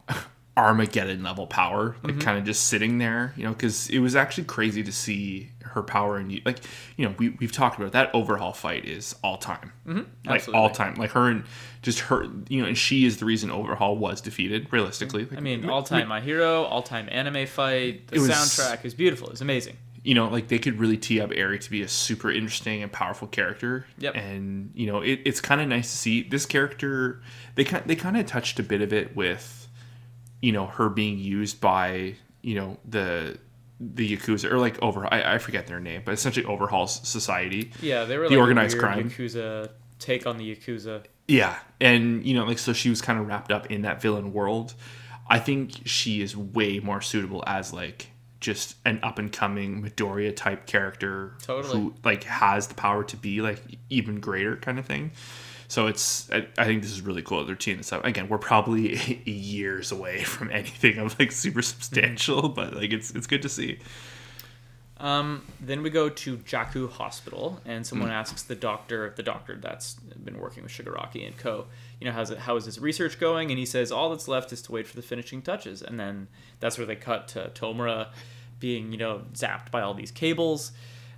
Armageddon 0.57 1.23
level 1.23 1.45
power 1.47 1.95
like 2.03 2.13
Mm-hmm. 2.15 2.19
kind 2.21 2.37
of 2.39 2.43
just 2.45 2.65
sitting 2.67 2.97
there 2.97 3.33
you 3.37 3.43
know 3.43 3.51
because 3.53 3.89
it 3.89 3.99
was 3.99 4.15
actually 4.15 4.45
crazy 4.45 4.83
to 4.83 4.91
see 4.91 5.51
her 5.63 5.83
power 5.83 6.17
and 6.17 6.41
like 6.45 6.59
you 6.95 7.05
know 7.05 7.13
we, 7.19 7.29
we've 7.29 7.51
talked 7.51 7.77
about 7.79 7.91
that 7.91 8.09
overhaul 8.13 8.53
fight 8.53 8.83
is 8.85 9.15
all 9.23 9.37
time 9.37 9.71
like 9.85 10.05
absolutely. 10.37 10.53
all 10.61 10.69
time 10.71 10.95
like 10.95 11.11
her 11.11 11.29
and 11.29 11.43
just 11.83 11.99
her 11.99 12.25
you 12.49 12.61
know 12.61 12.67
and 12.67 12.77
she 12.77 13.05
is 13.05 13.17
the 13.17 13.25
reason 13.25 13.51
overhaul 13.51 13.95
was 13.97 14.19
defeated 14.21 14.67
realistically 14.71 15.25
Like, 15.25 15.37
I 15.37 15.41
mean, 15.41 15.69
all 15.69 15.83
time 15.83 16.07
my 16.07 16.21
hero, 16.21 16.63
all 16.63 16.81
time 16.81 17.07
anime 17.11 17.45
fight. 17.45 18.07
The 18.07 18.19
was- 18.19 18.29
soundtrack 18.29 18.83
is 18.83 18.93
beautiful. 18.95 19.29
It's 19.29 19.41
amazing. 19.41 19.77
you 20.03 20.15
know, 20.15 20.27
like 20.29 20.47
they 20.47 20.57
could 20.59 20.79
really 20.79 20.97
tee 20.97 21.19
up 21.21 21.31
Ari 21.31 21.59
to 21.59 21.69
be 21.69 21.81
a 21.81 21.87
super 21.87 22.31
interesting 22.31 22.81
and 22.81 22.91
powerful 22.91 23.27
character. 23.27 23.85
Yep. 23.99 24.15
And 24.15 24.71
you 24.73 24.87
know, 24.87 25.01
it, 25.01 25.19
it's 25.25 25.39
kind 25.41 25.61
of 25.61 25.67
nice 25.67 25.91
to 25.91 25.97
see 25.97 26.23
this 26.23 26.45
character. 26.45 27.21
They 27.55 27.63
kind 27.65 27.83
they 27.85 27.95
kind 27.95 28.17
of 28.17 28.25
touched 28.25 28.59
a 28.59 28.63
bit 28.63 28.81
of 28.81 28.91
it 28.93 29.15
with, 29.15 29.66
you 30.41 30.51
know, 30.51 30.65
her 30.67 30.89
being 30.89 31.17
used 31.19 31.59
by 31.61 32.15
you 32.41 32.55
know 32.55 32.77
the 32.87 33.37
the 33.79 34.17
yakuza 34.17 34.51
or 34.51 34.57
like 34.57 34.81
over 34.81 35.05
I, 35.11 35.35
I 35.35 35.37
forget 35.37 35.67
their 35.67 35.79
name, 35.79 36.01
but 36.05 36.13
essentially 36.13 36.45
overhauls 36.45 37.07
society. 37.07 37.71
Yeah, 37.81 38.05
they 38.05 38.17
were 38.17 38.27
The 38.29 38.35
like 38.35 38.39
organized 38.41 38.79
crime. 38.79 39.09
Yakuza 39.09 39.71
take 39.99 40.25
on 40.27 40.37
the 40.37 40.55
Yakuza. 40.55 41.03
Yeah, 41.27 41.57
and 41.81 42.25
you 42.25 42.33
know, 42.35 42.45
like 42.45 42.59
so 42.59 42.73
she 42.73 42.89
was 42.89 43.01
kind 43.01 43.19
of 43.19 43.27
wrapped 43.27 43.51
up 43.51 43.69
in 43.71 43.81
that 43.83 44.01
villain 44.01 44.33
world. 44.33 44.73
I 45.29 45.39
think 45.39 45.71
she 45.85 46.21
is 46.21 46.37
way 46.37 46.79
more 46.79 47.01
suitable 47.01 47.43
as 47.45 47.73
like 47.73 48.07
just 48.39 48.75
an 48.85 48.99
up 49.03 49.17
and 49.19 49.31
coming 49.33 49.81
Midoriya 49.83 50.35
type 50.35 50.67
character 50.67 51.33
Totally. 51.41 51.73
who 51.81 51.93
like 52.03 52.23
has 52.23 52.67
the 52.67 52.75
power 52.75 53.03
to 53.05 53.17
be 53.17 53.41
like 53.41 53.61
even 53.89 54.19
greater 54.19 54.55
kind 54.55 54.79
of 54.79 54.85
thing. 54.85 55.11
So 55.67 55.87
it's 55.87 56.31
I, 56.31 56.47
I 56.57 56.65
think 56.65 56.81
this 56.81 56.91
is 56.91 57.01
really 57.01 57.21
cool. 57.21 57.45
They're 57.45 57.55
teeing 57.55 57.77
this 57.77 57.91
up 57.91 58.05
again. 58.05 58.29
We're 58.29 58.37
probably 58.37 59.21
years 59.25 59.91
away 59.91 60.23
from 60.23 60.51
anything 60.51 60.97
of 60.97 61.17
like 61.19 61.31
super 61.31 61.61
substantial, 61.61 62.49
but 62.49 62.73
like 62.73 62.91
it's 62.93 63.11
it's 63.11 63.27
good 63.27 63.41
to 63.41 63.49
see. 63.49 63.79
Um, 64.99 65.43
then 65.61 65.83
we 65.83 65.89
go 65.89 66.09
to 66.09 66.37
Jaku 66.37 66.89
Hospital, 66.89 67.61
and 67.65 67.85
someone 67.85 68.09
asks 68.09 68.43
the 68.43 68.55
doctor, 68.55 69.13
the 69.15 69.21
doctor 69.23 69.55
that's 69.55 69.93
been 69.93 70.39
working 70.39 70.63
with 70.63 70.71
Shigaraki 70.71 71.25
and 71.25 71.37
Co. 71.37 71.67
You 71.99 72.05
know, 72.05 72.11
how's 72.11 72.31
it, 72.31 72.39
how 72.39 72.55
is 72.55 72.65
his 72.65 72.79
research 72.79 73.19
going? 73.19 73.51
And 73.51 73.59
he 73.59 73.65
says 73.65 73.91
all 73.91 74.09
that's 74.09 74.27
left 74.27 74.51
is 74.51 74.61
to 74.63 74.71
wait 74.71 74.87
for 74.87 74.95
the 74.95 75.03
finishing 75.03 75.41
touches. 75.41 75.83
And 75.83 75.99
then 75.99 76.27
that's 76.59 76.77
where 76.77 76.87
they 76.87 76.95
cut 76.95 77.27
to 77.29 77.51
Tomura 77.53 78.07
being, 78.59 78.91
you 78.91 78.97
know, 78.97 79.21
zapped 79.33 79.69
by 79.69 79.81
all 79.81 79.93
these 79.93 80.11
cables. 80.11 80.71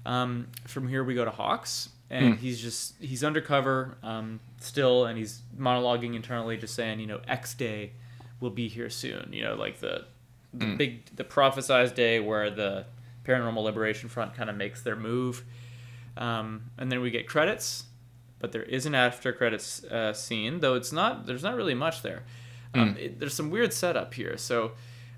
Um, 0.06 0.48
from 0.66 0.88
here 0.88 1.04
we 1.04 1.16
go 1.16 1.24
to 1.24 1.32
Hawks, 1.32 1.90
and 2.10 2.36
Hmm. 2.36 2.40
he's 2.42 2.60
just 2.62 2.96
he's 3.00 3.24
undercover 3.24 3.98
um, 4.04 4.40
still, 4.60 5.06
and 5.06 5.18
he's 5.18 5.42
monologuing 5.58 6.16
internally, 6.16 6.58
just 6.58 6.74
saying, 6.76 7.00
you 7.00 7.08
know, 7.08 7.22
X 7.28 7.54
day 7.54 7.92
will 8.40 8.50
be 8.50 8.68
here 8.68 8.90
soon. 8.90 9.30
You 9.32 9.44
know, 9.44 9.56
like 9.56 9.80
the 9.80 10.06
the 10.54 10.66
Hmm. 10.66 10.78
big 10.78 11.16
the 11.16 11.24
prophesized 11.24 11.96
day 11.96 12.20
where 12.20 12.50
the 12.50 12.86
Paranormal 13.26 13.64
Liberation 13.64 14.10
Front 14.10 14.34
kind 14.34 14.50
of 14.50 14.56
makes 14.56 14.82
their 14.82 14.96
move, 14.96 15.44
um, 16.18 16.72
and 16.78 16.92
then 16.92 17.02
we 17.02 17.12
get 17.12 17.28
credits, 17.28 17.84
but 18.40 18.52
there 18.52 18.64
is 18.64 18.86
an 18.88 18.96
after 18.96 19.32
credits 19.32 19.84
uh, 19.84 20.14
scene, 20.14 20.60
though 20.62 20.74
it's 20.74 20.92
not 20.92 21.28
there's 21.28 21.44
not 21.44 21.56
really 21.56 21.76
much 21.76 22.02
there. 22.02 22.24
Um, 22.74 22.96
it, 23.00 23.20
there's 23.20 23.34
some 23.34 23.50
weird 23.52 23.74
setup 23.74 24.14
here, 24.14 24.38
so. 24.38 24.72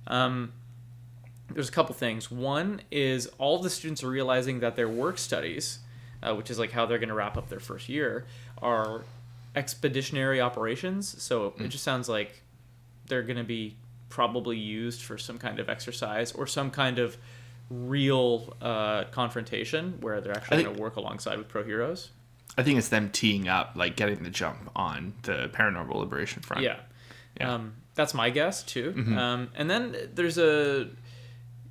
Um, 0.08 0.54
there's 1.54 1.67
a 1.69 1.71
couple 1.71 1.93
things. 1.93 2.32
One 2.32 2.82
is 2.91 3.27
all 3.38 3.60
the 3.60 3.69
students 3.69 4.04
are 4.06 4.10
realizing 4.10 4.62
that 4.62 4.75
their 4.77 4.88
work 4.88 5.17
studies, 5.17 5.80
uh, 6.24 6.36
which 6.36 6.50
is 6.50 6.60
like 6.60 6.72
how 6.72 6.86
they're 6.86 7.00
going 7.00 7.10
to 7.10 7.16
wrap 7.16 7.38
up 7.38 7.50
their 7.50 7.60
first 7.60 7.90
year, 7.90 8.26
are 8.62 9.02
expeditionary 9.56 10.40
operations. 10.42 11.22
So 11.22 11.54
it 11.60 11.68
just 11.70 11.84
sounds 11.84 12.08
like 12.10 12.42
they're 13.08 13.24
going 13.24 13.38
to 13.38 13.44
be 13.44 13.76
probably 14.10 14.58
used 14.58 15.02
for 15.02 15.18
some 15.18 15.38
kind 15.38 15.60
of 15.60 15.70
exercise 15.70 16.32
or 16.32 16.48
some 16.48 16.72
kind 16.72 17.00
of 17.00 17.18
real 17.70 18.56
uh, 18.62 19.06
confrontation 19.12 19.98
where 20.02 20.20
they're 20.22 20.36
actually 20.36 20.64
going 20.64 20.76
to 20.76 20.82
work 20.82 20.96
alongside 20.98 21.38
with 21.38 21.48
pro 21.48 21.64
heroes. 21.64 22.10
I 22.58 22.64
think 22.64 22.78
it's 22.78 22.90
them 22.90 23.10
teeing 23.12 23.48
up, 23.48 23.74
like 23.76 23.96
getting 23.96 24.24
the 24.24 24.30
jump 24.30 24.70
on 24.76 25.14
the 25.24 25.50
paranormal 25.54 25.96
liberation 25.96 26.42
front. 26.42 26.64
Yeah. 26.64 26.80
Yeah. 27.40 27.54
Um, 27.56 27.74
that's 27.96 28.14
my 28.14 28.30
guess 28.30 28.64
too. 28.64 28.94
Mhm. 28.96 29.18
Um, 29.18 29.50
and 29.56 29.70
then 29.70 29.96
there's 30.14 30.38
a 30.38 30.90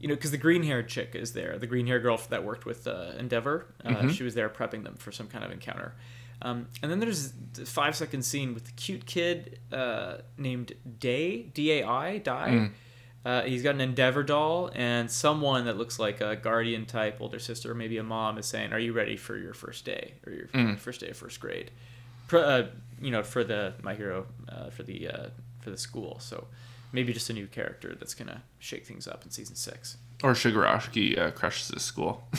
you 0.01 0.09
know, 0.09 0.15
because 0.15 0.31
the 0.31 0.39
green 0.39 0.63
haired 0.63 0.89
chick 0.89 1.15
is 1.15 1.33
there, 1.35 1.59
the 1.59 1.67
green 1.67 1.87
haired 1.87 2.03
girl 2.03 2.19
that 2.31 2.43
worked 2.45 2.65
with 2.67 2.87
uh, 2.87 3.13
Endeavor. 3.19 3.67
Uh, 3.85 3.91
Mhm. 3.91 4.11
She 4.17 4.23
was 4.25 4.35
there 4.35 4.49
prepping 4.49 4.83
them 4.85 4.95
for 4.97 5.13
some 5.13 5.29
kind 5.29 5.45
of 5.45 5.51
encounter. 5.53 5.95
Um, 6.43 6.69
and 6.83 6.91
then 6.91 7.01
there's 7.01 7.33
the 7.53 7.67
five 7.67 7.95
second 7.95 8.23
scene 8.23 8.55
with 8.55 8.65
the 8.65 8.73
cute 8.73 9.05
kid 9.05 9.61
uh, 9.73 10.19
named 10.39 10.73
Day, 10.99 11.43
D 11.55 11.73
A 11.81 11.85
I, 11.87 12.19
Die. 12.19 12.49
Mm. 12.51 12.71
Uh, 13.23 13.43
he's 13.43 13.63
got 13.63 13.75
an 13.75 13.83
Endeavor 13.83 14.23
doll, 14.23 14.71
and 14.75 15.11
someone 15.11 15.67
that 15.67 15.77
looks 15.77 15.99
like 15.99 16.23
a 16.23 16.37
guardian 16.37 16.87
type 16.87 17.19
older 17.21 17.39
sister, 17.39 17.73
or 17.73 17.75
maybe 17.75 17.99
a 17.99 18.03
mom, 18.03 18.39
is 18.39 18.47
saying, 18.47 18.73
"Are 18.73 18.79
you 18.79 18.95
ready 18.95 19.19
for 19.19 19.37
your 19.37 19.53
first 19.53 19.85
day 19.85 20.15
or 20.27 20.33
your 20.33 20.47
Mm. 20.47 20.79
first 20.79 21.01
day 21.03 21.09
of 21.11 21.19
first 21.19 21.39
grade?" 21.41 21.71
Pro, 22.29 22.41
uh, 22.41 22.67
you 23.03 23.11
know, 23.11 23.23
for 23.23 23.45
the 23.45 23.75
my 23.83 23.95
hero, 23.95 24.27
uh, 24.49 24.71
for 24.71 24.83
the 24.85 25.09
uh, 25.09 25.27
for 25.61 25.69
the 25.69 25.77
school. 25.77 26.19
So 26.21 26.47
maybe 26.92 27.12
just 27.12 27.31
a 27.31 27.33
new 27.33 27.46
character 27.46 27.94
that's 27.98 28.14
gonna 28.14 28.42
shake 28.59 28.87
things 28.87 29.07
up 29.09 29.24
in 29.24 29.31
season 29.31 29.57
six. 29.57 29.96
Or 30.22 30.33
Shigaraki 30.33 31.18
uh, 31.18 31.31
crushes 31.31 31.68
his 31.68 31.83
school. 31.83 32.29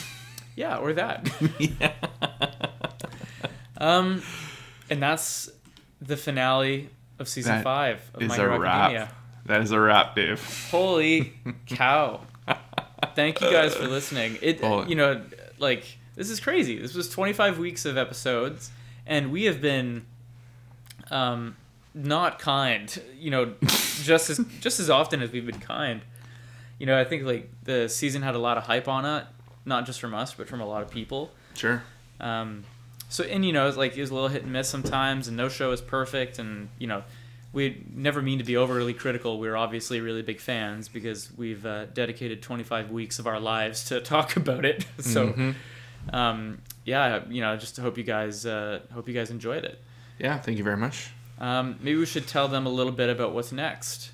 Yeah, 0.54 0.76
or 0.76 0.92
that. 0.92 1.30
yeah. 1.58 1.94
um, 3.78 4.22
and 4.90 5.02
that's 5.02 5.48
the 6.00 6.16
finale 6.16 6.90
of 7.18 7.26
season 7.26 7.56
That 7.56 7.64
five 7.64 8.02
of 8.14 8.20
Is 8.22 8.28
My 8.28 8.36
a 8.36 8.38
Hero 8.38 8.58
wrap. 8.58 8.74
Academia. 8.90 9.14
That 9.46 9.60
is 9.62 9.70
a 9.70 9.80
wrap, 9.80 10.14
Dave. 10.14 10.68
Holy 10.70 11.32
cow! 11.66 12.20
Thank 13.16 13.40
you 13.40 13.50
guys 13.50 13.74
for 13.74 13.88
listening. 13.88 14.38
It 14.42 14.60
Oh. 14.62 14.84
you 14.86 14.94
know 14.94 15.22
like 15.58 15.98
this 16.16 16.28
is 16.28 16.38
crazy. 16.38 16.78
This 16.78 16.94
was 16.94 17.08
25 17.08 17.58
weeks 17.58 17.84
of 17.86 17.96
episodes, 17.96 18.70
and 19.06 19.32
we 19.32 19.44
have 19.44 19.60
been 19.62 20.04
um 21.10 21.56
not 21.94 22.38
kind. 22.38 23.00
You 23.18 23.30
know, 23.30 23.54
just 24.02 24.30
as 24.30 24.40
just 24.60 24.80
as 24.80 24.90
often 24.90 25.22
as 25.22 25.30
we've 25.32 25.46
been 25.46 25.60
kind. 25.60 26.02
You 26.78 26.86
know, 26.86 26.98
I 26.98 27.04
think 27.04 27.22
like 27.24 27.50
the 27.62 27.88
season 27.88 28.22
had 28.22 28.34
a 28.34 28.38
lot 28.38 28.56
of 28.58 28.64
hype 28.64 28.88
on 28.88 29.04
it, 29.04 29.24
not 29.64 29.86
just 29.86 30.00
from 30.00 30.14
us, 30.14 30.34
but 30.34 30.48
from 30.48 30.60
a 30.60 30.66
lot 30.66 30.82
of 30.82 30.90
people. 30.90 31.30
Sure. 31.54 31.82
Um, 32.18 32.64
so 33.08 33.24
and 33.24 33.44
you 33.44 33.52
know, 33.52 33.68
it's 33.68 33.76
like 33.76 33.96
it 33.96 34.00
was 34.00 34.10
a 34.10 34.14
little 34.14 34.28
hit 34.30 34.42
and 34.42 34.52
miss 34.52 34.68
sometimes, 34.68 35.28
and 35.28 35.36
no 35.36 35.48
show 35.48 35.70
is 35.72 35.80
perfect, 35.80 36.38
and 36.38 36.70
you 36.78 36.86
know, 36.88 37.04
we 37.52 37.84
never 37.94 38.22
mean 38.22 38.38
to 38.38 38.44
be 38.44 38.56
overly 38.56 38.94
critical. 38.94 39.38
We're 39.38 39.56
obviously 39.56 40.00
really 40.00 40.22
big 40.22 40.40
fans 40.40 40.88
because 40.88 41.30
we've 41.36 41.64
uh, 41.66 41.84
dedicated 41.86 42.40
25 42.42 42.90
weeks 42.90 43.18
of 43.18 43.26
our 43.26 43.38
lives 43.38 43.84
to 43.86 44.00
talk 44.14 44.36
about 44.36 44.64
it. 44.64 44.86
so, 44.98 45.28
Mhm. 45.28 45.54
um, 46.12 46.62
yeah, 46.84 47.20
you 47.28 47.42
know, 47.42 47.56
just 47.56 47.76
hope 47.76 47.96
you 47.98 48.04
guys 48.04 48.44
uh, 48.46 48.80
hope 48.92 49.06
you 49.06 49.14
guys 49.14 49.30
enjoyed 49.30 49.64
it. 49.64 49.78
Yeah, 50.18 50.38
thank 50.38 50.58
you 50.58 50.64
very 50.64 50.76
much. 50.78 51.10
Um, 51.42 51.76
maybe 51.80 51.98
we 51.98 52.06
should 52.06 52.26
tell 52.28 52.46
them 52.48 52.64
a 52.66 52.70
little 52.70 52.92
bit 52.92 53.10
about 53.10 53.34
what's 53.34 53.50
next. 53.52 54.12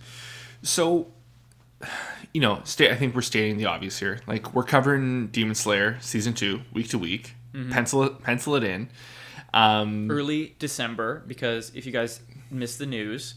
So, 0.63 1.09
you 2.33 2.41
know, 2.41 2.63
sta 2.65 2.91
I 2.91 2.97
think 2.97 3.15
we're 3.15 3.21
stating 3.23 3.59
the 3.59 3.67
obvious 3.67 3.99
here. 3.99 4.21
Like 4.27 4.55
we're 4.55 4.65
covering 4.65 5.29
Demon 5.29 5.55
Slayer 5.55 5.99
season 6.01 6.33
two, 6.35 6.63
week 6.73 6.89
to 6.89 6.99
week. 6.99 7.35
Pencil 7.71 8.03
it, 8.05 8.23
pencil 8.23 8.55
it 8.57 8.65
in. 8.65 8.89
Um, 9.53 10.11
early 10.11 10.55
December 10.59 11.23
because 11.27 11.73
if 11.75 11.87
you 11.87 11.93
guys 11.93 12.21
missed 12.51 12.79
the 12.79 12.87
news, 12.87 13.35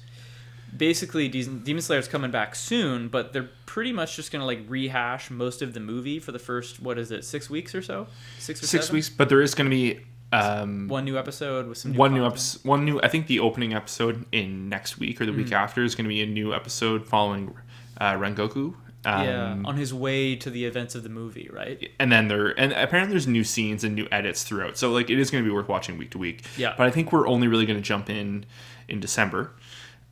basically 0.76 1.28
De- 1.28 1.44
Demon 1.44 1.82
Slayer's 1.82 2.08
coming 2.08 2.32
back 2.32 2.56
soon, 2.56 3.08
but 3.08 3.34
they're 3.34 3.50
pretty 3.66 3.92
much 3.92 4.16
just 4.16 4.32
gonna 4.32 4.46
like 4.46 4.60
rehash 4.68 5.30
most 5.32 5.62
of 5.62 5.74
the 5.74 5.80
movie 5.80 6.20
for 6.20 6.32
the 6.32 6.40
first 6.40 6.82
what 6.82 6.98
is 7.00 7.12
it 7.12 7.26
six 7.26 7.50
weeks 7.50 7.74
or 7.74 7.82
so, 7.82 8.08
six 8.38 8.62
or 8.64 8.68
six 8.68 8.86
seven? 8.86 8.96
weeks, 8.96 9.10
but 9.10 9.28
there 9.30 9.42
is 9.42 9.56
going 9.56 9.70
to 9.70 9.76
be 9.76 10.02
um, 10.32 10.88
One 10.88 11.06
new 11.06 11.18
episode 11.18 11.68
with 11.68 11.78
some 11.78 11.92
new 11.92 11.98
one 11.98 12.14
new 12.14 12.26
episode. 12.26 12.64
One 12.66 12.86
new. 12.86 13.00
I 13.02 13.08
think 13.08 13.28
the 13.28 13.40
opening 13.40 13.74
episode 13.74 14.26
in 14.32 14.70
next 14.70 14.98
week 15.00 15.20
or 15.22 15.26
the 15.26 15.32
Mm. 15.32 15.38
week 15.38 15.52
after 15.52 15.84
is 15.84 15.96
going 15.96 16.06
to 16.06 16.10
be 16.10 16.22
a 16.22 16.26
new 16.26 16.54
episode 16.54 17.06
following 17.08 17.54
uh, 18.00 18.14
Rengoku. 18.14 18.76
Um, 19.04 19.26
yeah, 19.26 19.58
on 19.66 19.78
his 19.78 19.94
way 19.96 20.36
to 20.36 20.52
the 20.52 20.66
events 20.66 20.94
of 20.94 21.02
the 21.02 21.10
movie, 21.10 21.50
right? 21.52 21.90
and 22.00 22.12
then 22.12 22.28
there 22.28 22.50
and 22.60 22.72
apparently 22.74 23.12
there's 23.14 23.26
new 23.28 23.44
scenes 23.44 23.84
and 23.84 23.96
new 23.96 24.08
edits 24.12 24.44
throughout 24.44 24.78
so 24.78 24.92
like 24.92 25.10
it 25.10 25.18
is 25.18 25.32
going 25.32 25.44
to 25.44 25.50
be 25.50 25.52
worth 25.52 25.68
watching 25.68 25.98
week 25.98 26.12
to 26.12 26.20
week 26.20 26.44
Yeah. 26.56 26.76
but 26.78 26.86
i 26.86 26.92
think 26.92 27.12
we're 27.12 27.28
only 27.28 27.48
really 27.48 27.66
going 27.66 27.80
to 27.80 27.84
jump 27.84 28.12
in 28.12 28.46
in 28.88 29.00
december 29.00 29.54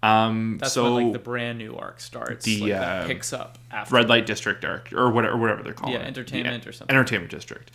um 0.02 0.58
That's 0.60 0.74
so 0.74 0.96
when 0.96 1.04
like 1.06 1.14
the 1.14 1.20
brand 1.20 1.60
new 1.60 1.76
arc 1.76 2.00
starts. 2.00 2.46
the, 2.46 2.62
like, 2.62 2.72
uh, 2.72 3.06
picks 3.06 3.32
up 3.32 3.60
after 3.70 3.94
red 3.94 4.10
light 4.10 4.26
district 4.26 4.66
arc 4.66 4.92
or 4.92 5.12
whatever, 5.12 5.38
whatever 5.38 5.62
they're 5.62 5.74
calling 5.74 5.94
Yeah, 5.94 6.02
it 6.02 6.08
entertainment 6.08 6.66
or 6.66 6.72
something. 6.72 6.96
entertainment 6.96 7.30
district 7.30 7.70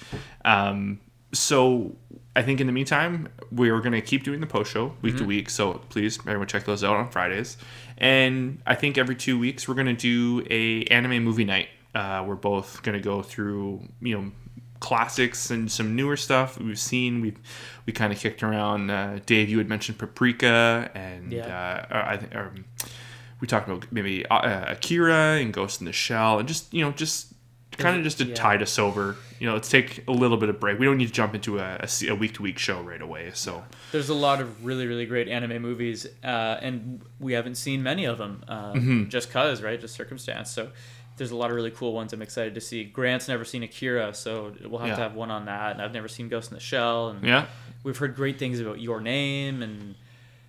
um 0.45 0.99
so 1.39 1.95
i 2.37 2.43
think 2.43 2.61
in 2.61 2.67
the 2.67 2.73
meantime 2.73 3.29
we're 3.53 3.81
going 3.81 3.93
to 3.93 4.01
keep 4.01 4.23
doing 4.25 4.41
the 4.41 4.47
post 4.47 4.71
show 4.73 4.95
week 5.03 5.15
Mm-hmm. 5.15 5.19
to 5.19 5.25
week 5.27 5.51
so 5.51 5.75
please 5.91 6.19
everyone 6.21 6.47
check 6.49 6.65
those 6.65 6.83
out 6.85 6.97
on 6.97 7.11
fridays 7.11 7.57
and 7.99 8.61
i 8.67 8.75
think 8.75 8.97
every 8.99 9.15
two 9.17 9.39
weeks 9.39 9.69
we're 9.69 9.75
going 9.75 9.87
to 9.87 9.93
do 9.95 10.47
a 10.51 10.85
anime 10.85 11.23
movie 11.25 11.45
night 11.45 11.69
uh, 11.95 12.25
we're 12.27 12.35
both 12.35 12.83
going 12.83 12.97
to 12.97 13.03
go 13.05 13.23
through 13.23 13.81
you 14.01 14.17
know 14.19 14.33
classics 14.81 15.51
and 15.51 15.71
some 15.71 15.97
newer 15.97 16.17
stuff 16.17 16.59
we've 16.61 16.79
seen 16.79 17.21
we've 17.21 17.39
we 17.87 17.93
kind 17.93 18.13
of 18.13 18.19
kicked 18.19 18.43
around 18.43 18.91
uh, 18.91 19.19
dave 19.27 19.49
you 19.49 19.59
had 19.59 19.69
mentioned 19.69 19.97
paprika 19.99 20.91
and 20.95 21.33
Yeah. 21.33 21.87
uh, 21.91 22.03
i 22.13 22.17
think 22.17 22.35
um, 22.35 22.65
we 23.41 23.47
talked 23.47 23.69
about 23.69 23.87
maybe 23.93 24.27
uh, 24.27 24.73
akira 24.73 25.39
and 25.41 25.53
ghost 25.53 25.81
in 25.81 25.87
the 25.87 25.93
shell 25.93 26.39
and 26.39 26.49
just 26.49 26.73
you 26.75 26.85
know 26.85 26.91
just 26.93 27.33
kind 27.79 27.97
of 27.97 28.05
just 28.05 28.19
to 28.19 28.25
Yeah. 28.25 28.35
tide 28.35 28.63
us 28.63 28.79
over 28.79 29.17
you 29.41 29.47
know 29.47 29.55
let's 29.55 29.69
take 29.69 30.05
a 30.09 30.13
little 30.13 30.37
bit 30.37 30.49
of 30.49 30.59
break 30.61 30.79
we 30.79 30.87
don't 30.87 30.97
need 30.99 31.07
to 31.09 31.13
jump 31.13 31.35
into 31.35 31.59
a, 31.59 31.87
a 32.09 32.15
week 32.15 32.35
to 32.35 32.43
week 32.43 32.59
show 32.59 32.81
right 32.83 33.01
away 33.03 33.31
so 33.35 33.63
There's 33.93 34.09
a 34.09 34.15
lot 34.15 34.41
of 34.41 34.65
really, 34.65 34.87
really 34.87 35.07
great 35.07 35.29
anime 35.29 35.61
movies, 35.63 36.07
uh, 36.25 36.59
and 36.61 37.01
we 37.21 37.33
haven't 37.33 37.55
seen 37.57 37.83
many 37.83 38.05
of 38.07 38.19
them 38.19 38.45
uh, 38.49 38.73
Mm-hmm. 38.73 39.09
just 39.09 39.31
cause, 39.31 39.63
right? 39.63 39.81
Just 39.81 39.95
circumstance. 39.95 40.51
So 40.51 40.71
there's 41.17 41.31
a 41.31 41.37
lot 41.37 41.51
of 41.51 41.57
really 41.57 41.71
cool 41.71 41.93
ones 41.93 42.13
I'm 42.13 42.23
excited 42.23 42.55
to 42.57 42.61
see. 42.61 42.83
Grant's 42.85 43.29
never 43.29 43.45
seen 43.45 43.63
Akira, 43.63 44.13
so 44.15 44.53
we'll 44.65 44.81
have 44.81 44.89
Yeah. 44.89 44.97
to 44.97 45.03
have 45.03 45.15
one 45.15 45.31
on 45.31 45.45
that. 45.47 45.73
And 45.73 45.81
I've 45.83 45.93
never 45.93 46.09
seen 46.09 46.29
Ghost 46.29 46.51
in 46.51 46.57
the 46.57 46.61
Shell, 46.61 47.11
and 47.11 47.25
yeah 47.25 47.47
we've 47.85 47.97
heard 47.99 48.17
great 48.17 48.39
things 48.39 48.59
about 48.61 48.81
Your 48.81 49.01
Name, 49.01 49.63
and 49.63 49.95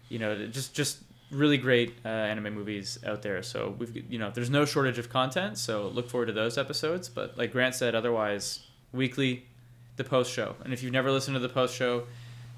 you 0.10 0.18
know, 0.20 0.48
just 0.48 0.74
just 0.74 1.00
really 1.32 1.58
great 1.58 1.96
uh, 2.06 2.08
anime 2.08 2.54
movies 2.54 3.00
out 3.06 3.22
there. 3.22 3.42
So 3.44 3.76
we've 3.78 4.12
you 4.12 4.20
know, 4.20 4.32
there's 4.32 4.50
no 4.50 4.66
shortage 4.66 5.00
of 5.00 5.10
content. 5.10 5.58
So 5.58 5.88
look 5.88 6.10
forward 6.10 6.28
to 6.28 6.34
those 6.34 6.58
episodes. 6.58 7.10
But 7.10 7.38
like 7.38 7.52
Grant 7.52 7.76
said, 7.76 7.96
otherwise 7.96 8.62
weekly, 8.92 9.46
the 9.96 10.04
post 10.04 10.32
show. 10.32 10.56
And 10.64 10.74
if 10.74 10.84
you've 10.84 10.94
never 10.94 11.12
listened 11.12 11.36
to 11.36 11.40
the 11.40 11.50
post 11.50 11.76
show, 11.76 12.06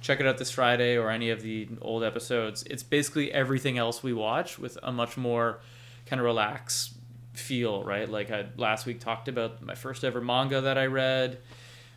check 0.01 0.19
it 0.19 0.27
out 0.27 0.37
this 0.37 0.51
Friday 0.51 0.97
or 0.97 1.09
any 1.09 1.29
of 1.29 1.41
the 1.41 1.67
old 1.81 2.03
episodes. 2.03 2.63
It's 2.63 2.83
basically 2.83 3.31
everything 3.31 3.77
else 3.77 4.03
we 4.03 4.13
watch 4.13 4.59
with 4.59 4.77
a 4.83 4.91
much 4.91 5.17
more 5.17 5.59
kind 6.05 6.19
of 6.19 6.25
relaxed 6.25 6.93
feel, 7.33 7.83
right? 7.83 8.09
Like 8.09 8.31
I 8.31 8.45
last 8.57 8.85
week 8.85 8.99
talked 8.99 9.27
about 9.27 9.61
my 9.61 9.75
first 9.75 10.03
ever 10.03 10.21
manga 10.21 10.61
that 10.61 10.77
I 10.77 10.85
read. 10.85 11.39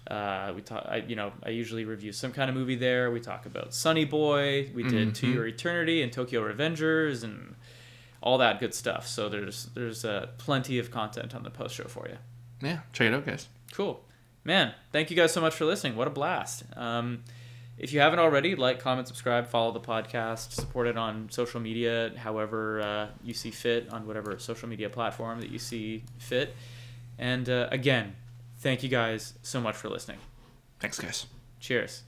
Uh, 0.06 0.52
we 0.56 0.62
talk, 0.62 0.84
I, 0.88 0.96
you 0.96 1.14
know, 1.14 1.32
I 1.44 1.50
usually 1.50 1.84
review 1.84 2.12
some 2.12 2.32
kind 2.32 2.48
of 2.50 2.56
movie 2.56 2.74
there. 2.76 3.10
We 3.10 3.20
talk 3.20 3.46
about 3.46 3.74
Sunny 3.74 4.04
Boy. 4.04 4.70
We 4.74 4.82
did 4.82 5.14
To 5.16 5.26
Mhm. 5.26 5.34
Your 5.34 5.46
Eternity 5.46 6.02
and 6.02 6.12
Tokyo 6.12 6.40
Revengers 6.42 7.22
and 7.22 7.54
all 8.22 8.38
that 8.38 8.58
good 8.60 8.74
stuff. 8.74 9.06
So 9.06 9.28
there's 9.28 9.66
there's 9.74 10.04
uh, 10.04 10.28
plenty 10.38 10.78
of 10.78 10.90
content 10.90 11.34
on 11.34 11.42
the 11.42 11.50
post 11.50 11.74
show 11.76 11.84
for 11.84 12.08
you. 12.08 12.16
yeah 12.62 12.80
check 12.92 13.06
it 13.08 13.14
out 13.14 13.24
guys 13.26 13.48
Cool. 13.72 14.04
Man, 14.42 14.74
thank 14.90 15.10
you 15.10 15.16
guys 15.16 15.32
so 15.32 15.40
much 15.40 15.54
for 15.54 15.64
listening. 15.66 15.96
What 15.96 16.06
a 16.08 16.10
blast. 16.10 16.64
Um, 16.76 17.22
if 17.78 17.92
you 17.92 18.00
haven't 18.00 18.18
already, 18.18 18.56
like, 18.56 18.78
comment, 18.80 19.06
subscribe, 19.06 19.46
follow 19.48 19.70
the 19.72 19.80
podcast, 19.80 20.52
support 20.52 20.86
it 20.86 20.96
on 20.98 21.28
social 21.30 21.60
media, 21.60 22.12
however 22.16 22.80
uh, 22.82 23.06
you 23.22 23.32
see 23.32 23.50
fit, 23.50 23.90
on 23.92 24.06
whatever 24.06 24.38
social 24.38 24.68
media 24.68 24.90
platform 24.90 25.40
that 25.40 25.50
you 25.50 25.58
see 25.58 26.04
fit. 26.18 26.54
And 27.18 27.48
uh, 27.48 27.68
again, 27.70 28.16
thank 28.60 28.82
you 28.82 28.88
guys 28.88 29.34
so 29.42 29.60
much 29.60 29.76
for 29.76 29.88
listening. 29.88 30.18
thanks 30.78 30.98
guys 30.98 31.26
Cheers. 31.60 32.04